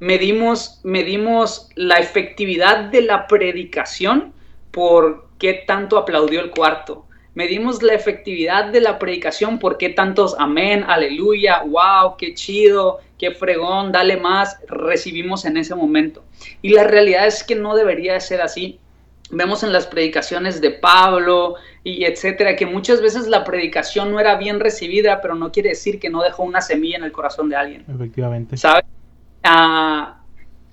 medimos, 0.00 0.80
medimos 0.82 1.68
la 1.76 1.96
efectividad 1.96 2.90
de 2.90 3.02
la 3.02 3.26
predicación 3.26 4.32
por 4.70 5.28
qué 5.38 5.64
tanto 5.66 5.98
aplaudió 5.98 6.40
el 6.40 6.50
cuarto. 6.50 7.06
Medimos 7.34 7.82
la 7.82 7.94
efectividad 7.94 8.66
de 8.66 8.80
la 8.80 8.98
predicación 8.98 9.58
por 9.58 9.76
qué 9.76 9.88
tantos 9.88 10.36
amén, 10.38 10.84
aleluya, 10.86 11.62
wow, 11.64 12.16
qué 12.16 12.32
chido, 12.34 13.00
qué 13.18 13.32
fregón, 13.32 13.90
dale 13.90 14.16
más, 14.16 14.58
recibimos 14.68 15.44
en 15.44 15.56
ese 15.56 15.74
momento. 15.74 16.22
Y 16.62 16.70
la 16.70 16.84
realidad 16.84 17.26
es 17.26 17.42
que 17.42 17.56
no 17.56 17.74
debería 17.74 18.18
ser 18.20 18.40
así. 18.40 18.78
Vemos 19.30 19.64
en 19.64 19.72
las 19.72 19.86
predicaciones 19.86 20.60
de 20.60 20.70
Pablo 20.70 21.56
y 21.82 22.04
etcétera 22.04 22.54
que 22.54 22.66
muchas 22.66 23.00
veces 23.00 23.26
la 23.26 23.42
predicación 23.42 24.12
no 24.12 24.20
era 24.20 24.36
bien 24.36 24.60
recibida, 24.60 25.20
pero 25.20 25.34
no 25.34 25.50
quiere 25.50 25.70
decir 25.70 25.98
que 25.98 26.10
no 26.10 26.22
dejó 26.22 26.44
una 26.44 26.60
semilla 26.60 26.98
en 26.98 27.04
el 27.04 27.12
corazón 27.12 27.48
de 27.48 27.56
alguien. 27.56 27.84
Efectivamente. 27.92 28.56
¿Sabes? 28.56 28.84
Ah, 29.42 30.20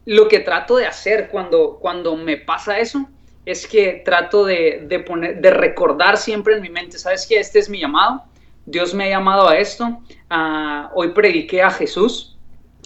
lo 0.05 0.27
que 0.27 0.41
trato 0.41 0.75
de 0.75 0.85
hacer 0.85 1.29
cuando, 1.29 1.79
cuando 1.81 2.15
me 2.15 2.37
pasa 2.37 2.77
eso 2.77 3.09
es 3.45 3.67
que 3.67 4.01
trato 4.05 4.45
de, 4.45 4.85
de, 4.87 4.99
poner, 4.99 5.41
de 5.41 5.49
recordar 5.51 6.17
siempre 6.17 6.55
en 6.55 6.61
mi 6.61 6.69
mente, 6.69 6.99
¿sabes 6.99 7.25
qué? 7.27 7.39
Este 7.39 7.59
es 7.59 7.69
mi 7.69 7.79
llamado, 7.79 8.23
Dios 8.65 8.93
me 8.93 9.05
ha 9.05 9.09
llamado 9.09 9.49
a 9.49 9.57
esto, 9.57 9.99
hoy 10.93 11.09
prediqué 11.09 11.61
a 11.61 11.71
Jesús 11.71 12.37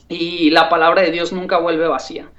y 0.07 0.49
la 0.51 0.69
palabra 0.69 1.01
de 1.01 1.11
Dios 1.11 1.33
nunca 1.33 1.57
vuelve 1.57 1.87
vacía. 1.87 2.29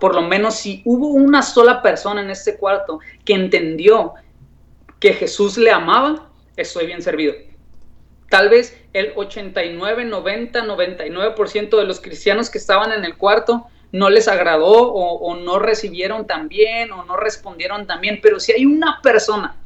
Por 0.00 0.14
lo 0.14 0.22
menos 0.22 0.54
si 0.54 0.82
hubo 0.84 1.08
una 1.08 1.42
sola 1.42 1.82
persona 1.82 2.22
en 2.22 2.30
este 2.30 2.56
cuarto 2.56 3.00
que 3.24 3.34
entendió 3.34 4.14
que 5.00 5.12
Jesús 5.12 5.58
le 5.58 5.70
amaba, 5.70 6.30
estoy 6.56 6.86
bien 6.86 7.02
servido. 7.02 7.34
Tal 8.30 8.50
vez 8.50 8.78
el 8.92 9.12
89, 9.16 10.04
90, 10.04 10.64
99% 10.64 11.76
de 11.76 11.84
los 11.84 12.00
cristianos 12.00 12.50
que 12.50 12.58
estaban 12.58 12.92
en 12.92 13.04
el 13.04 13.16
cuarto 13.16 13.66
no 13.92 14.10
les 14.10 14.28
agradó 14.28 14.92
o, 14.92 15.36
no 15.36 15.58
recibieron 15.58 16.26
tan 16.26 16.48
bien 16.48 16.92
o 16.92 17.04
no 17.04 17.16
respondieron 17.16 17.86
tan 17.86 18.00
bien, 18.00 18.20
pero 18.22 18.38
si 18.40 18.52
hay 18.52 18.66
una 18.66 19.00
persona 19.02 19.56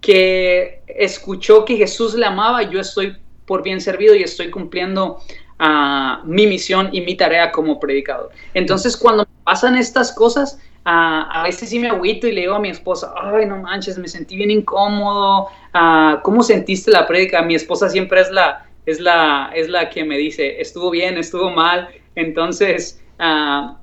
que 0.00 0.82
escuchó 0.86 1.64
que 1.64 1.76
Jesús 1.76 2.14
le 2.14 2.26
amaba, 2.26 2.62
yo 2.62 2.80
estoy 2.80 3.16
por 3.46 3.62
bien 3.62 3.80
servido 3.80 4.14
y 4.14 4.22
estoy 4.22 4.50
cumpliendo 4.50 5.18
uh, 5.60 6.24
mi 6.24 6.46
misión 6.46 6.90
y 6.92 7.00
mi 7.00 7.16
tarea 7.16 7.50
como 7.50 7.80
predicador. 7.80 8.30
Entonces, 8.52 8.96
cuando 8.96 9.26
pasan 9.44 9.76
estas 9.76 10.12
cosas, 10.12 10.58
uh, 10.86 11.24
a 11.30 11.42
veces 11.44 11.70
sí 11.70 11.78
me 11.78 11.88
agüito 11.88 12.26
y 12.26 12.32
le 12.32 12.42
digo 12.42 12.54
a 12.54 12.60
mi 12.60 12.70
esposa, 12.70 13.12
ay, 13.16 13.46
no 13.46 13.56
manches, 13.56 13.98
me 13.98 14.08
sentí 14.08 14.36
bien 14.36 14.50
incómodo, 14.50 15.48
uh, 15.74 16.20
¿cómo 16.22 16.42
sentiste 16.42 16.90
la 16.90 17.06
prédica? 17.06 17.42
Mi 17.42 17.54
esposa 17.54 17.88
siempre 17.88 18.20
es 18.20 18.30
la, 18.30 18.66
es, 18.86 19.00
la, 19.00 19.50
es 19.54 19.68
la 19.68 19.90
que 19.90 20.04
me 20.04 20.16
dice, 20.16 20.60
estuvo 20.60 20.90
bien, 20.90 21.18
estuvo 21.18 21.50
mal, 21.50 21.88
entonces 22.14 23.00
Ah, 23.18 23.78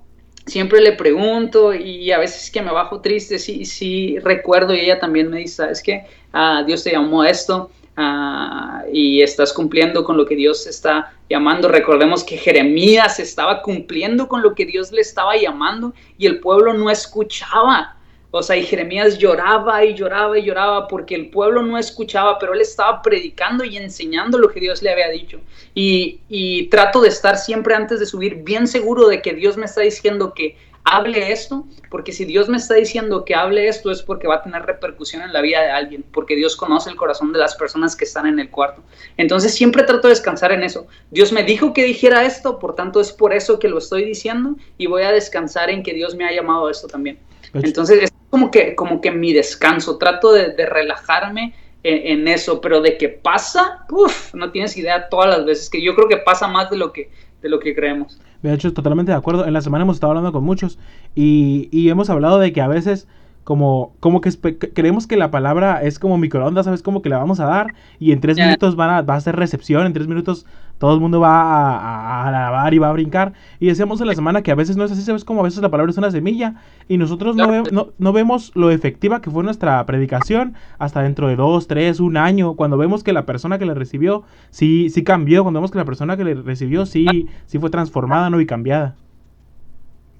siempre 0.45 0.81
le 0.81 0.93
pregunto 0.93 1.73
y 1.73 2.11
a 2.11 2.19
veces 2.19 2.51
que 2.51 2.61
me 2.61 2.71
bajo 2.71 3.01
triste, 3.01 3.39
sí, 3.39 3.65
sí 3.65 4.17
recuerdo 4.19 4.73
y 4.73 4.79
ella 4.79 4.99
también 4.99 5.29
me 5.29 5.37
dice, 5.37 5.65
es 5.71 5.81
que 5.81 6.05
ah, 6.33 6.63
Dios 6.65 6.83
te 6.83 6.91
llamó 6.91 7.21
a 7.21 7.29
esto 7.29 7.71
ah, 7.97 8.83
y 8.91 9.21
estás 9.21 9.53
cumpliendo 9.53 10.03
con 10.03 10.17
lo 10.17 10.25
que 10.25 10.35
Dios 10.35 10.67
está 10.67 11.13
llamando. 11.29 11.67
Recordemos 11.67 12.23
que 12.23 12.37
Jeremías 12.37 13.19
estaba 13.19 13.61
cumpliendo 13.61 14.27
con 14.27 14.41
lo 14.41 14.53
que 14.55 14.65
Dios 14.65 14.91
le 14.91 15.01
estaba 15.01 15.35
llamando 15.37 15.93
y 16.17 16.25
el 16.25 16.39
pueblo 16.39 16.73
no 16.73 16.89
escuchaba. 16.89 17.97
O 18.33 18.41
sea, 18.41 18.55
y 18.55 18.63
Jeremías 18.63 19.17
lloraba 19.17 19.83
y 19.83 19.93
lloraba 19.93 20.39
y 20.39 20.43
lloraba 20.43 20.87
porque 20.87 21.15
el 21.15 21.29
pueblo 21.29 21.61
no 21.63 21.77
escuchaba, 21.77 22.39
pero 22.39 22.53
él 22.53 22.61
estaba 22.61 23.01
predicando 23.01 23.65
y 23.65 23.75
enseñando 23.75 24.37
lo 24.37 24.49
que 24.49 24.61
Dios 24.61 24.81
le 24.81 24.89
había 24.89 25.09
dicho. 25.09 25.39
Y, 25.75 26.21
y, 26.29 26.67
trato 26.67 27.01
de 27.01 27.09
estar 27.09 27.37
siempre 27.37 27.75
antes 27.75 27.99
de 27.99 28.05
subir 28.05 28.35
bien 28.43 28.67
seguro 28.67 29.07
de 29.09 29.21
que 29.21 29.33
Dios 29.33 29.57
me 29.57 29.65
está 29.65 29.81
diciendo 29.81 30.33
que 30.33 30.55
hable 30.83 31.31
esto, 31.31 31.65
porque 31.89 32.11
si 32.11 32.25
Dios 32.25 32.49
me 32.49 32.57
está 32.57 32.75
diciendo 32.75 33.25
que 33.25 33.35
hable 33.35 33.67
esto 33.67 33.91
es 33.91 34.01
porque 34.01 34.27
va 34.27 34.35
a 34.35 34.43
tener 34.43 34.63
repercusión 34.63 35.21
en 35.21 35.33
la 35.33 35.41
vida 35.41 35.61
de 35.61 35.69
alguien, 35.69 36.03
porque 36.11 36.35
Dios 36.35 36.55
conoce 36.55 36.89
el 36.89 36.95
corazón 36.95 37.33
de 37.33 37.39
las 37.39 37.55
personas 37.55 37.95
que 37.95 38.05
están 38.05 38.25
en 38.25 38.39
el 38.39 38.49
cuarto. 38.49 38.81
Entonces 39.17 39.53
siempre 39.53 39.83
trato 39.83 40.07
de 40.07 40.13
descansar 40.13 40.51
en 40.51 40.63
eso. 40.63 40.87
Dios 41.11 41.31
me 41.31 41.43
dijo 41.43 41.73
que 41.73 41.83
dijera 41.83 42.25
esto, 42.25 42.59
por 42.59 42.75
tanto 42.75 42.99
es 42.99 43.11
por 43.11 43.33
eso 43.33 43.59
que 43.59 43.69
lo 43.69 43.77
estoy 43.77 44.05
diciendo 44.05 44.55
y 44.77 44.87
voy 44.87 45.03
a 45.03 45.11
descansar 45.11 45.69
en 45.69 45.83
que 45.83 45.93
Dios 45.93 46.15
me 46.15 46.25
ha 46.25 46.31
llamado 46.31 46.67
a 46.67 46.71
esto 46.71 46.87
también. 46.87 47.19
Entonces 47.53 48.03
es 48.03 48.11
como 48.31 48.49
que, 48.49 48.73
como 48.75 49.01
que 49.01 49.11
mi 49.11 49.33
descanso, 49.33 49.97
trato 49.97 50.31
de, 50.31 50.55
relajarme 50.65 51.53
en, 51.83 52.27
eso, 52.27 52.61
pero 52.61 52.81
de 52.81 52.97
que 52.97 53.09
pasa, 53.09 53.85
uff, 53.91 54.33
no 54.33 54.51
tienes 54.51 54.75
idea 54.77 55.09
todas 55.09 55.29
las 55.29 55.45
veces, 55.45 55.69
que 55.69 55.83
yo 55.83 55.93
creo 55.95 56.07
que 56.07 56.17
pasa 56.17 56.47
más 56.47 56.71
de 56.71 56.77
lo 56.77 56.93
que, 56.93 57.11
de 57.41 57.49
lo 57.49 57.59
que 57.59 57.75
creemos. 57.75 58.19
De 58.41 58.53
hecho, 58.53 58.73
totalmente 58.73 59.11
de 59.11 59.17
acuerdo. 59.17 59.45
En 59.45 59.53
la 59.53 59.61
semana 59.61 59.83
hemos 59.83 59.97
estado 59.97 60.11
hablando 60.11 60.31
con 60.31 60.43
muchos 60.43 60.79
y, 61.13 61.69
y 61.71 61.89
hemos 61.89 62.09
hablado 62.09 62.39
de 62.39 62.53
que 62.53 62.61
a 62.61 62.67
veces 62.67 63.07
como, 63.43 63.95
como 63.99 64.21
que 64.21 64.31
creemos 64.73 65.07
que 65.07 65.17
la 65.17 65.31
palabra 65.31 65.81
es 65.83 65.99
como 65.99 66.17
microondas, 66.17 66.65
¿sabes? 66.65 66.81
Como 66.81 67.01
que 67.01 67.09
le 67.09 67.15
vamos 67.15 67.39
a 67.39 67.45
dar 67.45 67.73
y 67.99 68.11
en 68.11 68.21
tres 68.21 68.37
minutos 68.37 68.75
van 68.75 68.89
a, 68.91 69.01
va 69.01 69.15
a 69.15 69.21
ser 69.21 69.35
recepción, 69.35 69.85
en 69.85 69.93
tres 69.93 70.07
minutos 70.07 70.45
todo 70.81 70.95
el 70.95 70.99
mundo 70.99 71.19
va 71.19 71.77
a, 71.77 72.27
a, 72.27 72.31
lavar 72.31 72.73
y 72.73 72.79
va 72.79 72.89
a 72.89 72.91
brincar. 72.91 73.33
Y 73.59 73.67
decíamos 73.67 74.01
en 74.01 74.07
la 74.07 74.15
semana 74.15 74.41
que 74.41 74.49
a 74.49 74.55
veces 74.55 74.77
no 74.77 74.83
es 74.83 74.91
así, 74.91 75.03
¿sabes? 75.03 75.23
Como 75.23 75.41
a 75.41 75.43
veces 75.43 75.61
la 75.61 75.69
palabra 75.69 75.91
es 75.91 75.97
una 75.99 76.09
semilla 76.09 76.55
y 76.87 76.97
nosotros 76.97 77.35
no, 77.35 77.61
no, 77.71 77.93
no, 77.95 78.13
vemos 78.13 78.51
lo 78.55 78.71
efectiva 78.71 79.21
que 79.21 79.29
fue 79.29 79.43
nuestra 79.43 79.85
predicación 79.85 80.55
hasta 80.79 81.03
dentro 81.03 81.27
de 81.27 81.35
dos, 81.35 81.67
tres, 81.67 81.99
un 81.99 82.17
año, 82.17 82.55
cuando 82.55 82.77
vemos 82.77 83.03
que 83.03 83.13
la 83.13 83.27
persona 83.27 83.59
que 83.59 83.67
le 83.67 83.75
recibió 83.75 84.23
sí, 84.49 84.89
sí 84.89 85.03
cambió, 85.03 85.43
cuando 85.43 85.59
vemos 85.59 85.69
que 85.69 85.77
la 85.77 85.85
persona 85.85 86.17
que 86.17 86.23
le 86.23 86.33
recibió 86.33 86.87
sí, 86.87 87.27
sí 87.45 87.59
fue 87.59 87.69
transformada, 87.69 88.31
¿no? 88.31 88.41
Y 88.41 88.47
cambiada. 88.47 88.95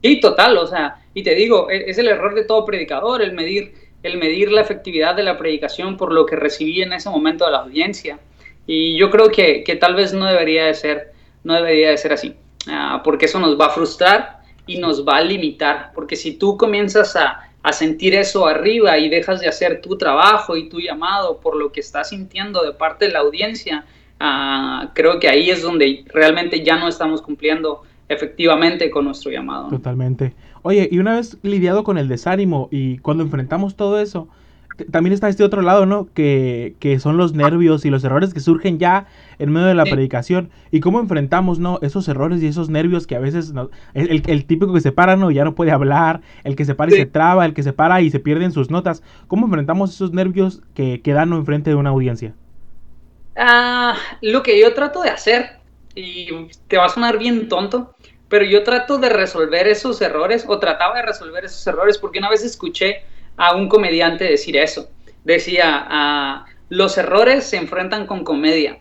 Sí, 0.04 0.19
total, 0.19 0.60
o 0.60 0.67
sea, 0.67 0.97
y 1.15 1.24
te 1.24 1.34
digo, 1.34 1.71
e, 1.71 1.89
es 1.89 1.97
el 1.97 2.08
error 2.08 2.36
de 2.36 2.45
todo 2.45 2.65
predicador, 2.65 3.24
el 3.24 3.34
medir, 3.34 3.74
el 4.04 4.19
medir 4.19 4.52
la 4.52 4.62
efectividad 4.62 5.15
de 5.15 5.24
la 5.24 5.39
predicación 5.39 5.97
por 5.97 6.13
lo 6.13 6.28
que 6.28 6.36
recibí 6.36 6.84
en 6.84 6.93
ese 6.93 7.10
momento 7.10 7.45
de 7.45 7.52
la 7.52 7.62
audiencia. 7.62 8.19
Y 8.67 8.97
yo 8.97 9.10
creo 9.10 9.32
que, 9.32 9.63
que 9.63 9.76
tal 9.76 9.95
vez 9.95 10.13
no 10.13 10.26
debería 10.26 10.65
de 10.65 10.74
ser, 10.74 11.13
no 11.43 11.54
debería 11.54 11.89
de 11.89 11.97
ser 11.97 12.13
así, 12.13 12.36
ah, 12.67 13.02
porque 13.04 13.26
eso 13.26 13.39
nos 13.39 13.60
va 13.60 13.67
a 13.67 13.69
frustrar 13.71 14.41
y 14.67 14.78
nos 14.78 15.06
va 15.06 15.17
a 15.17 15.21
limitar, 15.21 15.91
porque 15.93 16.15
si 16.15 16.38
tú 16.38 16.58
comienzas 16.58 17.15
a, 17.15 17.52
a 17.63 17.74
sentir 17.74 18.15
eso 18.15 18.47
arriba 18.47 18.97
y 18.97 19.10
dejas 19.10 19.39
de 19.39 19.47
hacer 19.47 19.82
tu 19.82 19.97
trabajo 19.97 20.58
y 20.58 20.69
tu 20.69 20.80
llamado 20.80 21.39
por 21.39 21.56
lo 21.56 21.71
que 21.71 21.80
estás 21.80 22.10
sintiendo 22.10 22.63
de 22.63 22.74
parte 22.74 23.06
de 23.06 23.12
la 23.12 23.19
audiencia, 23.19 23.86
uh, 24.19 24.88
creo 24.93 25.19
que 25.19 25.30
ahí 25.30 25.50
es 25.50 25.62
donde 25.62 26.04
realmente 26.08 26.63
ya 26.63 26.78
no 26.78 26.88
estamos 26.88 27.21
cumpliendo 27.21 27.84
efectivamente 28.10 28.89
con 28.89 29.06
nuestro 29.06 29.32
llamado. 29.32 29.69
Totalmente. 29.69 30.34
Oye, 30.63 30.88
y 30.91 31.00
una 31.00 31.15
vez 31.15 31.38
lidiado 31.43 31.84
con 31.84 31.97
el 31.97 32.08
desánimo 32.08 32.67
y 32.71 32.97
cuando 33.00 33.24
enfrentamos 33.24 33.76
todo 33.76 34.00
eso, 34.00 34.28
también 34.89 35.13
está 35.13 35.29
este 35.29 35.43
otro 35.43 35.62
lado, 35.62 35.86
¿no? 35.86 36.07
Que, 36.13 36.75
que, 36.79 36.99
son 36.99 37.17
los 37.17 37.34
nervios 37.34 37.86
y 37.86 37.89
los 37.89 38.03
errores 38.03 38.34
que 38.34 38.39
surgen 38.39 38.79
ya 38.79 39.07
en 39.39 39.51
medio 39.51 39.67
de 39.67 39.73
la 39.73 39.86
predicación. 39.86 40.49
Y 40.71 40.79
cómo 40.79 40.99
enfrentamos, 40.99 41.60
¿no? 41.60 41.79
Esos 41.81 42.07
errores 42.07 42.41
y 42.41 42.47
esos 42.47 42.69
nervios 42.69 43.07
que 43.07 43.15
a 43.15 43.19
veces... 43.19 43.53
el, 43.93 44.23
el, 44.25 44.45
típico 44.45 44.73
que 44.73 44.81
se 44.81 44.91
para, 44.91 45.15
¿no? 45.15 45.31
Ya 45.31 45.43
no 45.43 45.55
puede 45.55 45.71
hablar, 45.71 46.21
el 46.43 46.55
que 46.55 46.65
se 46.65 46.75
para 46.75 46.91
y 46.91 46.95
se 46.95 47.05
traba, 47.05 47.45
el 47.45 47.53
que 47.53 47.63
se 47.63 47.73
para 47.73 48.01
y 48.01 48.10
se 48.10 48.19
pierden 48.19 48.51
sus 48.51 48.69
notas. 48.69 49.03
¿Cómo 49.27 49.45
enfrentamos 49.45 49.93
esos 49.93 50.13
nervios 50.13 50.62
que 50.73 51.01
quedan 51.01 51.34
enfrente 51.34 51.69
de 51.69 51.75
una 51.75 51.89
audiencia? 51.89 52.34
Ah, 53.36 53.95
lo 54.21 54.43
que 54.43 54.60
yo 54.60 54.73
trato 54.73 55.01
de 55.01 55.10
hacer, 55.10 55.60
y 55.95 56.27
te 56.67 56.77
va 56.77 56.86
a 56.86 56.89
sonar 56.89 57.17
bien 57.17 57.47
tonto, 57.47 57.93
pero 58.29 58.45
yo 58.45 58.63
trato 58.63 58.97
de 58.97 59.10
resolver 59.10 59.67
esos 59.67 60.01
errores 60.01 60.45
o 60.47 60.57
trataba 60.57 60.95
de 60.95 61.01
resolver 61.01 61.43
esos 61.43 61.65
errores 61.67 61.97
porque 61.97 62.19
una 62.19 62.29
vez 62.29 62.43
escuché 62.45 63.03
a 63.41 63.56
un 63.56 63.67
comediante 63.67 64.23
decir 64.25 64.56
eso. 64.56 64.88
Decía, 65.23 65.88
ah, 65.89 66.45
los 66.69 66.95
errores 66.99 67.43
se 67.43 67.58
enfrentan 67.58 68.06
con 68.06 68.23
comedia. 68.23 68.77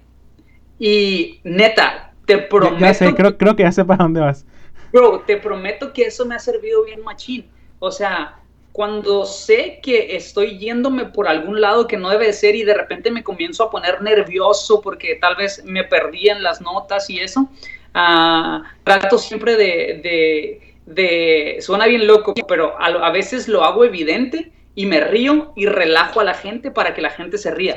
Y 0.79 1.41
neta, 1.45 2.13
te 2.27 2.37
prometo... 2.37 2.79
Ya, 2.79 2.93
sé, 2.93 3.15
creo, 3.15 3.39
creo 3.39 3.57
que 3.57 3.63
ya 3.63 3.73
sé 3.73 3.87
para 3.87 4.05
dónde 4.05 4.21
vas. 4.21 4.45
Bro, 4.93 5.21
te 5.21 5.39
prometo 5.39 5.95
que 5.95 6.03
eso 6.03 6.27
me 6.27 6.35
ha 6.35 6.39
servido 6.39 6.85
bien 6.85 7.03
machín. 7.03 7.47
O 7.79 7.91
sea, 7.91 8.37
cuando 8.73 9.25
sé 9.25 9.81
que 9.83 10.15
estoy 10.15 10.59
yéndome 10.59 11.07
por 11.07 11.27
algún 11.27 11.63
lado 11.63 11.87
que 11.87 11.97
no 11.97 12.11
debe 12.11 12.31
ser 12.35 12.55
y 12.55 12.63
de 12.63 12.75
repente 12.75 13.11
me 13.11 13.25
comienzo 13.25 13.65
a 13.65 13.71
poner 13.71 14.03
nervioso 14.03 14.83
porque 14.83 15.15
tal 15.15 15.37
vez 15.37 15.65
me 15.65 15.85
perdí 15.85 16.29
en 16.29 16.43
las 16.43 16.61
notas 16.61 17.09
y 17.09 17.19
eso, 17.19 17.49
uh, 17.95 18.63
trato 18.85 19.17
siempre 19.17 19.57
de, 19.57 20.61
de, 20.85 21.59
suena 21.61 21.87
bien 21.87 22.07
loco, 22.07 22.35
pero 22.47 22.75
a, 22.79 23.11
veces 23.11 23.49
lo 23.49 23.65
hago 23.65 23.85
evidente 23.85 24.53
y 24.81 24.87
me 24.87 24.99
río 24.99 25.53
y 25.57 25.67
relajo 25.67 26.21
a 26.21 26.25
la 26.25 26.33
gente 26.33 26.71
para 26.71 26.95
que 26.95 27.03
la 27.03 27.11
gente 27.11 27.37
se 27.37 27.51
ría. 27.51 27.75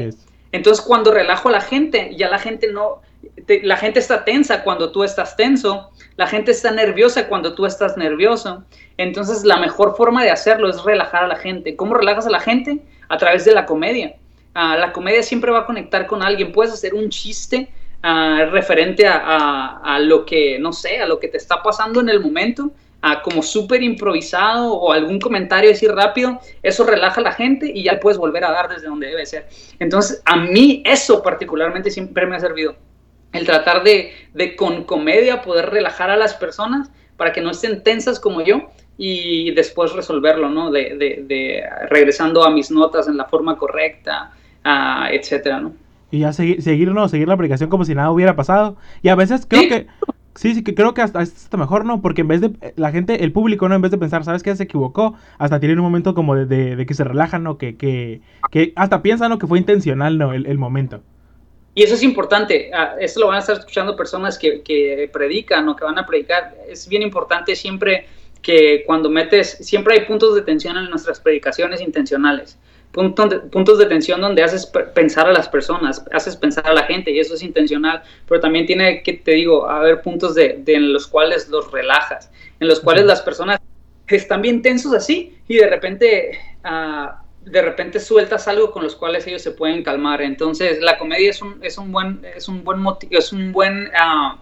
Entonces 0.54 0.86
cuando 0.86 1.12
relajo 1.12 1.49
a 1.49 1.51
la 1.51 1.60
gente, 1.60 2.16
ya 2.16 2.30
la 2.30 2.39
gente 2.39 2.72
no, 2.72 3.01
la 3.62 3.76
gente 3.76 3.99
está 3.99 4.24
tensa 4.24 4.64
cuando 4.64 4.89
tú 4.93 5.04
estás 5.04 5.36
tenso, 5.36 5.91
la 6.16 6.28
gente 6.28 6.51
está 6.51 6.72
nerviosa 6.72 7.28
cuando 7.28 7.56
tú 7.56 7.66
estás 7.66 7.97
nervioso. 7.97 8.64
Entonces 8.95 9.43
la 9.43 9.58
mejor 9.58 9.97
forma 9.97 10.24
de 10.24 10.32
hacerlo 10.32 10.70
es 10.70 10.82
relajar 10.86 11.26
a 11.26 11.28
la 11.28 11.36
gente. 11.36 11.76
¿Cómo 11.76 11.93
relajas 11.93 12.26
a 12.26 12.30
la 12.30 12.39
gente? 12.39 12.80
A 13.10 13.18
través 13.18 13.43
de 13.43 13.54
la 13.54 13.66
comedia. 13.66 14.16
Ah, 14.54 14.78
la 14.78 14.93
comedia 14.93 15.24
siempre 15.24 15.51
va 15.51 15.60
a 15.60 15.66
conectar 15.66 16.08
con 16.08 16.24
alguien. 16.24 16.54
Puedes 16.54 16.72
hacer 16.72 16.93
un 16.93 17.10
chiste 17.10 17.68
ah, 18.01 18.47
referente 18.49 19.08
a, 19.08 19.82
a, 19.84 19.99
lo 19.99 20.24
que, 20.24 20.58
no 20.58 20.72
sé, 20.72 21.01
a 21.01 21.06
lo 21.06 21.20
que 21.20 21.28
te 21.28 21.36
está 21.36 21.62
pasando 21.62 21.99
en 21.99 22.08
el 22.08 22.22
momento, 22.22 22.72
como 23.24 23.43
súper 23.43 23.84
improvisado 23.84 24.74
o 24.74 24.93
algún 24.93 25.20
comentario 25.20 25.72
así 25.72 25.88
rápido. 25.88 26.39
Eso 26.62 26.86
relaja 26.86 27.20
a 27.20 27.24
la 27.24 27.32
gente 27.34 27.70
y 27.74 27.84
ya 27.84 27.99
puedes 27.99 28.18
volver 28.18 28.45
a 28.45 28.51
dar 28.51 28.70
desde 28.70 28.88
donde 28.88 29.08
debe 29.08 29.26
ser. 29.26 29.47
Entonces, 29.80 30.22
a 30.26 30.38
mí 30.38 30.82
eso 30.86 31.22
particularmente 31.22 31.91
siempre 31.91 32.26
me 32.26 32.36
ha 32.36 32.39
servido 32.39 32.76
el 33.34 33.45
tratar 33.45 33.84
de, 33.84 34.12
de, 34.34 34.56
con 34.56 34.84
comedia 34.84 35.41
poder 35.41 35.70
relajar 35.70 36.10
a 36.10 36.18
las 36.18 36.34
personas 36.34 36.91
para 37.18 37.34
que 37.34 37.41
no 37.41 37.51
estén 37.51 37.84
tensas 37.84 38.20
como 38.20 38.41
yo 38.41 38.70
y 38.97 39.51
después 39.51 39.91
resolverlo, 39.93 40.49
¿no? 40.49 40.72
De, 40.72 40.95
de, 40.97 41.24
de 41.28 41.64
regresando 41.89 42.43
a 42.43 42.51
mis 42.51 42.72
notas 42.72 43.08
en 43.08 43.18
la 43.18 43.26
forma 43.26 43.58
correcta, 43.58 44.32
uh, 44.64 45.12
etcétera, 45.12 45.60
¿no? 45.60 45.74
Y 46.12 46.20
ya 46.20 46.32
seguir, 46.32 46.62
seguir, 46.62 46.91
¿no? 46.91 47.10
Seguir 47.10 47.28
la 47.28 47.34
aplicación 47.34 47.72
como 47.72 47.86
si 47.86 47.95
nada 47.95 48.12
hubiera 48.12 48.36
pasado. 48.36 48.78
Y 49.01 49.10
a 49.10 49.16
veces 49.16 49.47
creo 49.47 49.68
que... 49.68 49.88
Sí, 50.36 50.55
sí, 50.55 50.63
que 50.63 50.73
creo 50.73 50.93
que 50.93 51.01
hasta, 51.01 51.19
hasta 51.19 51.57
mejor, 51.57 51.86
¿no? 51.86 52.01
Porque 52.01 52.21
en 52.21 52.27
vez 52.27 52.41
de 52.41 52.73
la 52.75 52.91
gente, 52.91 53.23
el 53.23 53.31
público, 53.31 53.69
¿no? 53.69 53.75
En 53.75 53.81
vez 53.81 53.91
de 53.91 53.97
pensar, 53.97 54.23
¿sabes 54.23 54.41
qué? 54.41 54.55
Se 54.55 54.63
equivocó, 54.63 55.15
hasta 55.38 55.59
tienen 55.59 55.79
un 55.79 55.86
momento 55.86 56.15
como 56.15 56.36
de, 56.36 56.75
de, 56.75 56.86
que 56.86 56.93
se 56.93 57.03
relajan, 57.03 57.43
¿no? 57.43 57.57
Que, 57.57 57.77
que, 57.77 58.21
que 58.51 58.73
hasta 58.75 59.01
piensan, 59.01 59.29
¿no? 59.29 59.38
Que 59.38 59.47
fue 59.47 59.59
intencional, 59.59 60.17
¿no? 60.17 60.34
El, 60.34 60.47
el 60.47 60.57
momento. 60.57 61.01
Y 61.75 61.84
eso 61.84 61.95
es 61.95 62.03
importante, 62.03 62.69
ah, 62.73 62.95
esto 62.99 63.19
lo 63.19 63.27
van 63.27 63.38
a 63.38 63.39
estar 63.39 63.57
escuchando 63.57 63.95
personas 63.95 64.38
que, 64.38 64.61
que, 64.61 65.09
predican 65.11 65.67
o 65.69 65.75
que 65.75 65.84
van 65.84 65.97
a 65.97 66.05
predicar. 66.05 66.55
Es 66.67 66.88
bien 66.88 67.01
importante 67.01 67.55
siempre 67.55 68.07
que 68.41 68.84
cuando 68.86 69.09
metes, 69.09 69.57
siempre 69.61 69.95
hay 69.95 70.05
puntos 70.05 70.36
de 70.36 70.43
tensión 70.43 70.77
en 70.77 70.89
nuestras 70.89 71.19
predicaciones 71.19 71.81
intencionales. 71.81 72.59
Puntos 72.94 73.30
de, 73.30 73.39
puntos 73.39 73.78
de 73.80 73.88
tensión 73.88 74.22
donde 74.22 74.44
haces 74.44 74.72
pensar 74.94 75.28
a 75.28 75.34
las 75.34 75.50
personas, 75.50 76.06
haces 76.14 76.38
pensar 76.38 76.66
a 76.68 76.74
la 76.74 76.84
gente 76.84 77.12
y 77.12 77.20
eso 77.20 77.34
es 77.34 77.44
intencional, 77.44 78.04
pero 78.28 78.39
también 78.39 78.66
tiene 78.66 79.04
que, 79.04 79.14
te 79.14 79.32
digo, 79.32 79.68
haber 79.68 80.02
puntos 80.02 80.36
de, 80.36 80.62
de 80.64 80.76
en 80.76 80.94
los 80.94 81.08
cuales 81.08 81.50
los 81.50 81.72
relajas, 81.72 82.32
en 82.62 82.68
los 82.68 82.80
cuales 82.80 83.06
las 83.06 83.22
personas 83.22 83.60
están 84.08 84.41
bien 84.41 84.62
tensos 84.62 84.94
así 84.94 85.38
y 85.48 85.58
de 85.58 85.68
repente... 85.68 86.39
Uh, 86.64 87.24
de 87.46 87.62
repente 87.62 88.00
sueltas 88.00 88.48
algo 88.48 88.72
con 88.72 88.84
los 88.84 88.96
cuales 88.96 89.28
ellos 89.28 89.41
se 89.41 89.52
pueden 89.52 89.84
calmar. 89.84 90.22
Entonces, 90.22 90.82
la 90.82 90.98
comedia 90.98 91.30
es 91.30 91.41
un, 91.41 91.60
es 91.62 91.78
un 91.78 91.91
buen, 91.91 92.22
es 92.36 92.48
un 92.48 92.64
buen, 92.64 92.80
es 93.10 93.34
un 93.34 93.52
buen 93.52 93.88
uh, 93.88 94.38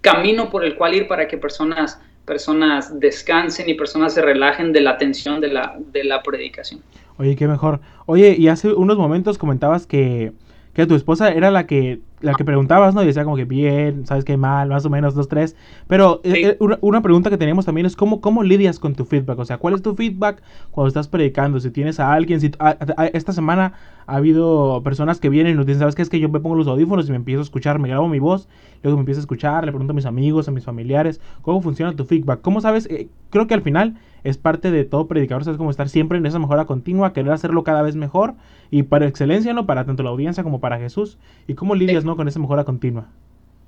camino 0.00 0.50
por 0.50 0.64
el 0.64 0.74
cual 0.74 0.94
ir 0.94 1.06
para 1.06 1.28
que 1.28 1.38
personas, 1.38 2.00
personas 2.24 2.98
descansen 2.98 3.68
y 3.68 3.74
personas 3.74 4.14
se 4.14 4.22
relajen 4.22 4.72
de 4.72 4.80
la 4.80 4.98
tensión 4.98 5.40
de 5.40 5.48
la, 5.48 5.76
de 5.78 6.04
la 6.04 6.22
predicación. 6.22 6.82
Oye, 7.20 7.36
qué 7.36 7.46
mejor. 7.46 7.82
Oye, 8.06 8.34
y 8.38 8.48
hace 8.48 8.72
unos 8.72 8.96
momentos 8.96 9.36
comentabas 9.36 9.86
que, 9.86 10.32
que 10.72 10.86
tu 10.86 10.94
esposa 10.94 11.30
era 11.30 11.50
la 11.50 11.66
que 11.66 12.00
la 12.20 12.34
que 12.34 12.44
preguntabas, 12.44 12.94
¿no? 12.94 13.02
Y 13.02 13.06
decía 13.06 13.24
como 13.24 13.36
que 13.36 13.44
bien, 13.44 14.06
sabes 14.06 14.24
qué 14.24 14.36
mal, 14.36 14.68
más 14.68 14.84
o 14.84 14.90
menos, 14.90 15.14
dos, 15.14 15.28
tres. 15.28 15.56
Pero 15.86 16.20
eh, 16.24 16.56
eh, 16.60 16.78
una, 16.80 17.00
pregunta 17.00 17.30
que 17.30 17.38
teníamos 17.38 17.64
también 17.64 17.86
es 17.86 17.96
cómo, 17.96 18.20
cómo 18.20 18.42
lidias 18.42 18.78
con 18.78 18.94
tu 18.94 19.04
feedback. 19.04 19.38
O 19.38 19.44
sea, 19.44 19.58
¿cuál 19.58 19.74
es 19.74 19.82
tu 19.82 19.94
feedback 19.94 20.42
cuando 20.70 20.88
estás 20.88 21.08
predicando? 21.08 21.58
Si 21.60 21.70
tienes 21.70 21.98
a 22.00 22.12
alguien, 22.12 22.40
si 22.40 22.50
esta 23.12 23.32
semana 23.32 23.72
ha 24.06 24.16
habido 24.16 24.82
personas 24.82 25.20
que 25.20 25.28
vienen 25.28 25.54
y 25.54 25.56
nos 25.56 25.66
dicen, 25.66 25.80
¿sabes 25.80 25.94
qué? 25.94 26.02
Es 26.02 26.10
que 26.10 26.18
yo 26.18 26.28
me 26.28 26.40
pongo 26.40 26.56
los 26.56 26.66
audífonos 26.66 27.08
y 27.08 27.10
me 27.10 27.16
empiezo 27.16 27.40
a 27.40 27.44
escuchar, 27.44 27.78
me 27.78 27.88
grabo 27.88 28.08
mi 28.08 28.18
voz, 28.18 28.48
luego 28.82 28.96
me 28.96 29.02
empiezo 29.02 29.20
a 29.20 29.22
escuchar, 29.22 29.64
le 29.64 29.72
pregunto 29.72 29.92
a 29.92 29.94
mis 29.94 30.06
amigos, 30.06 30.48
a 30.48 30.50
mis 30.50 30.64
familiares, 30.64 31.20
¿cómo 31.42 31.62
funciona 31.62 31.94
tu 31.94 32.04
feedback? 32.04 32.40
¿Cómo 32.40 32.60
sabes? 32.60 32.86
Eh, 32.90 33.08
creo 33.30 33.46
que 33.46 33.54
al 33.54 33.62
final 33.62 33.96
es 34.24 34.36
parte 34.36 34.70
de 34.70 34.84
todo 34.84 35.06
predicador, 35.06 35.44
¿sabes? 35.44 35.58
Como 35.58 35.70
estar 35.70 35.88
siempre 35.88 36.18
en 36.18 36.26
esa 36.26 36.38
mejora 36.38 36.66
continua, 36.66 37.12
querer 37.12 37.32
hacerlo 37.32 37.62
cada 37.64 37.82
vez 37.82 37.96
mejor 37.96 38.34
y 38.70 38.82
para 38.82 39.06
excelencia, 39.06 39.52
¿no? 39.54 39.66
Para 39.66 39.84
tanto 39.84 40.02
la 40.02 40.10
audiencia 40.10 40.42
como 40.42 40.60
para 40.60 40.78
Jesús. 40.78 41.18
¿Y 41.46 41.54
cómo 41.54 41.74
lidias, 41.74 42.04
¿no? 42.04 42.09
Con 42.16 42.28
esa 42.28 42.38
mejora 42.38 42.64
continua. 42.64 43.06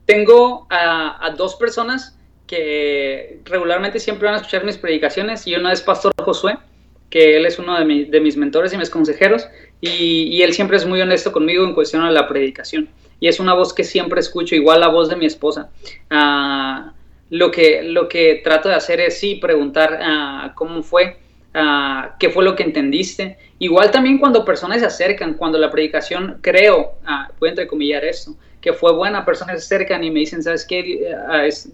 Tengo 0.07 0.67
a, 0.71 1.25
a 1.25 1.31
dos 1.31 1.55
personas 1.57 2.19
que 2.47 3.41
regularmente 3.45 3.99
siempre 3.99 4.27
van 4.27 4.35
a 4.35 4.39
escuchar 4.39 4.65
mis 4.65 4.77
predicaciones 4.77 5.47
y 5.47 5.55
uno 5.55 5.71
es 5.71 5.81
Pastor 5.81 6.13
Josué, 6.19 6.59
que 7.09 7.37
él 7.37 7.47
es 7.47 7.59
uno 7.59 7.79
de, 7.79 8.05
de 8.07 8.21
mis 8.21 8.37
mentores 8.37 8.73
y 8.73 8.77
mis 8.77 8.91
consejeros 8.91 9.49
y, 9.81 9.89
y, 9.89 10.43
él 10.43 10.53
siempre 10.53 10.77
es 10.77 10.87
muy 10.87 11.01
honesto 11.01 11.33
conmigo 11.33 11.65
en 11.65 11.75
cuestión 11.75 12.05
de 12.07 12.13
la 12.13 12.29
predicación 12.29 12.89
y 13.23 13.29
es 13.29 13.39
una 13.39 13.55
voz 13.55 13.73
que 13.73 13.85
siempre 13.85 14.19
escucho, 14.19 14.57
igual 14.57 14.81
la 14.81 14.89
voz 14.89 15.09
de 15.09 15.15
mi 15.15 15.27
esposa. 15.27 15.71
Uh, 16.11 16.91
lo, 17.31 17.53
que, 17.53 17.85
lo 17.85 18.09
que 18.09 18.41
trato 18.43 18.69
de 18.69 18.75
hacer 18.75 18.99
es 18.99 19.19
sí 19.21 19.37
preguntar 19.37 20.01
uh, 20.03 20.55
cómo 20.57 20.83
fue, 20.83 21.19
uh, 21.55 22.11
qué 22.19 22.31
fue 22.31 22.45
lo 22.45 22.57
que 22.57 22.63
entendiste. 22.63 23.39
Igual 23.59 23.91
también 23.91 24.19
cuando 24.19 24.45
personas 24.45 24.81
se 24.81 24.87
acercan, 24.87 25.35
cuando 25.35 25.59
la 25.59 25.71
predicación, 25.71 26.39
creo, 26.41 26.93
voy 27.39 27.49
a 27.49 27.51
entrecomillar 27.51 28.05
esto, 28.05 28.35
que 28.61 28.73
fue 28.73 28.93
buena, 28.93 29.25
personas 29.25 29.65
se 29.65 29.75
acercan 29.75 30.03
y 30.05 30.11
me 30.11 30.21
dicen, 30.21 30.43
¿sabes 30.43 30.65
qué? 30.65 31.15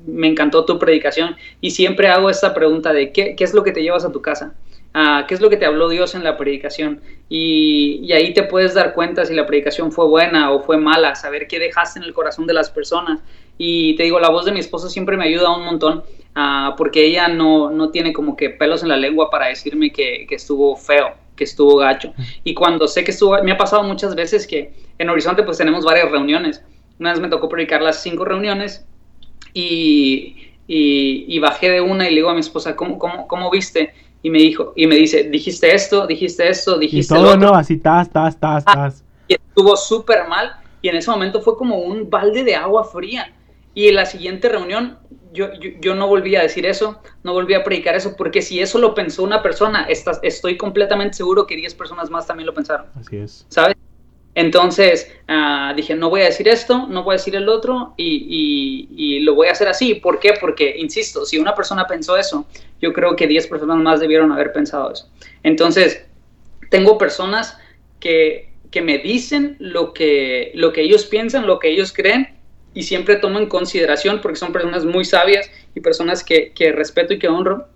me 0.07 0.29
encantó 0.29 0.65
tu 0.65 0.79
predicación. 0.79 1.37
Y 1.61 1.71
siempre 1.71 2.09
hago 2.09 2.31
esta 2.31 2.55
pregunta 2.55 2.93
de, 2.93 3.13
¿qué, 3.13 3.35
qué 3.37 3.45
es 3.45 3.55
lo 3.55 3.63
que 3.63 3.73
te 3.73 3.83
llevas 3.83 4.05
a 4.05 4.13
tu 4.13 4.21
casa? 4.21 4.55
Uh, 4.95 5.27
qué 5.27 5.35
es 5.35 5.41
lo 5.41 5.51
que 5.51 5.59
te 5.59 5.67
habló 5.67 5.89
Dios 5.91 6.15
en 6.15 6.25
la 6.25 6.37
predicación. 6.37 7.01
Y, 7.29 8.01
y, 8.03 8.13
ahí 8.15 8.33
te 8.33 8.43
puedes 8.43 8.73
dar 8.73 8.95
cuenta 8.95 9.27
si 9.27 9.35
la 9.35 9.47
predicación 9.47 9.93
fue 9.93 10.07
buena 10.07 10.51
o 10.51 10.61
fue 10.61 10.79
mala, 10.79 11.15
saber 11.15 11.47
qué 11.47 11.59
dejaste 11.59 11.99
en 11.99 12.05
el 12.05 12.15
corazón 12.15 12.47
de 12.47 12.55
las 12.55 12.71
personas. 12.71 13.21
Y 13.59 13.97
te 13.97 14.05
digo, 14.05 14.19
la 14.19 14.31
voz 14.31 14.47
de 14.47 14.53
mi 14.53 14.61
esposo 14.61 14.89
siempre 14.89 15.17
me 15.17 15.25
ayuda 15.25 15.55
un 15.55 15.65
montón, 15.65 16.05
uh, 16.39 16.77
porque 16.77 17.05
ella 17.05 17.29
no, 17.29 17.71
no 17.71 17.91
tiene 17.91 18.13
como 18.13 18.37
que 18.37 18.51
pelos 18.51 18.83
en 18.83 18.89
la 18.89 18.97
lengua 18.97 19.31
para 19.31 19.49
decirme 19.49 19.91
que, 19.93 20.27
que 20.29 20.37
estuvo 20.37 20.77
feo, 20.77 21.15
que 21.37 21.45
estuvo 21.45 21.77
gacho. 21.77 22.15
Y 22.45 22.55
cuando 22.55 22.87
sé 22.87 23.05
que 23.05 23.11
estuvo, 23.11 23.37
me 23.43 23.53
ha 23.53 23.59
pasado 23.59 23.83
muchas 23.83 24.15
veces 24.15 24.47
que 24.47 24.73
en 24.99 25.11
Horizonte 25.11 25.43
pues 25.43 25.59
tenemos 25.59 25.85
varias 25.85 26.11
reuniones. 26.11 26.63
Una 26.99 27.11
vez 27.11 27.21
me 27.21 27.29
tocó 27.29 27.49
predicar 27.49 27.83
las 27.83 28.03
cinco 28.03 28.25
reuniones 28.25 28.87
y, 29.53 30.37
y, 30.67 31.25
y 31.29 31.39
bajé 31.41 31.71
de 31.71 31.81
una 31.81 32.07
y 32.07 32.11
le 32.11 32.17
digo 32.17 32.31
a 32.31 32.35
mi 32.35 32.41
esposa, 32.41 32.77
¿cómo, 32.77 32.99
cómo, 32.99 33.27
cómo 33.29 33.51
viste? 33.51 33.93
y 34.23 34.31
me 34.31 34.39
dijo, 34.39 34.73
y 34.75 34.87
me 34.87 34.97
dice, 34.97 35.25
dijiste 35.25 35.75
esto, 35.75 36.07
dijiste 36.07 36.49
esto, 36.49 36.79
dijiste 36.79 37.15
y 37.15 37.19
todo, 37.19 37.37
no, 37.37 37.55
así, 37.55 37.77
tas, 37.77 38.11
tas, 38.11 38.39
tas, 38.39 38.65
ah, 38.67 38.75
tas. 38.75 39.05
Y 39.29 39.35
estuvo 39.35 39.77
súper 39.77 40.27
mal, 40.29 40.57
y 40.83 40.89
en 40.89 40.97
ese 40.97 41.11
momento 41.11 41.41
fue 41.41 41.57
como 41.57 41.79
un 41.79 42.11
balde 42.11 42.43
de 42.43 42.55
agua 42.55 42.85
fría. 42.85 43.33
Y 43.75 43.89
en 43.89 43.95
la 43.95 44.07
siguiente 44.07 44.49
reunión, 44.49 44.99
yo, 45.33 45.53
yo, 45.55 45.71
yo, 45.81 45.95
no 45.95 46.09
volví 46.09 46.37
a 46.37 46.43
decir 46.43 46.67
eso, 46.67 47.01
no 47.23 47.33
volví 47.33 47.55
a 47.55 47.65
predicar 47.65 47.95
eso, 47.95 48.17
porque 48.17 48.43
si 48.43 48.61
eso 48.61 48.79
lo 48.79 48.95
pensó 48.95 49.23
una 49.23 49.43
persona, 49.43 49.85
estás, 49.85 50.21
estoy 50.23 50.57
completamente 50.57 51.17
seguro 51.17 51.47
que 51.47 51.57
10 51.57 51.75
personas 51.75 52.11
más 52.11 52.27
también 52.27 52.47
lo 52.47 52.55
pensaron. 52.55 52.87
Así 52.95 53.17
es. 53.17 53.47
¿Sabes? 53.49 53.77
Entonces 54.35 55.11
uh, 55.29 55.75
dije, 55.75 55.97
no 55.97 56.11
voy 56.11 56.21
a 56.21 56.27
decir 56.27 56.47
esto, 56.47 56.87
no 56.87 57.03
voy 57.03 57.15
a 57.15 57.17
decir 57.17 57.35
el 57.35 57.49
otro 57.49 57.95
y, 57.97 58.87
y, 58.97 59.17
y, 59.17 59.21
lo 59.21 59.35
voy 59.35 59.49
a 59.49 59.53
hacer 59.53 59.67
así. 59.67 59.95
¿Por 59.95 60.21
qué? 60.21 60.35
Porque, 60.41 60.77
insisto, 60.79 61.25
si 61.25 61.39
una 61.39 61.57
persona 61.57 61.89
pensó 61.89 62.17
eso, 62.17 62.47
yo 62.81 62.93
creo 62.93 63.17
que 63.17 63.27
10 63.27 63.49
personas 63.49 63.79
más 63.79 63.99
debieron 63.99 64.31
haber 64.31 64.53
pensado 64.53 64.93
eso. 64.93 65.11
Entonces, 65.43 66.05
tengo 66.71 66.99
personas 66.99 67.59
que, 67.99 68.53
que 68.71 68.81
me 68.81 68.99
dicen 68.99 69.57
lo 69.59 69.93
que, 69.93 70.53
lo 70.55 70.73
que 70.73 70.83
ellos 70.83 71.07
piensan, 71.07 71.47
lo 71.47 71.59
que 71.59 71.71
ellos 71.71 71.93
creen 71.93 72.38
y 72.75 72.83
siempre 72.83 73.17
tomo 73.17 73.39
en 73.39 73.47
consideración, 73.47 74.21
porque 74.21 74.39
son 74.39 74.53
personas 74.53 74.85
muy 74.85 75.05
sabias 75.05 75.51
y 75.75 75.81
personas 75.81 76.23
que, 76.23 76.53
que 76.53 76.73
respeto 76.73 77.15
y 77.15 77.19
que 77.19 77.29
honro, 77.29 77.67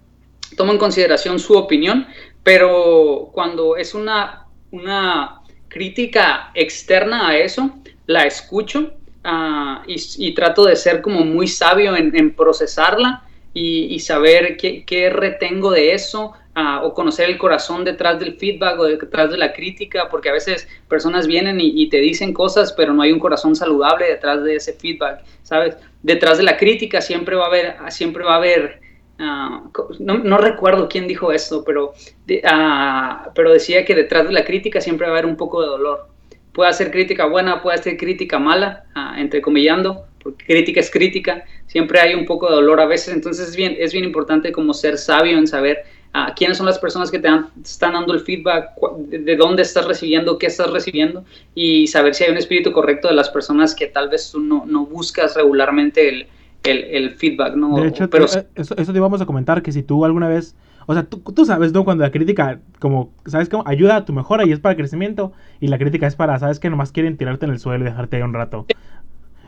tomo 0.57 0.73
en 0.73 0.79
consideración 0.79 1.39
su 1.39 1.55
opinión, 1.55 2.07
pero 2.43 3.31
cuando 3.33 3.77
es 3.77 3.95
una... 3.95 4.47
una 4.71 5.43
crítica 5.73 6.51
externa 6.55 7.29
a 7.29 7.39
eso, 7.39 7.71
la 8.07 8.25
escucho 8.25 8.93
uh, 9.25 9.81
y, 9.87 10.35
trato 10.35 10.67
de 10.67 10.77
ser 10.77 11.01
como 11.01 11.25
muy 11.25 11.49
sabio 11.49 11.97
en, 11.97 12.35
procesarla 12.35 13.25
y, 13.55 13.99
saber 14.01 14.59
qué, 14.59 15.11
retengo 15.11 15.71
de 15.71 15.95
eso 15.95 16.35
uh, 16.57 16.85
o 16.85 16.95
conocer 16.95 17.29
el 17.29 17.39
corazón 17.39 17.85
detrás 17.85 18.19
del 18.19 18.35
feedback 18.35 18.79
o 18.79 18.85
detrás 18.85 19.31
de 19.31 19.39
la 19.39 19.53
crítica, 19.53 20.09
porque 20.11 20.29
a 20.29 20.33
veces 20.33 20.69
personas 20.89 21.27
vienen 21.27 21.61
y, 21.61 21.83
y, 21.83 21.89
te 21.89 21.99
dicen 21.99 22.33
cosas, 22.33 22.73
pero 22.73 22.93
no 22.93 23.03
hay 23.03 23.13
un 23.13 23.21
corazón 23.21 23.57
saludable 23.57 24.07
detrás 24.07 24.43
de 24.45 24.57
ese 24.57 24.73
feedback, 24.73 25.23
¿sabes? 25.43 25.77
Detrás 26.03 26.39
de 26.39 26.45
la 26.45 26.57
crítica 26.57 27.01
siempre 27.01 27.37
va 27.37 27.45
a 27.45 27.49
haber, 27.49 27.77
siempre 27.91 28.25
va 28.25 28.35
a 28.35 28.37
haber 28.37 28.83
Uh, 29.19 29.71
no, 30.01 30.19
no, 30.19 30.39
recuerdo 30.39 30.89
quién 30.89 31.07
dijo 31.07 31.31
esto, 31.33 31.63
pero, 31.65 31.91
uh, 31.91 33.31
pero 33.35 33.53
decía 33.53 33.85
que 33.85 33.95
detrás 33.95 34.27
de 34.27 34.33
la 34.33 34.45
crítica 34.45 34.81
siempre 34.81 35.07
va 35.07 35.13
a 35.13 35.19
haber 35.19 35.27
un 35.27 35.37
poco 35.37 35.61
de 35.61 35.69
dolor. 35.69 36.09
Puede 36.53 36.73
ser 36.73 36.91
crítica 36.91 37.27
buena, 37.27 37.63
puede 37.63 37.79
ser 37.79 37.97
crítica 37.97 38.41
mala, 38.41 38.85
uh, 38.97 39.21
entrecomillando, 39.21 40.07
porque 40.23 40.45
crítica 40.45 40.81
es 40.81 40.91
crítica, 40.91 41.45
siempre 41.67 42.01
hay 42.01 42.15
un 42.15 42.25
poco 42.25 42.49
de 42.49 42.57
dolor 42.57 42.81
a 42.81 42.87
veces, 42.87 43.15
entonces 43.15 43.51
es 43.51 43.57
bien, 43.57 43.77
es 43.79 43.93
bien 43.93 44.05
importante 44.05 44.51
como 44.51 44.75
ser 44.75 44.99
sabio 44.99 45.39
en 45.39 45.47
saber 45.47 45.85
ah, 46.13 46.33
quiénes 46.37 46.59
son 46.59 46.67
las 46.67 46.79
personas 46.79 47.11
que 47.11 47.19
te, 47.19 47.29
están 47.65 47.93
dando 47.93 48.13
el 48.15 48.21
feedback, 48.21 48.71
de, 49.09 49.37
dónde 49.37 49.63
estás 49.63 49.87
recibiendo, 49.87 50.39
qué 50.39 50.47
estás 50.47 50.71
recibiendo 50.71 51.25
y 51.55 51.87
saber 51.87 52.15
si 52.15 52.25
hay 52.25 52.31
un 52.31 52.39
espíritu 52.39 52.73
correcto 52.73 53.09
de 53.09 53.15
las 53.15 53.31
personas 53.31 53.75
que 53.75 53.87
tal 53.87 54.09
vez 54.09 54.31
tú 54.31 54.41
no, 54.41 54.65
no 54.67 54.87
buscas 54.87 55.37
regularmente 55.37 56.09
el, 56.09 56.27
el, 56.65 56.85
el, 56.85 57.11
feedback, 57.13 57.55
¿no? 57.57 57.77
De 57.77 57.89
hecho, 57.89 58.09
Pero, 58.09 58.27
eso, 58.27 58.45
eso 58.55 58.75
te 58.75 58.99
íbamos 58.99 59.21
a 59.21 59.27
comentar, 59.27 59.63
que 59.63 59.73
si 59.73 59.83
tú 59.83 60.05
alguna 60.05 60.29
vez 60.29 60.55
o 60.87 60.95
sea, 60.95 61.05
tú, 61.05 61.21
tú, 61.21 61.45
sabes, 61.45 61.73
¿no? 61.73 61.85
Cuando 61.85 62.03
la 62.03 62.11
crítica, 62.11 62.61
como, 62.79 63.13
¿sabes 63.27 63.49
cómo? 63.49 63.63
Ayuda 63.67 63.97
a 63.97 64.05
tu 64.05 64.13
mejora 64.13 64.45
y 64.45 64.53
es 64.53 64.61
para 64.61 64.77
crecimiento. 64.77 65.33
Y 65.61 65.69
la 65.69 65.79
crítica 65.79 66.07
es 66.07 66.17
para, 66.17 66.39
¿sabes? 66.39 66.59
Que 66.59 66.71
nomás 66.71 66.93
quieren 66.93 67.17
tirarte 67.17 67.47
en 67.47 67.53
el 67.53 67.59
suelo 67.59 67.85
y 67.85 67.89
dejarte 67.89 68.17
ahí 68.17 68.23
un 68.23 68.35
rato. 68.35 68.67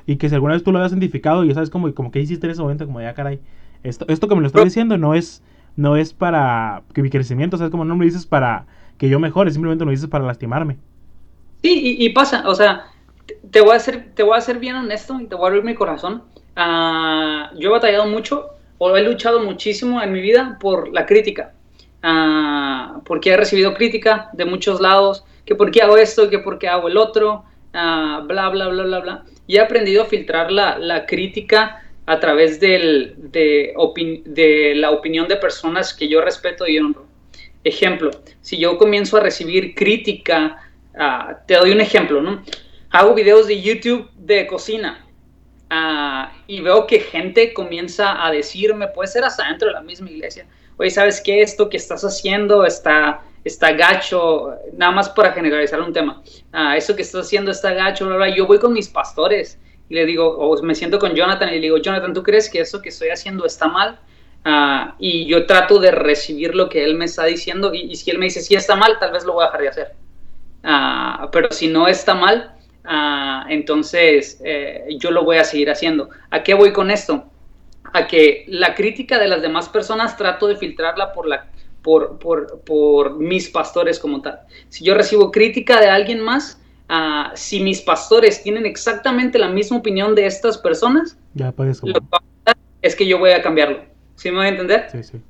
Y 0.07 0.17
que 0.17 0.29
si 0.29 0.35
alguna 0.35 0.55
vez 0.55 0.63
tú 0.63 0.71
lo 0.71 0.79
habías 0.79 0.93
identificado 0.93 1.45
y 1.45 1.53
sabes 1.53 1.71
como, 1.71 1.93
como 1.95 2.11
que 2.11 2.21
hiciste 2.21 2.47
en 2.47 2.53
ese 2.53 2.63
momento, 2.63 2.87
como 2.87 3.01
ya, 3.01 3.15
caray. 3.15 3.41
Esto, 3.83 4.07
esto 4.09 4.29
que 4.29 4.35
me 4.35 4.41
lo 4.43 4.47
estoy 4.47 4.65
diciendo 4.65 4.97
no 4.97 5.15
es, 5.15 5.43
no 5.77 5.97
es 5.97 6.13
para 6.13 6.83
que 6.93 7.03
mi 7.03 7.11
crecimiento, 7.11 7.57
¿sabes? 7.57 7.71
Como 7.71 7.85
no 7.85 7.97
me 7.97 8.05
dices 8.05 8.27
para 8.27 8.67
que 8.99 9.09
yo 9.09 9.19
mejore, 9.19 9.51
simplemente 9.51 9.85
me 9.85 9.91
dices 9.91 10.09
para 10.09 10.25
lastimarme. 10.25 10.79
Sí, 11.63 11.97
y, 11.99 12.09
pasa, 12.11 12.45
o 12.47 12.55
sea, 12.55 12.87
te 13.51 13.61
voy, 13.61 13.75
a 13.75 13.79
ser, 13.79 14.15
te 14.15 14.23
voy 14.23 14.37
a 14.37 14.41
ser 14.41 14.59
bien 14.59 14.77
honesto 14.77 15.19
y 15.21 15.27
te 15.27 15.35
voy 15.35 15.45
a 15.45 15.49
abrir 15.49 15.65
mi 15.65 15.75
corazón. 15.75 16.23
Uh, 16.57 17.59
yo 17.59 17.71
he 17.71 17.73
batallado 17.73 18.07
mucho 18.07 18.51
o 18.79 18.97
he 18.97 19.03
luchado 19.03 19.43
muchísimo 19.43 20.03
en 20.03 20.13
mi 20.13 20.21
vida 20.21 20.59
por 20.61 20.93
la 20.93 21.07
crítica, 21.07 21.55
uh, 22.05 23.01
porque 23.05 23.31
he 23.31 23.37
recibido 23.37 23.75
crítica 23.75 24.29
de 24.35 24.45
muchos 24.45 24.81
lados, 24.81 25.25
que 25.47 25.55
por 25.55 25.71
qué 25.71 25.83
hago 25.83 25.97
esto, 25.97 26.29
que 26.29 26.39
por 26.39 26.59
qué 26.59 26.69
hago 26.69 26.89
el 26.89 26.99
otro, 26.99 27.45
uh, 27.73 28.27
bla, 28.27 28.51
bla, 28.51 28.69
bla, 28.69 28.83
bla, 28.85 29.01
bla. 29.01 29.25
Y 29.47 29.57
he 29.57 29.61
aprendido 29.61 30.03
a 30.03 30.07
filtrar 30.07 30.53
la, 30.53 30.79
la 30.79 31.07
crítica 31.07 31.84
a 32.07 32.21
través 32.21 32.61
de, 32.61 33.15
la 34.77 34.91
opinión 34.91 35.29
de 35.29 35.37
personas 35.37 35.95
que 35.95 36.09
yo 36.09 36.21
respeto 36.21 36.67
y 36.67 36.79
honro. 36.79 37.07
Ejemplo, 37.63 38.11
si 38.43 38.59
yo 38.59 38.77
comienzo 38.77 39.17
a 39.17 39.21
recibir 39.21 39.75
crítica, 39.75 40.71
uh, 40.95 41.35
te 41.47 41.55
doy 41.55 41.71
un 41.71 41.81
ejemplo, 41.81 42.21
¿no? 42.21 42.43
Hago 42.91 43.15
videos 43.15 43.47
de 43.47 43.61
YouTube 43.61 44.11
de 44.17 44.47
cocina 44.47 45.05
Ah, 45.71 46.33
y 46.47 46.61
veo 46.61 46.87
que 46.87 47.01
gente 47.01 47.53
comienza 47.55 48.25
a 48.25 48.31
decirme, 48.31 48.87
puede 48.89 49.09
ser 49.09 49.25
hasta 49.25 49.49
dentro 49.49 49.69
de 49.69 49.75
la 49.75 49.81
misma 49.81 50.11
iglesia, 50.11 50.47
oye, 50.77 50.91
¿sabes 50.91 51.21
qué? 51.21 51.43
Esto 51.43 51.69
que 51.69 51.79
estás 51.79 52.05
haciendo 52.05 52.65
está, 52.65 53.23
está 53.45 53.73
gacho, 53.73 54.55
nada 54.75 54.93
más 54.93 55.09
para 55.09 55.33
generalizar 55.33 55.81
un 55.81 55.93
tema. 55.93 56.23
Ah, 56.53 56.77
eso 56.77 56.95
que 56.95 57.03
estás 57.03 57.27
haciendo 57.27 57.51
está 57.51 57.73
gacho, 57.73 58.07
bla, 58.07 58.29
yo 58.29 58.47
voy 58.47 58.59
con 58.59 58.73
mis 58.73 58.89
pastores 58.89 59.59
y 59.89 59.95
le 59.95 60.07
digo, 60.07 60.27
o 60.27 60.63
me 60.63 60.75
siento 60.75 60.99
con 60.99 61.15
Jonathan 61.15 61.49
y 61.51 61.57
le 61.57 61.61
digo, 61.61 61.79
Jonathan, 61.79 62.13
¿tú 62.13 62.23
crees 62.23 62.49
que 62.49 62.61
eso 62.61 62.81
que 62.81 62.89
estoy 62.89 63.09
haciendo 63.09 63.45
está 63.45 63.69
mal? 63.69 63.99
Ah, 64.45 64.95
y 64.99 65.27
yo 65.27 65.47
trato 65.47 65.79
de 65.79 65.91
recibir 65.91 66.55
lo 66.55 66.69
que 66.69 66.85
él 66.85 66.95
me 66.95 67.07
está 67.07 67.25
diciendo 67.25 67.73
y, 67.73 67.95
si 67.97 68.11
él 68.11 68.19
me 68.19 68.27
dice, 68.27 68.41
sí 68.41 68.55
está 68.55 68.77
mal, 68.77 68.99
tal 68.99 69.13
vez 69.13 69.25
lo 69.25 69.35
voy 69.35 69.45
a 69.45 69.47
dejar 69.47 69.61
de 69.63 69.69
hacer. 69.69 69.93
pero 71.33 71.51
si 71.51 71.69
no 71.69 71.89
está 71.89 72.15
mal, 72.15 72.55
Ah, 72.85 73.47
entonces, 73.49 74.41
eh, 74.45 74.87
yo 74.99 75.11
lo 75.11 75.25
voy 75.25 75.39
a 75.39 75.45
seguir 75.45 75.71
haciendo. 75.71 76.11
¿A 76.31 76.43
qué 76.43 76.55
voy 76.55 76.73
con 76.73 76.91
esto? 76.91 77.25
A 77.93 78.07
que 78.07 78.45
la 78.49 78.75
crítica 78.75 79.19
de 79.19 79.29
las 79.29 79.41
demás 79.41 79.69
personas 79.71 80.17
trato 80.17 80.47
de 80.47 80.57
filtrarla 80.57 81.13
por, 81.15 81.27
la, 81.27 81.47
por, 81.83 82.19
por, 82.19 82.61
por 82.61 83.17
mis 83.17 83.49
pastores 83.49 83.99
como 83.99 84.21
tal. 84.21 84.41
Si 84.69 84.85
yo 84.85 84.95
recibo 84.95 85.31
crítica 85.31 85.81
de 85.81 85.89
alguien 85.89 86.21
más, 86.21 86.61
uh, 86.91 87.31
si 87.35 87.61
mis 87.61 87.81
pastores 87.81 88.43
tienen 88.43 88.67
exactamente 88.67 89.39
la 89.39 89.49
misma 89.49 89.79
opinión 89.79 90.15
de 90.15 90.27
estas 90.27 90.59
personas, 90.59 91.17
ya 91.35 91.53
puedes 91.53 91.81
es 92.83 92.95
que 92.95 93.07
yo 93.07 93.19
voy 93.19 93.31
a 93.31 93.43
cambiarlo. 93.43 93.85
¿Sí 94.17 94.31
me 94.31 94.37
voy 94.37 94.47
a 94.47 94.49
entender? 94.51 94.89
Sí, 94.93 95.03
sí. 95.03 95.21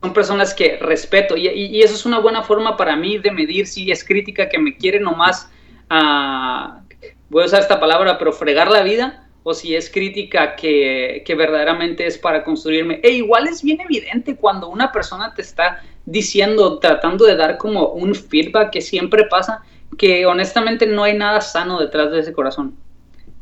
Son 0.00 0.12
personas 0.12 0.54
que 0.54 0.78
respeto 0.78 1.36
y, 1.36 1.48
y, 1.48 1.82
eso 1.82 1.94
es 1.94 2.04
una 2.04 2.18
buena 2.18 2.42
forma 2.42 2.76
para 2.76 2.96
mí 2.96 3.18
de 3.18 3.30
medir 3.30 3.66
si 3.66 3.92
es 3.92 4.02
crítica 4.02 4.48
que 4.48 4.58
me 4.58 4.76
quiere 4.76 4.98
nomás 4.98 5.48
uh, 5.90 6.80
voy 7.28 7.42
a 7.42 7.46
usar 7.46 7.62
esta 7.62 7.80
palabra, 7.80 8.18
pero 8.18 8.32
fregar 8.32 8.70
la 8.70 8.82
vida, 8.82 9.28
o 9.42 9.52
si 9.52 9.74
es 9.76 9.90
crítica 9.90 10.56
que, 10.56 11.22
que, 11.26 11.34
verdaderamente 11.34 12.06
es 12.06 12.16
para 12.16 12.44
construirme. 12.44 13.00
E 13.02 13.10
igual 13.10 13.46
es 13.46 13.62
bien 13.62 13.80
evidente 13.80 14.36
cuando 14.36 14.68
una 14.68 14.90
persona 14.90 15.34
te 15.34 15.42
está 15.42 15.82
diciendo, 16.06 16.78
tratando 16.78 17.26
de 17.26 17.36
dar 17.36 17.58
como 17.58 17.88
un 17.88 18.14
feedback 18.14 18.70
que 18.70 18.80
siempre 18.80 19.24
pasa, 19.24 19.62
que 19.96 20.26
honestamente 20.26 20.86
no 20.86 21.04
hay 21.04 21.16
nada 21.16 21.40
sano 21.40 21.80
detrás 21.80 22.10
de 22.10 22.20
ese 22.20 22.32
corazón. 22.32 22.74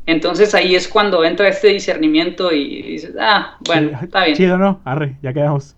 Entonces 0.05 0.53
ahí 0.53 0.75
es 0.75 0.87
cuando 0.87 1.23
entra 1.23 1.47
este 1.47 1.69
discernimiento 1.69 2.51
y 2.51 2.81
dices, 2.81 3.15
ah, 3.19 3.57
bueno, 3.65 3.97
está 4.03 4.25
bien. 4.25 4.37
Chido, 4.37 4.57
¿no? 4.57 4.81
Arre, 4.83 5.17
ya 5.21 5.33
quedamos. 5.33 5.75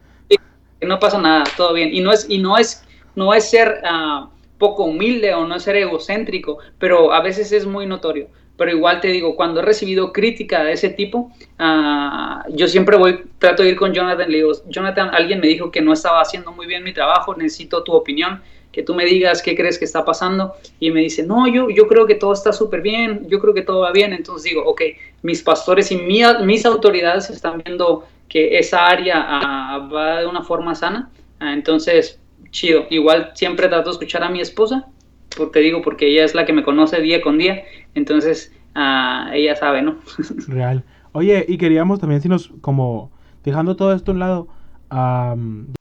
no 0.82 1.00
pasa 1.00 1.20
nada, 1.20 1.44
todo 1.58 1.74
bien. 1.74 1.94
Y 1.94 2.02
no 2.02 2.12
es, 2.12 2.26
y 2.30 2.38
no 2.38 2.58
es, 2.58 2.84
no 3.16 3.34
es 3.34 3.50
ser... 3.50 3.82
Uh, 3.84 4.36
poco 4.58 4.86
humilde 4.86 5.34
o 5.34 5.46
no 5.46 5.60
ser 5.60 5.76
egocéntrico, 5.76 6.60
pero 6.80 7.14
a 7.14 7.22
veces 7.22 7.52
es 7.52 7.66
muy 7.66 7.86
notorio. 7.86 8.28
Pero 8.58 8.72
igual 8.72 9.02
te 9.02 9.10
digo, 9.10 9.36
cuando 9.36 9.60
he 9.60 9.64
recibido 9.64 10.14
crítica 10.14 10.64
de 10.64 10.72
ese 10.72 10.90
tipo, 10.90 11.30
uh, 11.60 12.50
yo 12.50 12.68
siempre 12.70 12.96
voy, 12.96 13.26
trato 13.38 13.64
de 13.64 13.70
ir 13.70 13.76
con 13.76 13.94
Jonathan, 13.94 14.32
le 14.32 14.38
digo, 14.38 14.54
Jonathan, 14.70 15.10
alguien 15.14 15.42
me 15.42 15.48
dijo 15.48 15.72
que 15.72 15.82
no 15.82 15.92
estaba 15.92 16.22
haciendo 16.22 16.54
muy 16.54 16.66
bien 16.66 16.84
mi 16.84 16.94
trabajo, 16.94 17.36
necesito 17.36 17.84
tu 17.84 17.92
opinión, 17.92 18.42
que 18.76 18.84
tú 18.84 18.94
me 18.94 19.06
digas 19.06 19.42
qué 19.42 19.56
crees 19.56 19.80
que 19.80 19.86
está 19.86 20.04
pasando. 20.04 20.54
Y 20.82 20.92
me 20.92 21.00
dice, 21.00 21.24
no, 21.24 21.48
yo, 21.48 21.70
yo 21.70 21.88
creo 21.88 22.06
que 22.06 22.16
todo 22.16 22.34
está 22.34 22.52
súper 22.52 22.82
bien, 22.82 23.26
yo 23.30 23.40
creo 23.40 23.54
que 23.54 23.62
todo 23.62 23.80
va 23.80 23.94
bien. 23.94 24.12
Entonces 24.12 24.52
digo, 24.52 24.66
ok, 24.66 24.82
mis 25.22 25.42
pastores 25.42 25.94
y 25.94 25.96
mi, 25.96 26.22
mis 26.44 26.66
autoridades 26.66 27.30
están 27.30 27.62
viendo 27.64 28.04
que 28.28 28.58
esa 28.58 28.86
área 28.86 29.80
uh, 29.80 29.90
va 29.90 30.20
de 30.20 30.28
una 30.28 30.44
forma 30.44 30.76
sana. 30.76 31.10
Uh, 31.40 31.46
entonces, 31.46 32.20
chido. 32.50 32.86
Igual 32.90 33.32
siempre 33.36 33.70
trato 33.70 33.92
de 33.92 33.94
escuchar 33.94 34.24
a 34.24 34.30
mi 34.30 34.42
esposa, 34.42 34.88
porque 35.38 35.60
digo, 35.60 35.82
porque 35.82 36.08
ella 36.08 36.26
es 36.26 36.36
la 36.36 36.46
que 36.46 36.52
me 36.52 36.64
conoce 36.64 37.00
día 37.00 37.22
con 37.22 37.38
día, 37.38 37.64
entonces 37.94 38.52
uh, 38.76 39.32
ella 39.32 39.56
sabe, 39.56 39.84
¿no? 39.84 40.00
Real. 40.50 40.84
Oye, 41.14 41.46
y 41.48 41.58
queríamos 41.58 42.02
también, 42.02 42.20
si 42.20 42.28
nos, 42.28 42.52
como, 42.60 43.10
dejando 43.46 43.78
todo 43.78 43.94
esto 43.94 44.12
a 44.12 44.14
un 44.14 44.20
lado, 44.20 44.48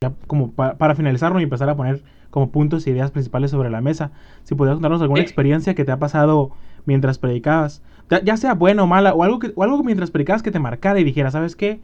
ya 0.00 0.12
como 0.28 0.52
para 0.52 0.94
finalizarlo 0.94 1.40
y 1.40 1.42
empezar 1.42 1.68
a 1.68 1.76
poner 1.76 2.02
como 2.34 2.50
puntos 2.50 2.84
e 2.84 2.90
ideas 2.90 3.12
principales 3.12 3.52
sobre 3.52 3.70
la 3.70 3.80
mesa, 3.80 4.10
si 4.42 4.56
pudieras 4.56 4.78
contarnos 4.78 5.00
alguna 5.00 5.20
experiencia 5.20 5.76
que 5.76 5.84
te 5.84 5.92
ha 5.92 6.00
pasado 6.00 6.50
mientras 6.84 7.16
predicabas, 7.16 7.80
ya 8.24 8.36
sea 8.36 8.54
buena 8.54 8.82
o 8.82 8.88
mala, 8.88 9.14
o 9.14 9.22
algo 9.22 9.38
que, 9.38 9.52
o 9.54 9.62
algo 9.62 9.84
mientras 9.84 10.10
predicabas 10.10 10.42
que 10.42 10.50
te 10.50 10.58
marcara 10.58 10.98
y 10.98 11.04
dijera, 11.04 11.30
¿sabes 11.30 11.54
qué? 11.54 11.80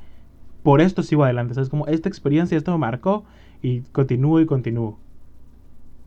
Por 0.64 0.80
esto 0.80 1.05
sigo 1.05 1.22
adelante, 1.22 1.55
¿sabes? 1.55 1.68
Como 1.68 1.86
esta 1.86 2.09
experiencia, 2.09 2.59
esto 2.59 2.72
me 2.72 2.78
marcó 2.78 3.24
y 3.62 3.82
continúo 3.92 4.40
y 4.40 4.46
continúo. 4.46 4.98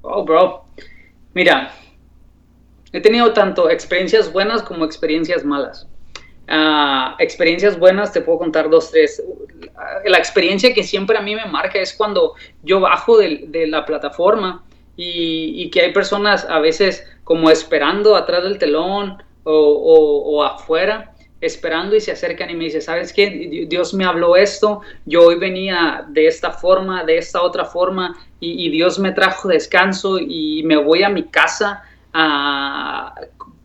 Oh, 0.02 0.26
bro. 0.26 0.66
Mira, 1.34 1.72
he 2.92 3.00
tenido 3.00 3.32
tanto 3.32 3.70
experiencias 3.70 4.34
buenas 4.34 4.62
como 4.62 4.84
experiencias 4.84 5.46
malas. 5.46 5.88
Uh, 6.50 7.16
experiencias 7.20 7.80
buenas, 7.80 8.12
te 8.12 8.20
puedo 8.22 8.38
contar 8.38 8.70
dos, 8.70 8.92
tres. 8.92 9.24
La 10.06 10.18
experiencia 10.18 10.74
que 10.74 10.84
siempre 10.84 11.18
a 11.18 11.22
mí 11.22 11.36
me 11.36 11.46
marca 11.46 11.80
es 11.80 11.94
cuando 11.94 12.34
yo 12.64 12.82
bajo 12.82 13.18
de, 13.18 13.46
de 13.48 13.68
la 13.68 13.86
plataforma 13.86 14.64
y, 14.98 15.54
y, 15.56 15.70
que 15.70 15.82
hay 15.82 15.94
personas 15.94 16.46
a 16.46 16.60
veces 16.60 17.06
como 17.24 17.50
esperando 17.50 18.16
atrás 18.16 18.44
del 18.44 18.58
telón 18.58 19.24
o, 19.44 19.54
o, 19.54 20.36
o 20.36 20.44
afuera 20.44 21.14
esperando 21.46 21.96
y 21.96 22.02
se 22.02 22.12
acercan 22.12 22.50
y 22.50 22.56
me 22.56 22.66
dicen, 22.66 22.82
¿sabes 22.82 23.12
qué? 23.12 23.66
Dios 23.68 23.94
me 23.94 24.06
habló 24.06 24.36
esto, 24.36 24.82
yo 25.06 25.26
hoy 25.26 25.36
venía 25.36 26.06
de 26.08 26.28
esta 26.28 26.52
forma, 26.52 27.04
de 27.04 27.18
esta 27.18 27.42
otra 27.42 27.66
forma, 27.66 28.16
y, 28.40 28.70
Dios 28.70 29.00
me 29.00 29.12
trajo 29.12 29.48
descanso 29.48 30.20
y 30.20 30.64
me 30.64 30.78
voy 30.78 31.04
a 31.04 31.10
mi 31.10 31.24
casa 31.24 31.84
ah, 32.14 33.14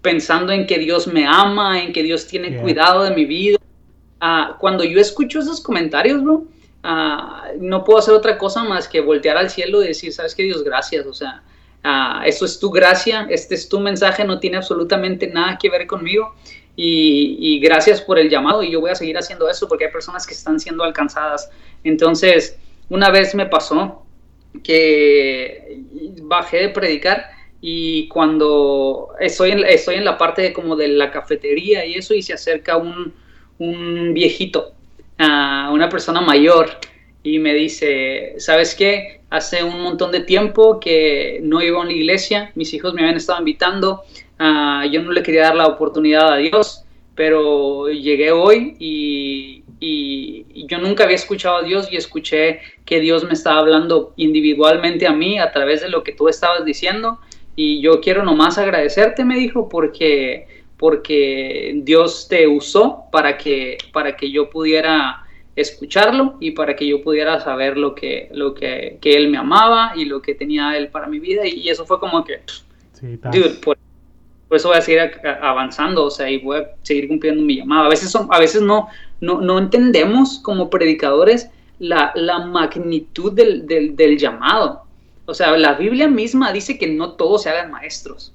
pensando 0.03 0.53
en 0.53 0.67
que 0.67 0.79
Dios 0.79 1.07
me 1.07 1.27
ama, 1.27 1.83
en 1.83 1.93
que 1.93 2.03
Dios 2.03 2.27
tiene 2.27 2.57
cuidado 2.59 3.05
de 3.05 3.11
mi 3.11 3.25
vida. 3.25 3.59
Ah, 4.21 4.57
cuando 4.59 4.85
yo 4.85 5.01
escucho 5.01 5.41
esos 5.41 5.61
comentarios, 5.61 6.23
bro, 6.23 6.45
ah, 6.83 7.49
no 7.59 7.85
puedo 7.85 7.99
hacer 7.99 8.15
otra 8.15 8.39
cosa 8.39 8.65
más 8.65 8.89
que 8.89 9.01
voltear 9.01 9.37
al 9.37 9.51
cielo 9.51 9.83
y 9.83 9.89
decir, 9.89 10.13
¿sabes 10.13 10.35
qué? 10.35 10.45
Dios, 10.45 10.63
gracias, 10.65 11.07
o 11.07 11.13
sea, 11.13 11.43
eso 12.27 12.45
es 12.45 12.59
tu 12.59 12.71
gracia, 12.71 13.27
este 13.31 13.55
es 13.55 13.69
tu 13.69 13.81
mensaje, 13.81 14.25
no 14.25 14.39
tiene 14.39 14.57
absolutamente 14.57 15.27
nada 15.29 15.57
que 15.59 15.71
ver 15.71 15.87
conmigo. 15.87 16.35
Y, 16.81 17.59
gracias 17.61 18.01
por 18.01 18.21
el 18.21 18.31
llamado 18.31 18.63
y 18.63 18.71
yo 18.71 18.81
voy 18.81 18.91
a 18.91 18.95
seguir 18.95 19.19
haciendo 19.19 19.51
eso 19.51 19.67
porque 19.67 19.87
hay 19.87 19.91
personas 19.91 20.25
que 20.25 20.35
están 20.35 20.61
siendo 20.61 20.85
alcanzadas. 20.85 21.51
Entonces, 21.83 22.57
una 22.89 23.11
vez 23.11 23.35
me 23.35 23.47
pasó 23.47 24.07
que 24.63 25.83
bajé 26.23 26.59
de 26.59 26.69
predicar 26.69 27.31
y 27.61 28.09
cuando 28.09 29.11
estoy 29.21 29.51
en, 29.51 29.65
estoy 29.65 29.97
en 29.97 30.05
la 30.05 30.17
parte 30.17 30.43
de 30.43 30.53
como 30.53 30.77
de 30.77 30.89
la 30.89 31.11
cafetería 31.11 31.85
y 31.85 31.95
eso 31.95 32.15
y 32.15 32.23
se 32.23 32.33
acerca 32.33 32.77
un, 32.77 33.13
un 33.59 34.15
viejito, 34.15 34.73
a 35.19 35.71
una 35.73 35.89
persona 35.89 36.21
mayor 36.21 36.71
y 37.23 37.39
me 37.39 37.55
dice, 37.55 38.35
¿sabes 38.39 38.75
qué? 38.75 39.21
Hace 39.31 39.65
un 39.65 39.83
montón 39.83 40.13
de 40.13 40.21
tiempo 40.21 40.79
que 40.79 41.41
no 41.43 41.61
iba 41.61 41.83
a 41.83 41.85
la 41.85 41.93
iglesia, 41.93 42.53
mis 42.55 42.73
hijos 42.73 42.95
me 42.95 43.03
habían 43.03 43.17
estado 43.17 43.41
invitando, 43.41 44.05
Ah, 44.39 44.87
yo 44.91 45.03
no 45.03 45.13
le 45.13 45.23
quería 45.23 45.43
dar 45.43 45.57
la 45.57 45.67
oportunidad 45.67 46.33
a 46.33 46.37
Dios, 46.37 46.85
pero 47.15 47.89
llegué 47.89 48.31
hoy 48.31 48.77
y, 48.79 49.65
y, 49.81 50.67
yo 50.67 50.79
nunca 50.79 51.05
había 51.05 51.17
escuchado 51.17 51.57
a 51.57 51.63
Dios 51.63 51.89
y 51.91 51.97
escuché 51.97 52.61
que 52.85 53.01
Dios 53.01 53.25
me 53.25 53.33
estaba 53.33 53.61
hablando 53.61 54.13
individualmente 54.17 55.07
a 55.07 55.13
mí 55.13 55.39
a 55.39 55.51
través 55.51 55.81
de 55.81 55.89
lo 55.89 56.03
que 56.05 56.13
tú 56.13 56.29
estabas 56.29 56.65
diciendo 56.65 57.19
y 57.61 57.81
yo 57.81 58.01
quiero 58.01 58.23
nomás 58.23 58.57
agradecerte, 58.57 59.25
me 59.25 59.35
dijo, 59.35 59.69
porque, 59.69 60.47
porque 60.77 61.73
Dios 61.83 62.29
te 62.29 62.47
usó 62.47 63.07
para 63.11 63.37
que, 63.37 63.79
para 63.93 64.17
que 64.17 64.31
yo 64.31 64.49
pudiera 64.49 65.25
escucharlo 65.57 66.37
y 66.39 66.53
para 66.53 66.77
que 66.77 66.87
yo 66.87 67.03
pudiera 67.03 67.41
saber 67.41 67.77
lo 67.77 67.97
que, 67.97 68.29
lo 68.33 68.55
que, 68.55 68.99
que 69.01 69.17
él 69.17 69.29
me 69.29 69.39
amaba 69.39 69.91
y 69.97 70.05
lo 70.05 70.23
que 70.23 70.37
tenía 70.37 70.77
él 70.77 70.87
para 70.87 71.09
mi 71.09 71.19
vida 71.19 71.49
y, 71.49 71.69
eso 71.69 71.85
fue 71.85 71.99
como 71.99 72.25
que, 72.25 72.43
sí, 72.93 73.19
por, 73.65 73.77
eso 74.53 74.69
voy 74.69 74.79
a 74.79 74.81
seguir 74.81 75.11
avanzando, 75.43 76.05
o 76.05 76.11
sea, 76.13 76.31
y 76.31 76.39
voy 76.39 76.59
a 76.59 76.69
seguir 76.83 77.09
cumpliendo 77.09 77.43
mi 77.43 77.57
llamado. 77.57 77.87
A 77.87 77.89
veces, 77.89 78.09
son, 78.09 78.29
a 78.31 78.39
veces 78.39 78.63
no, 78.63 78.87
no, 79.21 79.41
no 79.41 79.59
entendemos 79.59 80.39
como 80.39 80.71
predicadores 80.71 81.51
la, 81.81 82.13
la 82.15 82.39
magnitud 82.39 83.33
del, 83.33 83.67
del, 83.67 83.97
del, 83.97 84.17
llamado. 84.17 84.85
O 85.29 85.35
sea, 85.35 85.55
la 85.59 85.75
Biblia 85.75 86.09
misma 86.09 86.55
dice 86.55 86.79
que 86.79 86.87
no 86.87 87.13
todos 87.13 87.43
se 87.43 87.51
hagan 87.51 87.71
maestros, 87.71 88.33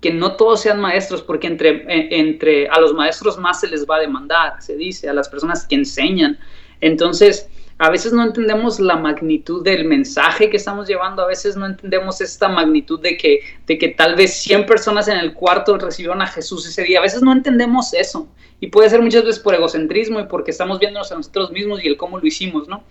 que 0.00 0.12
no 0.12 0.34
todos 0.34 0.60
sean 0.60 0.80
maestros, 0.80 1.22
porque 1.22 1.46
entre, 1.46 1.84
e, 1.86 2.18
entre 2.18 2.66
a 2.66 2.80
los 2.80 2.94
maestros 2.94 3.38
más 3.38 3.60
se 3.60 3.68
les 3.68 3.86
va 3.86 3.94
a 3.94 4.00
demandar, 4.00 4.60
se 4.60 4.74
dice, 4.74 5.08
a 5.08 5.12
las 5.12 5.28
personas 5.28 5.64
que 5.64 5.76
enseñan. 5.76 6.40
Entonces, 6.80 7.48
a 7.78 7.90
veces 7.90 8.12
no 8.12 8.24
entendemos 8.24 8.80
la 8.80 8.96
magnitud 8.96 9.62
del 9.62 9.84
mensaje 9.84 10.50
que 10.50 10.56
estamos 10.56 10.88
llevando, 10.88 11.22
a 11.22 11.28
veces 11.28 11.56
no 11.56 11.64
entendemos 11.64 12.20
esta 12.20 12.48
magnitud 12.48 12.98
de 12.98 13.16
que, 13.16 13.38
de 13.68 13.78
que 13.78 13.90
tal 13.90 14.16
vez 14.16 14.34
100 14.34 14.66
personas 14.66 15.06
en 15.06 15.18
el 15.18 15.34
cuarto 15.34 15.78
recibieron 15.78 16.22
a 16.22 16.26
Jesús 16.26 16.66
ese 16.66 16.82
día, 16.82 16.98
a 16.98 17.02
veces 17.02 17.22
no 17.22 17.30
entendemos 17.30 17.94
eso. 17.94 18.26
Y 18.58 18.66
puede 18.66 18.90
ser 18.90 19.00
muchas 19.00 19.24
veces 19.24 19.40
por 19.40 19.54
egocentrismo 19.54 20.18
y 20.18 20.24
porque 20.24 20.50
estamos 20.50 20.80
viéndonos 20.80 21.12
a 21.12 21.16
nosotros 21.16 21.52
mismos 21.52 21.84
y 21.84 21.86
el 21.86 21.96
cómo 21.96 22.18
lo 22.18 22.26
hicimos, 22.26 22.66
¿no? 22.66 22.82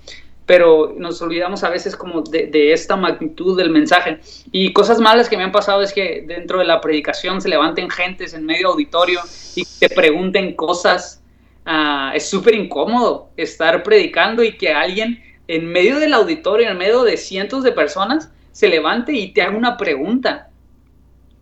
Pero 0.52 0.94
nos 0.98 1.22
olvidamos 1.22 1.64
a 1.64 1.70
veces 1.70 1.96
como 1.96 2.22
de, 2.22 2.48
de 2.48 2.74
esta 2.74 2.98
magnitud 2.98 3.56
del 3.56 3.70
mensaje. 3.70 4.20
Y 4.52 4.74
cosas 4.74 5.00
malas 5.00 5.30
que 5.30 5.38
me 5.38 5.44
han 5.44 5.52
pasado 5.54 5.82
es 5.82 5.94
que 5.94 6.26
dentro 6.28 6.60
de 6.60 6.66
la 6.66 6.82
predicación 6.82 7.40
se 7.40 7.48
levanten 7.48 7.90
gentes 7.90 8.34
en 8.34 8.46
medio 8.46 8.70
auditorio 8.70 9.22
y 9.56 9.64
te 9.80 9.88
pregunten 9.90 10.56
cosas 10.56 11.22
Ah, 11.66 12.12
es 12.16 12.28
súper 12.28 12.56
incómodo 12.56 13.30
estar 13.38 13.84
predicando 13.84 14.44
y 14.44 14.58
que 14.58 14.74
alguien 14.74 15.22
en 15.48 15.68
medio 15.68 16.00
del 16.00 16.14
auditorio, 16.14 16.70
en 16.70 16.78
medio 16.78 17.04
de 17.04 17.18
cientos 17.18 17.64
de 17.64 17.72
personas, 17.72 18.32
se 18.52 18.68
levante 18.68 19.14
y 19.14 19.32
te 19.32 19.42
haga 19.42 19.58
una 19.58 19.78
pregunta. 19.78 20.50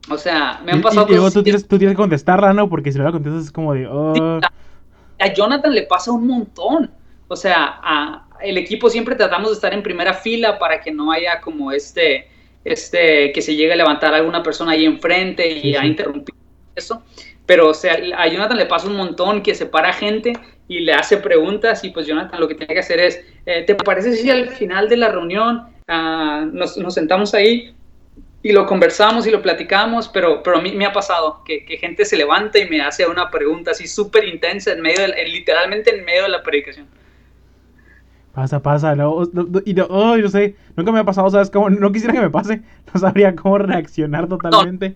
O 0.09 0.17
sea, 0.17 0.61
me 0.65 0.71
han 0.71 0.81
pasado 0.81 1.07
y, 1.09 1.31
tú, 1.31 1.43
tienes, 1.43 1.67
tú 1.67 1.77
tienes 1.77 1.95
que 1.95 2.01
contestarla, 2.01 2.53
¿no? 2.53 2.67
Porque 2.69 2.91
si 2.91 2.97
no 2.97 3.05
la 3.05 3.11
contestas 3.11 3.45
es 3.45 3.51
como 3.51 3.73
de... 3.73 3.87
Oh". 3.87 4.39
a, 5.19 5.33
Jonathan 5.33 5.73
le 5.73 5.83
pasa 5.83 6.11
un 6.11 6.27
montón. 6.27 6.91
O 7.27 7.35
sea, 7.35 7.79
a, 7.81 8.27
el 8.41 8.57
equipo 8.57 8.89
siempre 8.89 9.15
tratamos 9.15 9.49
de 9.49 9.55
estar 9.55 9.73
en 9.73 9.83
primera 9.83 10.13
fila 10.13 10.59
para 10.59 10.81
que 10.81 10.91
no 10.91 11.11
haya 11.11 11.41
como 11.41 11.71
este, 11.71 12.27
este, 12.63 13.31
que 13.31 13.41
se 13.41 13.55
llegue 13.55 13.73
a 13.73 13.77
levantar 13.77 14.13
alguna 14.13 14.43
persona 14.43 14.71
ahí 14.71 14.85
enfrente 14.85 15.49
y 15.49 15.75
a 15.75 15.85
interrumpir 15.85 16.35
eso 16.75 17.03
pero 17.49 17.69
o 17.69 17.73
sea, 17.73 17.97
a 18.15 18.27
Jonathan 18.27 18.59
le 18.59 18.67
pasa 18.67 18.85
un 18.85 18.95
montón 18.95 19.41
que 19.41 19.55
se 19.55 19.65
para 19.65 19.91
gente 19.91 20.33
y 20.67 20.81
le 20.81 20.93
hace 20.93 21.17
preguntas 21.17 21.83
y 21.83 21.89
pues 21.89 22.05
Jonathan 22.05 22.39
lo 22.39 22.47
que 22.47 22.53
tiene 22.53 22.75
que 22.75 22.81
hacer 22.81 22.99
es, 22.99 23.25
eh, 23.47 23.63
¿te 23.63 23.73
parece 23.73 24.13
si 24.13 24.29
al 24.29 24.49
final 24.49 24.87
de 24.87 24.97
la 24.97 25.09
reunión 25.09 25.63
ah, 25.87 26.45
nos, 26.53 26.77
nos, 26.77 26.93
sentamos 26.93 27.33
ahí 27.33 27.73
y 28.43 28.51
lo 28.51 28.67
conversamos 28.67 29.25
y 29.25 29.31
lo 29.31 29.41
platicamos? 29.41 30.09
Pero, 30.09 30.43
pero 30.43 30.57
a 30.57 30.61
mí 30.61 30.73
me 30.73 30.85
ha 30.85 30.93
pasado 30.93 31.41
que, 31.43 31.65
que 31.65 31.77
gente 31.77 32.05
se 32.05 32.17
levanta 32.17 32.59
y 32.59 32.69
me 32.69 32.81
hace 32.81 33.07
una 33.07 33.31
pregunta 33.31 33.71
así 33.71 33.87
súper 33.87 34.27
intensa 34.27 34.73
en 34.73 34.81
medio, 34.81 35.07
de, 35.07 35.27
literalmente 35.27 35.89
en 35.89 36.05
medio 36.05 36.21
de 36.21 36.29
la 36.29 36.43
predicación. 36.43 36.87
Pasa, 38.39 38.61
pasa, 38.61 38.95
no, 38.95 39.23
y 39.65 39.73
no, 39.73 39.85
oh, 39.89 40.15
yo 40.15 40.29
sé, 40.29 40.55
nunca 40.77 40.93
me 40.93 40.99
ha 40.99 41.03
pasado, 41.03 41.29
¿sabes? 41.29 41.49
Como, 41.49 41.69
no 41.69 41.91
quisiera 41.91 42.13
que 42.13 42.21
me 42.21 42.29
pase, 42.29 42.61
no 42.93 42.97
sabría 42.97 43.35
cómo 43.35 43.57
reaccionar 43.57 44.29
totalmente. 44.29 44.95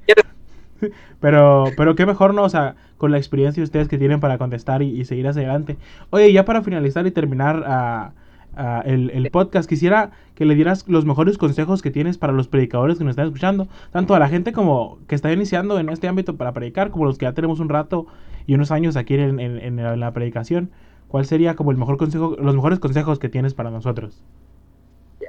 pero, 1.19 1.65
pero 1.75 1.93
qué 1.93 2.05
mejor, 2.05 2.33
¿no? 2.33 2.43
O 2.43 2.49
sea, 2.49 2.75
con 2.95 3.11
la 3.11 3.17
experiencia 3.17 3.59
de 3.59 3.65
ustedes 3.65 3.89
que 3.89 3.97
tienen 3.97 4.21
para 4.21 4.37
contestar 4.37 4.81
y, 4.81 5.03
seguir 5.03 5.27
hacia 5.27 5.41
adelante. 5.41 5.75
Oye, 6.09 6.31
ya 6.31 6.45
para 6.45 6.61
finalizar 6.61 7.05
y 7.05 7.11
terminar 7.11 7.65
ah, 7.67 8.11
ah, 8.55 8.81
el, 8.85 9.29
podcast, 9.29 9.67
quisiera 9.67 10.11
que 10.35 10.45
le 10.45 10.55
dieras 10.55 10.87
los 10.87 11.03
mejores 11.03 11.37
consejos 11.37 11.81
que 11.81 11.91
tienes 11.91 12.17
para 12.17 12.31
los 12.31 12.47
predicadores 12.47 12.97
que 12.97 13.03
nos 13.03 13.11
están 13.11 13.25
escuchando, 13.25 13.67
tanto 13.91 14.15
a 14.15 14.19
la 14.19 14.29
gente 14.29 14.53
como 14.53 14.99
que 15.09 15.15
está 15.15 15.33
iniciando 15.33 15.77
en 15.79 15.89
este 15.89 16.07
ámbito 16.07 16.37
para 16.37 16.53
predicar, 16.53 16.91
como 16.91 17.03
los 17.03 17.17
que 17.17 17.25
ya 17.25 17.33
tenemos 17.33 17.59
un 17.59 17.67
rato 17.67 18.07
y 18.47 18.53
unos 18.53 18.71
años 18.71 18.95
aquí 18.95 19.15
en, 19.15 19.41
en, 19.41 19.99
la 19.99 20.13
predicación. 20.13 20.69
¿Cuál 21.13 21.27
sería 21.27 21.55
como 21.55 21.69
el 21.69 21.77
mejor 21.77 21.97
consejo, 21.97 22.35
los 22.39 22.55
mejores 22.55 22.79
consejos 22.79 23.19
que 23.19 23.29
tienes 23.29 23.53
para 23.53 23.69
nosotros? 23.69 24.15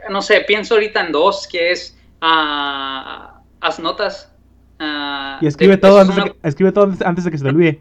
No 0.09 0.22
sé, 0.22 0.41
pienso 0.41 0.72
ahorita 0.72 1.05
en 1.05 1.12
dos, 1.12 1.47
que 1.47 1.72
es 1.72 1.95
uh, 2.22 3.28
haz 3.61 3.78
notas 3.80 4.35
Ah, 4.78 5.39
y 5.43 5.47
escribe 5.47 5.76
todo, 5.76 5.99
antes 5.99 6.16
de 6.16 6.22
que, 6.22 6.37
escribe 6.43 6.72
todo 6.72 6.91
antes 7.05 7.24
de 7.24 7.30
que 7.30 7.37
se 7.37 7.45
te 7.45 7.51
olvide. 7.51 7.80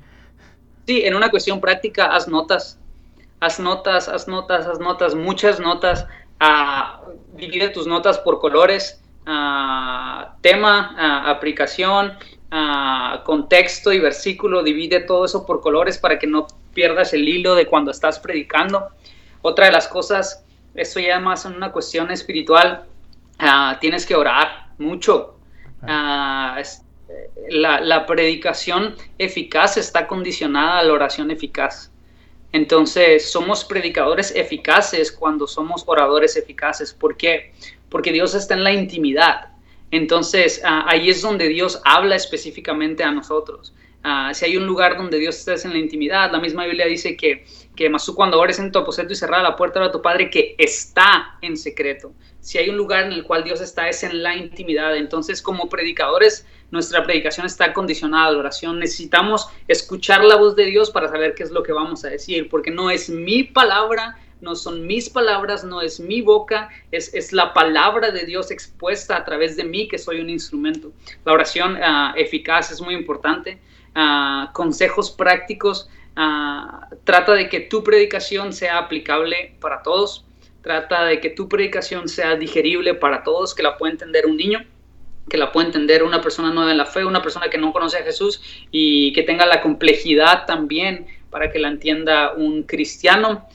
Sí, 0.86 1.02
en 1.06 1.16
una 1.16 1.30
cuestión 1.30 1.62
práctica, 1.62 2.08
haz 2.08 2.28
notas. 2.28 2.78
Haz 3.40 3.58
notas, 3.58 4.10
haz 4.10 4.28
notas, 4.28 4.68
haz 4.68 4.80
notas, 4.80 5.16
muchas 5.16 5.62
notas. 5.62 6.06
Uh, 6.42 7.10
divide 7.38 7.70
tus 7.70 7.88
notas 7.88 8.18
por 8.20 8.42
colores, 8.42 9.02
tema, 10.42 11.30
aplicación, 11.30 12.14
contexto 13.24 13.94
y 13.94 14.00
versículo. 14.00 14.62
Divide 14.62 15.00
todo 15.00 15.24
eso 15.24 15.46
por 15.46 15.62
colores 15.62 15.98
para 15.98 16.20
que 16.20 16.28
no 16.28 16.48
pierdas 16.74 17.14
el 17.14 17.28
hilo 17.28 17.56
de 17.56 17.66
cuando 17.66 17.92
estás 17.92 18.20
predicando. 18.20 18.90
Otra 19.42 19.68
de 19.68 19.72
las 19.72 19.88
cosas, 19.88 20.44
esto 20.76 21.00
ya 21.00 21.20
más 21.20 21.46
en 21.46 21.54
una 21.54 21.72
cuestión 21.72 22.12
espiritual, 22.12 22.86
tienes 23.80 24.06
que 24.06 24.16
orar 24.16 24.68
mucho. 24.78 25.38
Uh, 25.82 26.62
la, 27.50 28.06
predicación 28.06 28.96
eficaz 29.18 29.78
está 29.78 30.08
condicionada 30.08 30.80
a 30.80 30.84
la 30.84 30.94
oración 30.94 31.32
eficaz. 31.32 31.92
Entonces, 32.52 33.32
somos 33.32 33.66
predicadores 33.66 34.34
eficaces 34.36 35.12
cuando 35.12 35.48
somos 35.48 35.84
oradores 35.88 36.38
eficaces. 36.38 36.94
¿Por 36.94 37.18
qué? 37.18 37.54
Porque 37.90 38.12
Dios 38.12 38.36
está 38.36 38.54
en 38.54 38.64
la 38.64 38.72
intimidad. 38.72 39.50
Entonces, 39.92 40.62
ah, 40.64 40.86
ahí 40.88 41.10
es 41.10 41.22
donde 41.22 41.48
Dios 41.48 41.82
habla 41.84 42.16
específicamente 42.16 43.04
a 43.04 43.12
nosotros. 43.12 43.74
Ah, 44.04 44.34
si 44.34 44.44
hay 44.44 44.58
un 44.58 44.66
lugar 44.66 44.98
donde 44.98 45.18
Dios 45.18 45.48
está 45.48 45.68
en 45.68 45.74
la 45.74 45.80
intimidad, 45.80 46.30
la 46.30 46.40
misma 46.40 46.66
Biblia 46.66 46.86
dice 46.86 47.16
que, 47.16 47.46
que 47.74 47.90
más 47.90 48.06
tú 48.06 48.14
cuando 48.14 48.38
ores 48.38 48.60
en 48.60 48.70
tu 48.70 48.80
aposento 48.80 49.14
y 49.14 49.16
cerrada 49.16 49.44
la 49.44 49.56
puerta 49.56 49.80
de 49.80 49.90
tu 49.92 50.02
Padre 50.02 50.30
que 50.30 50.56
está 50.58 51.38
en 51.42 51.56
secreto. 51.56 52.12
Si 52.42 52.58
hay 52.58 52.70
un 52.70 52.76
lugar 52.76 53.06
en 53.06 53.14
el 53.14 53.24
cual 53.24 53.46
Dios 53.46 53.62
está 53.62 53.88
es 53.88 54.04
en 54.04 54.22
la 54.22 54.36
intimidad. 54.36 54.98
Entonces, 54.98 55.42
como 55.42 55.70
predicadores, 55.70 56.46
nuestra 56.72 57.04
predicación 57.04 57.46
está 57.46 57.72
condicionada 57.72 58.28
a 58.28 58.32
la 58.32 58.40
oración. 58.40 58.80
Necesitamos 58.80 59.48
escuchar 59.70 60.26
la 60.26 60.36
voz 60.36 60.58
de 60.58 60.66
Dios 60.66 60.92
para 60.92 61.08
saber 61.08 61.36
qué 61.36 61.44
es 61.44 61.52
lo 61.52 61.64
que 61.64 61.72
vamos 61.72 62.04
a 62.04 62.10
decir, 62.10 62.50
porque 62.50 62.72
no 62.72 62.92
es 62.92 63.10
mi 63.10 63.44
palabra, 63.44 64.18
no 64.42 64.56
son 64.56 64.86
mis 64.86 65.10
palabras, 65.10 65.64
no 65.64 65.82
es 65.82 66.02
mi 66.02 66.22
boca, 66.22 66.70
es, 66.92 67.14
es 67.14 67.32
la 67.32 67.54
palabra 67.54 68.12
de 68.12 68.26
Dios 68.26 68.52
expuesta 68.52 69.16
a 69.16 69.24
través 69.24 69.56
de 69.56 69.64
mí 69.64 69.88
que 69.88 69.98
soy 69.98 70.20
un 70.20 70.30
instrumento. 70.30 70.92
La 71.24 71.32
oración 71.32 71.76
uh, 71.76 72.18
eficaz 72.18 72.70
es 72.70 72.82
muy 72.82 72.96
importante. 72.96 73.60
Uh, 73.96 74.52
consejos 74.54 75.12
prácticos. 75.12 75.90
Uh, 76.18 76.96
trata 77.04 77.34
de 77.34 77.50
que 77.50 77.60
tu 77.60 77.84
predicación 77.84 78.54
sea 78.54 78.78
aplicable 78.78 79.56
para 79.60 79.82
todos. 79.84 80.26
Trata 80.62 81.06
de 81.06 81.20
que 81.20 81.30
tu 81.30 81.50
predicación 81.50 82.08
sea 82.08 82.36
digerible 82.36 82.94
para 82.94 83.24
todos, 83.24 83.54
que 83.54 83.64
la 83.64 83.78
pueda 83.78 83.92
entender 83.92 84.26
un 84.26 84.38
niño 84.38 84.66
que 85.30 85.38
la 85.38 85.52
pueda 85.52 85.68
entender 85.68 86.04
una 86.04 86.22
persona 86.22 86.52
nueva 86.52 86.72
en 86.72 86.78
la 86.78 86.86
fe, 86.86 87.06
una 87.06 87.22
persona 87.22 87.50
que 87.50 87.58
no 87.58 87.72
conoce 87.72 87.98
a 87.98 88.04
Jesús 88.04 88.42
y 88.72 89.14
que 89.14 89.24
tenga 89.24 89.46
la 89.46 89.62
complejidad 89.62 90.46
también 90.46 91.08
para 91.30 91.52
que 91.52 91.60
la 91.60 91.70
entienda 91.70 92.34
un 92.34 92.64
cristiano. 92.64 93.48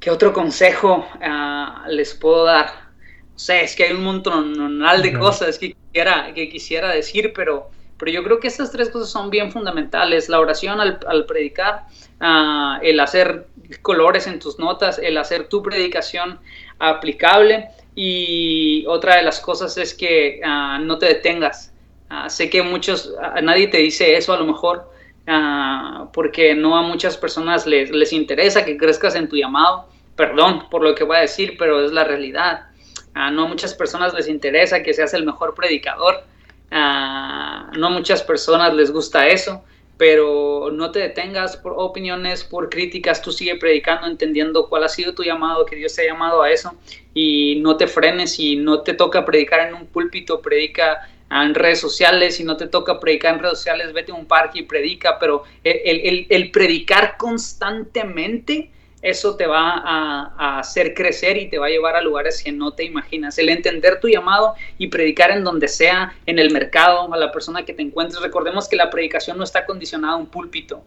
¿Qué 0.00 0.10
otro 0.10 0.32
consejo 0.32 1.06
uh, 1.16 1.88
les 1.88 2.14
puedo 2.14 2.44
dar? 2.44 2.92
No 3.32 3.38
sé, 3.38 3.62
es 3.62 3.74
que 3.76 3.84
hay 3.84 3.92
un 3.92 4.04
montón 4.04 4.54
de 5.02 5.12
cosas 5.18 5.58
que 5.58 5.74
quisiera, 5.74 6.32
que 6.34 6.48
quisiera 6.48 6.90
decir, 6.90 7.32
pero, 7.34 7.70
pero 8.02 8.10
yo 8.10 8.24
creo 8.24 8.40
que 8.40 8.48
estas 8.48 8.72
tres 8.72 8.90
cosas 8.90 9.10
son 9.10 9.30
bien 9.30 9.52
fundamentales. 9.52 10.28
La 10.28 10.40
oración 10.40 10.80
al, 10.80 11.24
predicar, 11.24 11.84
uh, 12.20 12.82
el 12.82 12.98
hacer 12.98 13.46
colores 13.80 14.26
en 14.26 14.40
tus 14.40 14.58
notas, 14.58 14.98
el 14.98 15.16
hacer 15.18 15.46
tu 15.46 15.62
predicación 15.62 16.40
aplicable 16.80 17.68
y 17.94 18.84
otra 18.88 19.18
de 19.18 19.22
las 19.22 19.38
cosas 19.38 19.78
es 19.78 19.94
que 19.94 20.40
ah, 20.44 20.80
no 20.82 20.98
te 20.98 21.06
detengas. 21.06 21.72
Ah, 22.10 22.28
sé 22.28 22.50
que 22.50 22.60
muchos, 22.62 23.14
a 23.22 23.40
nadie 23.40 23.68
te 23.68 23.78
dice 23.78 24.16
eso 24.16 24.32
a 24.32 24.36
lo 24.36 24.46
mejor, 24.46 24.90
ah, 25.28 26.08
porque 26.12 26.56
no 26.56 26.76
a 26.76 26.82
muchas 26.82 27.16
personas 27.16 27.68
les, 27.68 27.92
les, 27.92 28.12
interesa 28.12 28.64
que 28.64 28.76
crezcas 28.76 29.14
en 29.14 29.28
tu 29.28 29.36
llamado. 29.36 29.86
Perdón 30.16 30.68
por 30.70 30.82
lo 30.82 30.96
que 30.96 31.04
voy 31.04 31.18
a 31.18 31.20
decir, 31.20 31.54
pero 31.56 31.84
es 31.84 31.92
la 31.92 32.02
realidad. 32.02 32.66
no 33.14 33.44
a 33.44 33.46
muchas 33.46 33.74
personas 33.74 34.12
les 34.12 34.26
interesa 34.26 34.82
que 34.82 34.92
seas 34.92 35.14
el 35.14 35.24
mejor 35.24 35.54
predicador. 35.54 36.31
No 36.72 37.86
a 37.86 37.90
muchas 37.90 38.22
personas 38.22 38.74
les 38.74 38.90
gusta 38.90 39.28
eso. 39.28 39.62
pero 40.02 40.70
no 40.72 40.90
te 40.90 40.98
detengas 40.98 41.56
por 41.56 41.74
opiniones, 41.76 42.42
por 42.42 42.68
críticas, 42.70 43.22
tú 43.22 43.30
sigue 43.30 43.54
predicando, 43.56 44.08
entendiendo 44.08 44.68
cuál 44.68 44.82
ha 44.82 44.88
sido 44.88 45.14
tu 45.14 45.22
llamado, 45.22 45.64
que 45.64 45.76
Dios 45.76 45.94
te 45.94 46.02
ha 46.02 46.06
llamado 46.06 46.42
a 46.42 46.50
eso, 46.50 46.74
y 47.14 47.60
no 47.60 47.76
te 47.76 47.86
frenes, 47.86 48.36
y 48.40 48.56
no 48.56 48.80
te 48.80 48.94
toca 48.94 49.24
predicar 49.24 49.68
en 49.68 49.74
un 49.74 49.86
púlpito, 49.86 50.40
predica 50.40 51.08
en 51.30 51.54
redes 51.54 51.80
sociales, 51.80 52.36
si 52.36 52.42
no 52.42 52.56
te 52.56 52.66
toca 52.66 52.98
predicar 52.98 53.34
en 53.34 53.42
redes 53.42 53.58
sociales, 53.58 53.92
vete 53.92 54.10
a 54.10 54.16
un 54.16 54.26
parque 54.26 54.60
y 54.60 54.62
predica, 54.64 55.18
pero 55.20 55.44
el, 55.62 56.26
el 56.28 56.50
predicar 56.50 57.16
constantemente 57.16 58.70
eso 59.02 59.34
te 59.34 59.46
va 59.46 59.82
a, 59.84 60.60
hacer 60.60 60.94
crecer 60.94 61.36
y 61.36 61.48
te 61.48 61.58
va 61.58 61.66
a 61.66 61.70
llevar 61.70 61.96
a 61.96 62.00
lugares 62.00 62.42
que 62.42 62.52
no 62.52 62.72
te 62.72 62.84
imaginas. 62.84 63.36
El 63.36 63.48
entender 63.48 63.98
tu 64.00 64.08
llamado 64.08 64.54
y 64.78 64.86
predicar 64.86 65.32
en 65.32 65.42
donde 65.42 65.66
sea, 65.66 66.14
en 66.26 66.38
el 66.38 66.52
mercado, 66.52 67.12
a 67.12 67.16
la 67.16 67.32
persona 67.32 67.64
que 67.64 67.74
te 67.74 67.82
encuentres. 67.82 68.22
Recordemos 68.22 68.68
que 68.68 68.76
la 68.76 68.90
predicación 68.90 69.36
no 69.36 69.44
está 69.44 69.66
condicionada 69.66 70.14
a 70.14 70.16
un 70.16 70.26
púlpito. 70.26 70.84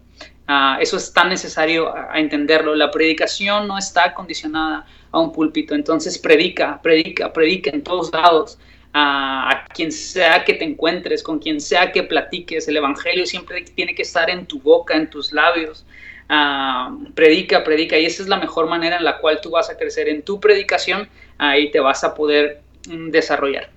Ah, 0.48 0.78
eso 0.80 0.96
es 0.96 1.12
tan 1.12 1.28
necesario 1.28 1.94
a, 1.94 2.18
entenderlo. 2.18 2.74
La 2.74 2.90
predicación 2.90 3.68
no 3.68 3.76
está 3.76 4.14
condicionada 4.14 4.86
a 5.12 5.20
un 5.20 5.30
púlpito. 5.30 5.74
Entonces 5.74 6.18
predica, 6.18 6.80
predica, 6.80 7.32
predica 7.32 7.70
en 7.70 7.82
todos 7.82 8.10
lados. 8.12 8.58
a 8.98 9.66
quien 9.74 9.92
sea 9.92 10.42
que 10.42 10.54
te 10.54 10.64
encuentres, 10.64 11.22
con 11.22 11.38
quien 11.38 11.60
sea 11.60 11.92
que 11.92 12.02
platiques, 12.02 12.66
el 12.66 12.78
Evangelio 12.78 13.26
siempre 13.26 13.60
tiene 13.60 13.94
que 13.94 14.00
estar 14.00 14.30
en 14.30 14.46
tu 14.46 14.58
boca, 14.58 14.96
en 14.96 15.10
tus 15.10 15.32
labios. 15.32 15.84
Ah, 16.28 16.96
predica, 17.14 17.62
predica, 17.62 17.98
y 17.98 18.04
esa 18.04 18.22
es 18.22 18.28
la 18.28 18.38
mejor 18.38 18.68
manera 18.68 18.96
en 18.96 19.04
la 19.04 19.18
cual 19.18 19.40
tú 19.40 19.50
vas 19.50 19.70
a 19.70 19.76
crecer 19.76 20.08
en 20.08 20.22
tu 20.22 20.40
predicación, 20.40 21.08
ahí 21.38 21.70
te 21.70 21.78
vas 21.78 22.02
a 22.02 22.14
poder 22.14 22.62
mm, 22.88 23.10
desarrollar. 23.10 23.70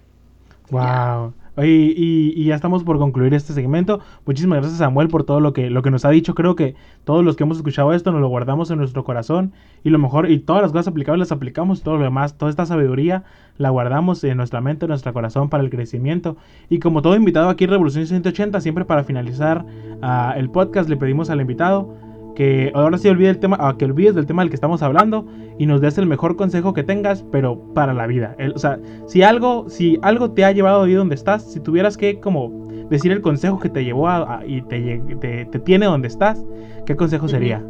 Wow. 0.72 1.34
Y, 1.62 2.46
ya 2.46 2.56
estamos 2.56 2.84
por 2.84 2.98
concluir 2.98 3.34
este 3.34 3.54
segmento. 3.54 4.00
Muchísimas 4.26 4.60
gracias 4.60 4.80
Samuel 4.80 5.10
por 5.10 5.26
todo 5.26 5.40
lo 5.40 5.52
que, 5.52 5.70
lo 5.70 5.82
que 5.82 5.92
nos 5.92 6.06
ha 6.06 6.10
dicho. 6.10 6.34
Creo 6.34 6.56
que 6.56 6.76
todos 7.04 7.24
los 7.24 7.36
que 7.36 7.44
hemos 7.44 7.58
escuchado 7.58 7.94
esto 7.94 8.12
nos 8.12 8.22
lo 8.22 8.30
guardamos 8.30 8.72
en 8.72 8.78
nuestro 8.78 9.04
corazón 9.04 9.52
y 9.84 9.90
lo 9.90 10.00
mejor, 10.00 10.32
y 10.32 10.40
todas 10.40 10.62
las 10.62 10.72
cosas 10.72 10.88
aplicables 10.88 11.20
las 11.20 11.32
aplicamos, 11.32 11.84
todo 11.84 11.98
lo 11.98 12.04
demás, 12.04 12.38
toda 12.38 12.50
esta 12.50 12.66
sabiduría 12.66 13.24
la 13.58 13.72
guardamos 13.72 14.24
en 14.24 14.38
nuestra 14.38 14.62
mente, 14.62 14.86
en 14.86 14.90
nuestro 14.90 15.12
corazón 15.12 15.50
para 15.50 15.64
el 15.64 15.70
crecimiento. 15.70 16.38
Y 16.70 16.80
como 16.80 17.02
todo 17.02 17.16
invitado 17.16 17.50
aquí 17.50 17.66
en 17.66 17.72
Revolución 17.72 18.08
180, 18.08 18.62
siempre 18.62 18.86
para 18.86 19.04
finalizar 19.04 19.66
ah, 20.02 20.34
el 20.38 20.50
podcast 20.50 20.90
le 20.90 20.96
pedimos 20.96 21.30
al 21.30 21.42
invitado 21.42 21.94
que 22.36 22.72
ahora 22.74 22.98
sí 22.98 23.08
olvide 23.10 23.30
el 23.30 23.40
tema, 23.40 23.58
a 23.60 23.78
que 23.78 23.86
olvides 23.86 24.16
del 24.16 24.26
tema 24.26 24.42
del 24.42 24.50
que 24.50 24.56
estamos 24.56 24.82
hablando 24.82 25.26
y 25.58 25.66
nos 25.66 25.82
des 25.82 25.98
el 25.98 26.06
mejor 26.06 26.36
consejo 26.36 26.74
que 26.74 26.84
tengas, 26.84 27.24
pero 27.32 27.74
para 27.74 27.94
la 27.94 28.08
vida. 28.08 28.36
o 28.56 28.60
sea, 28.60 28.80
si 29.08 29.24
algo, 29.24 29.70
si 29.70 30.00
algo 30.02 30.32
te 30.32 30.46
ha 30.46 30.52
llevado 30.52 30.84
ahí 30.84 30.94
donde 30.94 31.16
estás, 31.16 31.52
si 31.52 31.60
tuvieras 31.60 31.98
que 31.98 32.20
como 32.20 32.70
decir 32.90 33.12
el 33.12 33.22
consejo 33.22 33.60
que 33.60 33.70
te 33.70 33.84
llevó 33.84 34.08
a, 34.08 34.42
y 34.46 34.62
te, 34.64 35.02
te, 35.20 35.60
tiene 35.60 35.86
donde 35.86 36.08
estás, 36.08 36.44
¿qué 36.86 36.96
consejo 36.96 37.28
sería? 37.28 37.64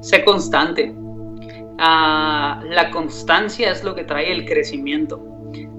Sé 0.00 0.24
constante. 0.24 0.94
Ah, 1.78 2.62
la 2.68 2.90
constancia 2.90 3.70
es 3.70 3.84
lo 3.84 3.94
que 3.94 4.04
trae 4.04 4.32
el 4.32 4.44
crecimiento. 4.44 5.26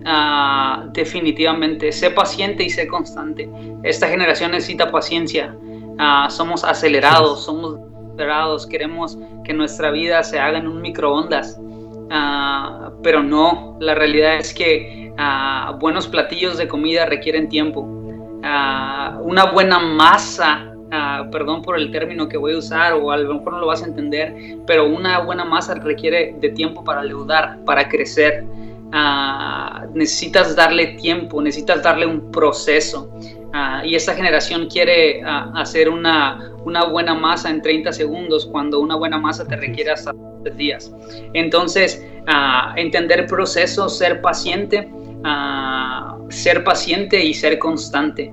Ah, 0.06 0.88
definitivamente, 0.94 1.92
sé 1.92 2.10
paciente 2.10 2.64
y 2.64 2.70
sé 2.70 2.88
constante. 2.88 3.50
Esta 3.84 4.08
generación 4.08 4.52
necesita 4.52 4.92
paciencia. 4.92 5.56
Ah, 6.04 6.28
somos 6.32 6.64
acelerados, 6.64 7.44
somos 7.44 7.78
acelerados, 8.14 8.66
queremos 8.66 9.20
que 9.44 9.54
nuestra 9.54 9.92
vida 9.92 10.24
se 10.24 10.40
haga 10.40 10.58
en 10.58 10.68
un 10.68 10.82
microondas. 10.82 11.60
Uh, 11.62 12.92
pero 13.04 13.22
no, 13.22 13.78
la 13.80 13.94
realidad 13.94 14.38
es 14.38 14.52
que 14.52 15.14
uh, 15.14 15.78
buenos 15.78 16.08
platillos 16.08 16.58
de 16.58 16.68
comida 16.68 17.06
requieren 17.06 17.48
tiempo. 17.50 17.82
una 17.82 19.52
buena 19.54 19.78
masa, 19.78 20.74
perdón 21.32 21.62
por 21.62 21.78
el 21.78 21.92
término 21.92 22.28
que 22.28 22.36
voy 22.36 22.56
a 22.56 22.58
usar 22.58 22.94
o 22.94 23.12
a 23.12 23.18
lo 23.18 23.36
mejor 23.36 23.54
no 23.54 23.60
lo 23.60 23.68
vas 23.68 23.84
a 23.84 23.86
entender, 23.86 24.36
pero 24.66 24.88
una 24.88 25.20
buena 25.20 25.46
masa 25.46 25.76
requiere 25.76 26.36
de 26.42 26.50
tiempo 26.50 26.84
para 26.84 27.04
leudar, 27.04 27.64
para 27.64 27.88
crecer. 27.88 28.44
necesitas 29.94 30.56
darle 30.56 30.98
tiempo, 30.98 31.44
necesitas 31.44 31.84
darle 31.84 32.08
un 32.08 32.32
proceso. 32.32 33.08
Ah, 33.54 33.84
y 33.86 33.96
esta 33.96 34.14
generación 34.14 34.68
quiere 34.70 35.22
ah, 35.26 35.52
hacer 35.56 35.90
una, 35.90 36.54
una, 36.64 36.86
buena 36.86 37.14
masa 37.14 37.50
en 37.50 37.62
30 37.62 37.92
segundos 37.92 38.46
cuando 38.46 38.80
una 38.80 38.96
buena 38.96 39.18
masa 39.18 39.46
te 39.46 39.58
requiere 39.58 39.92
hasta 39.92 40.14
3 40.44 40.58
días. 40.58 40.92
Entonces, 41.34 42.06
uh, 42.28 42.78
entender 42.78 43.28
proceso, 43.28 43.90
ser 43.90 44.22
paciente, 44.22 44.90
ser 46.30 46.64
paciente 46.64 47.24
y 47.24 47.34
ser 47.34 47.60
constante. 47.60 48.32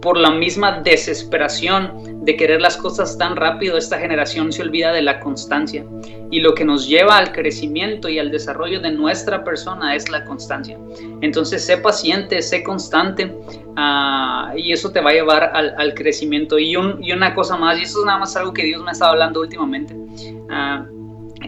por 0.00 0.16
la 0.18 0.30
misma 0.30 0.80
desesperación 0.80 2.24
de 2.24 2.36
querer 2.36 2.60
las 2.60 2.76
cosas 2.76 3.16
tan 3.16 3.34
rápido, 3.34 3.76
esta 3.78 3.98
generación 3.98 4.52
se 4.52 4.62
olvida 4.62 4.92
de 4.92 5.02
la 5.02 5.20
constancia. 5.20 5.84
Y 6.30 6.40
lo 6.40 6.54
que 6.54 6.64
nos 6.64 6.86
lleva 6.86 7.16
al 7.16 7.32
crecimiento 7.32 8.08
y 8.08 8.18
al 8.18 8.30
desarrollo 8.30 8.80
de 8.80 8.92
nuestra 8.92 9.42
persona 9.42 9.96
es 9.96 10.08
la 10.10 10.24
constancia. 10.24 10.78
Entonces, 11.22 11.64
sé 11.64 11.78
paciente, 11.78 12.40
sé 12.42 12.62
constante 12.62 13.24
uh, 13.26 14.56
y 14.56 14.72
eso 14.72 14.92
te 14.92 15.00
va 15.00 15.10
a 15.10 15.14
llevar 15.14 15.50
al, 15.54 15.94
crecimiento. 15.94 16.58
Y, 16.58 16.76
un, 16.76 17.02
y, 17.02 17.12
una 17.12 17.34
cosa 17.34 17.56
más, 17.56 17.78
y 17.78 17.82
eso 17.82 18.00
es 18.00 18.06
nada 18.06 18.18
más 18.18 18.36
algo 18.36 18.52
que 18.52 18.64
Dios 18.64 18.82
me 18.82 18.90
ha 18.90 18.92
estado 18.92 19.12
hablando 19.12 19.40
últimamente, 19.40 19.94
uh, 19.94 20.99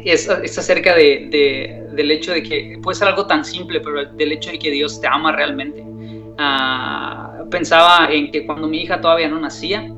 es, 0.04 0.28
es, 0.28 0.58
acerca 0.58 0.94
de, 0.94 1.28
de, 1.30 1.86
del 1.94 2.10
hecho 2.10 2.32
de 2.32 2.42
que 2.42 2.78
puede 2.82 2.96
ser 2.96 3.08
algo 3.08 3.26
tan 3.26 3.44
simple, 3.44 3.80
pero 3.80 4.04
del 4.04 4.32
hecho 4.32 4.50
de 4.50 4.58
que 4.58 4.70
Dios 4.70 5.00
te 5.00 5.06
ama 5.06 5.32
realmente. 5.32 5.82
Uh, 5.82 7.48
pensaba 7.50 8.08
en 8.10 8.30
que 8.30 8.46
cuando 8.46 8.68
mi 8.68 8.82
hija 8.82 9.00
todavía 9.00 9.28
no 9.28 9.38
nacía, 9.38 9.88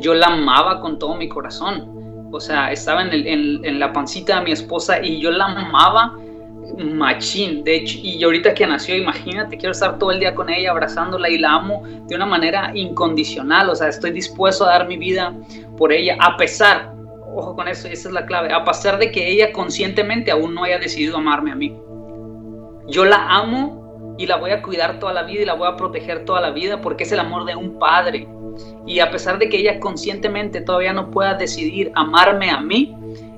yo 0.00 0.14
la 0.14 0.28
amaba 0.28 0.80
con 0.80 0.98
todo 0.98 1.14
mi 1.14 1.28
corazón. 1.28 2.28
O 2.32 2.40
sea, 2.40 2.72
estaba 2.72 3.02
en, 3.02 3.12
en 3.64 3.78
la 3.78 3.92
pancita 3.92 4.38
de 4.38 4.46
mi 4.46 4.52
esposa 4.52 5.04
y 5.04 5.20
yo 5.20 5.30
la 5.30 5.44
amaba 5.44 6.16
machín, 6.78 7.64
de 7.64 7.76
hecho, 7.76 7.98
y 8.02 8.22
ahorita 8.22 8.54
que 8.54 8.66
nació, 8.66 8.96
imagínate, 8.96 9.56
quiero 9.56 9.72
estar 9.72 9.98
todo 9.98 10.10
el 10.10 10.20
día 10.20 10.34
con 10.34 10.48
ella, 10.48 10.70
abrazándola 10.70 11.28
y 11.28 11.38
la 11.38 11.54
amo 11.54 11.82
de 12.06 12.14
una 12.14 12.26
manera 12.26 12.72
incondicional, 12.74 13.68
o 13.68 13.74
sea, 13.74 13.88
estoy 13.88 14.12
dispuesto 14.12 14.64
a 14.64 14.68
dar 14.68 14.88
mi 14.88 14.96
vida 14.96 15.34
por 15.76 15.92
ella, 15.92 16.16
a 16.20 16.36
pesar, 16.36 16.91
ojo 17.34 17.56
con 17.56 17.68
eso, 17.68 17.88
esa 17.88 18.08
es 18.08 18.14
la 18.14 18.26
clave, 18.26 18.52
a 18.52 18.64
pesar 18.64 18.98
de 18.98 19.10
que 19.10 19.28
ella 19.28 19.52
conscientemente 19.52 20.30
aún 20.30 20.54
no 20.54 20.64
haya 20.64 20.78
decidido 20.78 21.16
amarme 21.16 21.52
a 21.52 21.54
mí. 21.54 21.76
Yo 22.88 23.04
la 23.04 23.26
amo 23.28 24.16
y 24.18 24.26
la 24.26 24.36
voy 24.36 24.50
a 24.50 24.62
cuidar 24.62 24.98
toda 24.98 25.12
la 25.12 25.22
vida 25.22 25.42
y 25.42 25.44
la 25.44 25.54
voy 25.54 25.68
a 25.68 25.76
proteger 25.76 26.24
toda 26.24 26.40
la 26.40 26.50
vida 26.50 26.80
porque 26.80 27.04
es 27.04 27.12
el 27.12 27.20
amor 27.20 27.44
de 27.44 27.56
un 27.56 27.78
padre. 27.78 28.28
Y 28.86 29.00
a 29.00 29.10
pesar 29.10 29.38
de 29.38 29.48
que 29.48 29.58
ella 29.58 29.80
conscientemente 29.80 30.60
todavía 30.60 30.92
no 30.92 31.10
pueda 31.10 31.34
decidir 31.34 31.90
amarme 31.94 32.50
a 32.50 32.60
mí, 32.60 32.94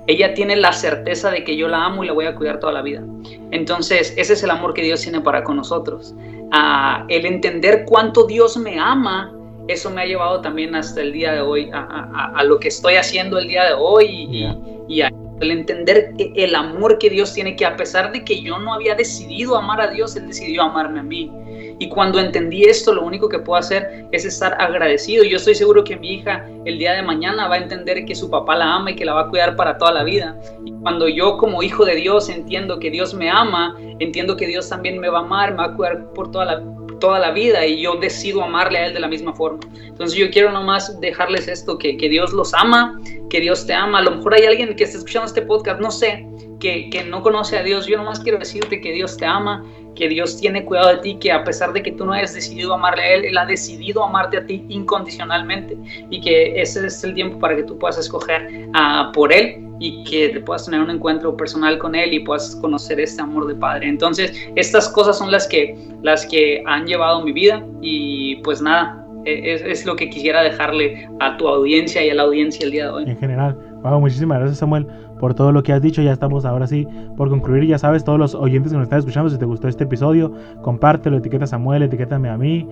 ella 0.06 0.34
tiene 0.34 0.56
la 0.56 0.72
certeza 0.72 1.30
de 1.30 1.44
que 1.44 1.56
yo 1.56 1.68
la 1.68 1.84
amo 1.84 2.04
y 2.04 2.06
la 2.06 2.12
voy 2.12 2.26
a 2.26 2.34
cuidar 2.34 2.60
toda 2.60 2.72
la 2.72 2.82
vida. 2.82 3.02
Entonces, 3.50 4.12
ese 4.16 4.32
es 4.34 4.42
el 4.42 4.50
amor 4.50 4.74
que 4.74 4.82
Dios 4.82 5.00
tiene 5.00 5.20
para 5.20 5.44
con 5.44 5.56
nosotros. 5.56 6.14
Ah, 6.52 7.06
el 7.08 7.24
entender 7.24 7.84
cuánto 7.86 8.26
Dios 8.26 8.56
me 8.56 8.78
ama, 8.78 9.33
eso 9.68 9.90
me 9.90 10.02
ha 10.02 10.06
llevado 10.06 10.40
también 10.40 10.74
hasta 10.74 11.00
el 11.00 11.12
día 11.12 11.32
de 11.32 11.40
hoy, 11.40 11.70
a, 11.72 12.42
lo 12.44 12.58
que 12.58 12.68
estoy 12.68 12.94
haciendo 12.94 13.38
el 13.38 13.48
día 13.48 13.64
de 13.64 13.74
hoy 13.74 14.06
y, 14.06 14.46
y 14.88 15.02
el 15.40 15.50
entender 15.50 16.12
el 16.18 16.54
amor 16.54 16.98
que 16.98 17.10
Dios 17.10 17.32
tiene, 17.32 17.56
que 17.56 17.66
a 17.66 17.76
pesar 17.76 18.12
de 18.12 18.24
que 18.24 18.40
yo 18.40 18.58
no 18.58 18.74
había 18.74 18.94
decidido 18.94 19.56
amar 19.56 19.80
a 19.80 19.88
Dios, 19.88 20.16
Él 20.16 20.26
decidió 20.26 20.62
amarme 20.62 21.00
a 21.00 21.02
mí. 21.02 21.30
Y 21.78 21.88
cuando 21.88 22.20
entendí 22.20 22.64
esto, 22.64 22.94
lo 22.94 23.04
único 23.04 23.28
que 23.28 23.38
puedo 23.38 23.58
hacer 23.58 24.06
es 24.12 24.24
estar 24.24 24.54
agradecido. 24.60 25.24
Yo 25.24 25.36
estoy 25.36 25.54
seguro 25.54 25.82
que 25.82 25.96
mi 25.96 26.14
hija 26.14 26.46
el 26.64 26.78
día 26.78 26.92
de 26.92 27.02
mañana 27.02 27.48
va 27.48 27.56
a 27.56 27.58
entender 27.58 28.04
que 28.04 28.14
su 28.14 28.30
papá 28.30 28.56
la 28.56 28.74
ama 28.74 28.92
y 28.92 28.96
que 28.96 29.04
la 29.04 29.14
va 29.14 29.22
a 29.22 29.28
cuidar 29.28 29.56
para 29.56 29.76
toda 29.76 29.92
la 29.92 30.04
vida. 30.04 30.38
Y 30.64 30.72
cuando 30.72 31.08
yo 31.08 31.36
como 31.36 31.62
hijo 31.62 31.84
de 31.84 31.96
Dios 31.96 32.28
entiendo 32.28 32.78
que 32.78 32.90
Dios 32.90 33.12
me 33.12 33.28
ama, 33.28 33.76
entiendo 33.98 34.36
que 34.36 34.46
Dios 34.46 34.68
también 34.68 34.98
me 34.98 35.08
va 35.08 35.18
a 35.18 35.22
amar, 35.22 35.50
me 35.50 35.58
va 35.58 35.64
a 35.64 35.74
cuidar 35.74 36.12
por 36.12 36.30
toda 36.30 36.44
la, 36.44 36.62
toda 37.04 37.18
la 37.18 37.32
vida 37.32 37.66
y 37.66 37.82
yo 37.82 37.96
decido 37.96 38.42
amarle 38.42 38.78
a 38.78 38.86
Él 38.86 38.94
de 38.94 39.00
la 39.00 39.08
misma 39.08 39.34
forma. 39.34 39.60
Entonces 39.74 40.18
yo 40.18 40.30
quiero 40.30 40.50
nomás 40.50 40.98
dejarles 41.02 41.48
esto, 41.48 41.76
que, 41.76 41.98
que 41.98 42.08
Dios 42.08 42.32
los 42.32 42.54
ama, 42.54 42.98
que 43.28 43.40
Dios 43.40 43.66
te 43.66 43.74
ama. 43.74 43.98
A 43.98 44.02
lo 44.02 44.12
mejor 44.12 44.32
hay 44.32 44.46
alguien 44.46 44.74
que 44.74 44.84
está 44.84 44.96
escuchando 44.96 45.26
este 45.26 45.42
podcast, 45.42 45.82
no 45.82 45.90
sé, 45.90 46.26
que, 46.60 46.88
que 46.88 47.04
no 47.04 47.20
conoce 47.20 47.58
a 47.58 47.62
Dios. 47.62 47.86
Yo 47.86 47.98
nomás 47.98 48.20
quiero 48.20 48.38
decirte 48.38 48.80
que 48.80 48.90
Dios 48.92 49.18
te 49.18 49.26
ama, 49.26 49.62
que 49.94 50.08
Dios 50.08 50.40
tiene 50.40 50.64
cuidado 50.64 50.88
de 50.94 50.96
ti, 51.02 51.18
que 51.20 51.30
a 51.30 51.44
pesar 51.44 51.74
de 51.74 51.82
que 51.82 51.92
tú 51.92 52.06
no 52.06 52.14
hayas 52.14 52.32
decidido 52.32 52.72
amarle 52.72 53.02
a 53.02 53.14
Él, 53.16 53.24
Él 53.26 53.36
ha 53.36 53.44
decidido 53.44 54.02
amarte 54.02 54.38
a 54.38 54.46
ti 54.46 54.64
incondicionalmente 54.70 55.76
y 56.08 56.22
que 56.22 56.58
ese 56.58 56.86
es 56.86 57.04
el 57.04 57.12
tiempo 57.12 57.38
para 57.38 57.54
que 57.54 57.64
tú 57.64 57.78
puedas 57.78 57.98
escoger 57.98 58.48
uh, 58.68 59.12
por 59.12 59.30
Él 59.30 59.63
y 59.78 60.04
que 60.04 60.28
te 60.30 60.40
puedas 60.40 60.64
tener 60.64 60.80
un 60.80 60.90
encuentro 60.90 61.36
personal 61.36 61.78
con 61.78 61.94
Él 61.94 62.12
y 62.12 62.20
puedas 62.20 62.56
conocer 62.56 63.00
este 63.00 63.22
amor 63.22 63.46
de 63.46 63.54
Padre. 63.54 63.88
Entonces, 63.88 64.32
estas 64.56 64.88
cosas 64.88 65.18
son 65.18 65.30
las 65.30 65.46
que, 65.46 65.76
las 66.02 66.26
que 66.26 66.62
han 66.66 66.86
llevado 66.86 67.22
mi 67.22 67.32
vida 67.32 67.64
y 67.80 68.36
pues 68.36 68.62
nada, 68.62 69.04
e, 69.24 69.54
es, 69.54 69.62
es 69.62 69.86
lo 69.86 69.96
que 69.96 70.08
quisiera 70.10 70.42
dejarle 70.42 71.08
a 71.20 71.36
tu 71.36 71.48
audiencia 71.48 72.04
y 72.04 72.10
a 72.10 72.14
la 72.14 72.22
audiencia 72.22 72.64
el 72.64 72.72
día 72.72 72.84
de 72.84 72.90
hoy. 72.90 73.04
En 73.06 73.16
general, 73.16 73.56
wow, 73.82 74.00
muchísimas 74.00 74.38
gracias 74.38 74.58
Samuel 74.58 74.86
por 75.18 75.34
todo 75.34 75.52
lo 75.52 75.62
que 75.62 75.72
has 75.72 75.82
dicho. 75.82 76.02
Ya 76.02 76.12
estamos 76.12 76.44
ahora 76.44 76.66
sí 76.66 76.86
por 77.16 77.28
concluir. 77.28 77.66
Ya 77.66 77.78
sabes, 77.78 78.04
todos 78.04 78.18
los 78.18 78.34
oyentes 78.34 78.72
que 78.72 78.78
nos 78.78 78.84
están 78.84 78.98
escuchando, 78.98 79.30
si 79.30 79.38
te 79.38 79.44
gustó 79.44 79.68
este 79.68 79.84
episodio, 79.84 80.32
compártelo, 80.62 81.16
etiqueta 81.16 81.44
a 81.44 81.48
Samuel, 81.48 81.82
etiquétame 81.82 82.28
a 82.28 82.36
mí. 82.36 82.68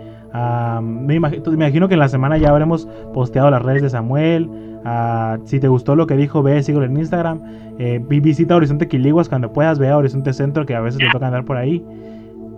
me, 0.82 1.14
imagino, 1.14 1.42
me, 1.46 1.54
imagino, 1.54 1.88
que 1.88 1.94
en 1.94 2.00
la 2.00 2.08
semana 2.08 2.38
ya 2.38 2.50
habremos 2.50 2.86
posteado 3.12 3.50
las 3.50 3.62
redes 3.62 3.82
de 3.82 3.90
Samuel. 3.90 4.48
si 5.44 5.60
te 5.60 5.68
gustó 5.68 5.96
lo 5.96 6.06
que 6.06 6.16
dijo, 6.16 6.42
ve, 6.42 6.62
síguelo 6.62 6.84
en 6.84 6.96
Instagram. 6.96 7.40
Eh, 7.78 8.00
visita 8.06 8.54
Horizonte 8.56 8.88
Quiliguas 8.88 9.28
cuando 9.28 9.52
puedas, 9.52 9.78
ve 9.78 9.88
a 9.88 9.96
Horizonte 9.96 10.32
Centro, 10.32 10.66
que 10.66 10.74
a 10.74 10.80
veces 10.80 10.98
te 11.00 11.10
toca 11.10 11.26
andar 11.26 11.44
por 11.44 11.56
ahí. 11.56 11.84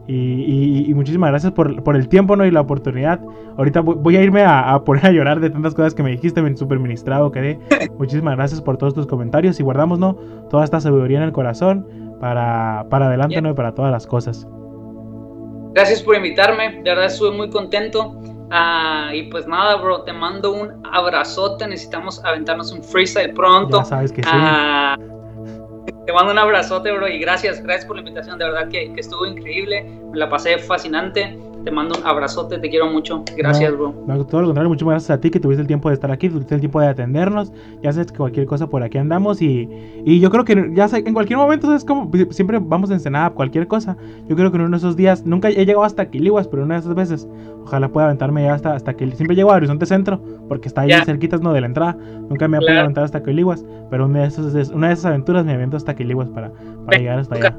Y, 0.07 0.93
muchísimas 0.95 1.31
gracias 1.31 1.53
por, 1.53 1.97
el 1.97 2.09
tiempo 2.09 2.37
¿no? 2.37 2.45
y 2.45 2.51
la 2.51 2.61
oportunidad. 2.61 3.21
Ahorita 3.57 3.81
voy 3.81 4.17
a 4.17 4.23
irme 4.23 4.43
a, 4.45 4.83
poner 4.85 5.07
a 5.07 5.11
llorar 5.11 5.41
de 5.41 5.51
tantas 5.51 5.75
cosas 5.75 5.95
que 5.95 6.03
me 6.03 6.11
dijiste, 6.11 6.43
me 6.43 6.55
super 6.57 6.79
ministrado 6.79 7.31
quedé. 7.31 7.59
Muchísimas 7.99 8.37
gracias 8.37 8.61
por 8.61 8.77
todos 8.77 8.95
tus 8.95 9.07
comentarios 9.07 9.59
y 9.61 9.63
guardamos 9.63 9.99
¿no? 9.99 10.15
toda 10.51 10.65
esta 10.65 10.81
sabiduría 10.81 11.19
en 11.19 11.25
el 11.25 11.33
corazón 11.33 11.87
para, 12.21 12.87
para 12.91 13.07
adelante 13.07 13.41
¿no? 13.41 13.51
y 13.51 13.55
para 13.55 13.75
todas 13.75 13.91
las 13.91 14.07
cosas. 14.07 14.47
Gracias 15.73 16.03
por 16.03 16.15
invitarme, 16.15 16.83
de 16.83 16.83
verdad 16.83 17.07
estuve 17.07 17.37
muy 17.37 17.51
contento. 17.51 18.21
Ah, 18.51 19.11
y 19.13 19.25
pues 19.25 19.47
nada, 19.49 19.77
bro, 19.77 20.03
te 20.03 20.13
mando 20.13 20.53
un 20.53 20.71
abrazote. 20.93 21.67
Necesitamos 21.67 22.25
aventarnos 22.25 22.71
un 22.73 22.85
freestyle 22.85 23.33
pronto. 23.35 23.79
Ya 23.79 23.85
sabes 23.85 24.13
que 24.13 24.23
sí. 24.23 24.29
Ah, 24.33 24.97
te 26.07 26.13
mando 26.13 26.33
un 26.33 26.39
abrazote, 26.39 26.93
bro, 26.93 27.09
y 27.09 27.19
gracias, 27.19 27.63
gracias 27.63 27.87
por 27.87 27.97
la 27.97 28.03
invitación, 28.03 28.39
de 28.39 28.45
verdad 28.45 28.69
que, 28.69 28.93
que 28.93 29.01
estuvo 29.01 29.27
increíble, 29.27 29.85
me 30.11 30.19
la 30.19 30.29
pasé 30.29 30.59
fascinante. 30.59 31.39
Te 31.65 31.71
mando 31.71 31.99
un 31.99 32.07
abrazote, 32.07 32.59
te 32.59 32.69
quiero 32.69 32.89
mucho. 32.89 33.25
Gracias, 33.39 33.73
bro. 33.73 33.95
todo 34.27 34.43
lo 34.43 34.49
contrario, 34.49 34.69
muchas 34.69 34.87
gracias 34.87 35.11
a 35.11 35.19
ti 35.19 35.31
que 35.31 35.41
tuviste 35.41 35.63
el 35.63 35.67
tiempo 35.67 35.89
de 35.89 35.95
estar 35.95 36.11
aquí, 36.11 36.29
tuviste 36.29 36.55
el 36.55 36.61
tiempo 36.61 36.79
de 36.79 36.89
atendernos. 36.89 37.55
Ya 37.83 37.91
sabes 37.91 38.13
que 38.13 38.19
cualquier 38.19 38.45
cosa 38.45 38.67
por 38.67 38.83
aquí 38.83 38.99
andamos 38.99 39.41
y, 39.41 39.67
y 40.05 40.21
yo 40.21 40.31
creo 40.31 40.45
que 40.45 40.73
ya 40.75 40.89
sé, 40.89 40.99
en 40.99 41.15
cualquier 41.15 41.39
momento 41.39 41.75
es 41.75 41.87
como 41.87 42.11
siempre 42.33 42.59
vamos 42.61 42.91
a 42.91 42.93
Ensenada, 42.93 43.31
cualquier 43.31 43.67
cosa. 43.67 43.97
Yo 44.29 44.37
creo 44.37 44.51
que 44.51 44.59
en 44.59 44.65
uno 44.65 44.73
de 44.73 44.77
esos 44.77 44.95
días, 44.95 45.25
nunca 45.25 45.49
he 45.49 45.65
llegado 45.65 45.85
hasta 45.85 46.11
Quiliguas, 46.11 46.49
pero 46.49 46.65
una 46.65 46.75
de 46.75 46.81
esas 46.81 46.95
veces, 46.95 47.27
ojalá 47.63 47.89
pueda 47.89 48.09
aventarme 48.09 48.51
hasta, 48.51 48.75
hasta 48.75 48.93
que 48.93 49.11
siempre 49.13 49.35
llego 49.35 49.51
a 49.51 49.55
Horizonte 49.55 49.87
Centro, 49.87 50.21
porque 50.51 50.69
está 50.69 50.83
ahí 50.83 50.93
cerquitas 51.07 51.41
no 51.41 51.55
de 51.55 51.63
la 51.63 51.67
entrada. 51.69 51.97
Nunca 52.29 52.47
me 52.47 52.59
ha 52.59 52.61
podido 52.61 52.81
aventar 52.81 53.05
hasta 53.05 53.23
Quiliguas, 53.23 53.65
pero 53.91 54.05
una 54.05 54.21
de, 54.21 54.27
esas, 54.27 54.69
una 54.69 54.89
de 54.89 54.93
esas 54.93 55.07
aventuras 55.07 55.47
me 55.47 55.55
aviento 55.55 55.79
hasta 55.79 55.94
Quiliguas 55.95 56.29
para, 56.29 56.53
para 56.85 56.99
llegar 56.99 57.19
hasta 57.19 57.35
allá 57.35 57.57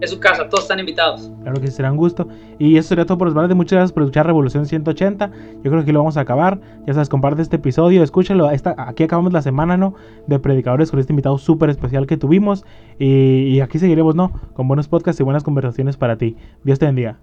es 0.00 0.10
su 0.10 0.18
casa, 0.18 0.48
todos 0.48 0.64
están 0.64 0.78
invitados. 0.78 1.30
Claro 1.42 1.60
que 1.60 1.70
será 1.70 1.90
un 1.90 1.98
gusto. 1.98 2.26
Y 2.58 2.76
eso 2.76 2.88
sería 2.88 3.04
todo 3.04 3.18
por 3.18 3.30
los 3.30 3.56
Muchas 3.56 3.76
gracias 3.76 3.92
por 3.92 4.02
escuchar 4.02 4.26
Revolución 4.26 4.66
180. 4.66 5.30
Yo 5.62 5.70
creo 5.70 5.84
que 5.84 5.92
lo 5.92 6.00
vamos 6.00 6.16
a 6.16 6.20
acabar. 6.20 6.60
Ya 6.86 6.94
sabes, 6.94 7.08
comparte 7.08 7.42
este 7.42 7.56
episodio, 7.56 8.02
escúchalo. 8.02 8.48
aquí 8.48 9.04
acabamos 9.04 9.32
la 9.32 9.42
semana, 9.42 9.76
¿no? 9.76 9.94
De 10.26 10.38
predicadores 10.38 10.90
con 10.90 11.00
este 11.00 11.12
invitado 11.12 11.36
súper 11.38 11.70
especial 11.70 12.06
que 12.06 12.16
tuvimos. 12.16 12.64
Y, 12.98 13.48
y 13.48 13.60
aquí 13.60 13.78
seguiremos, 13.78 14.14
¿no? 14.14 14.32
Con 14.54 14.68
buenos 14.68 14.88
podcasts 14.88 15.20
y 15.20 15.24
buenas 15.24 15.44
conversaciones 15.44 15.96
para 15.96 16.16
ti. 16.16 16.36
Dios 16.64 16.78
te 16.78 16.86
bendiga. 16.86 17.18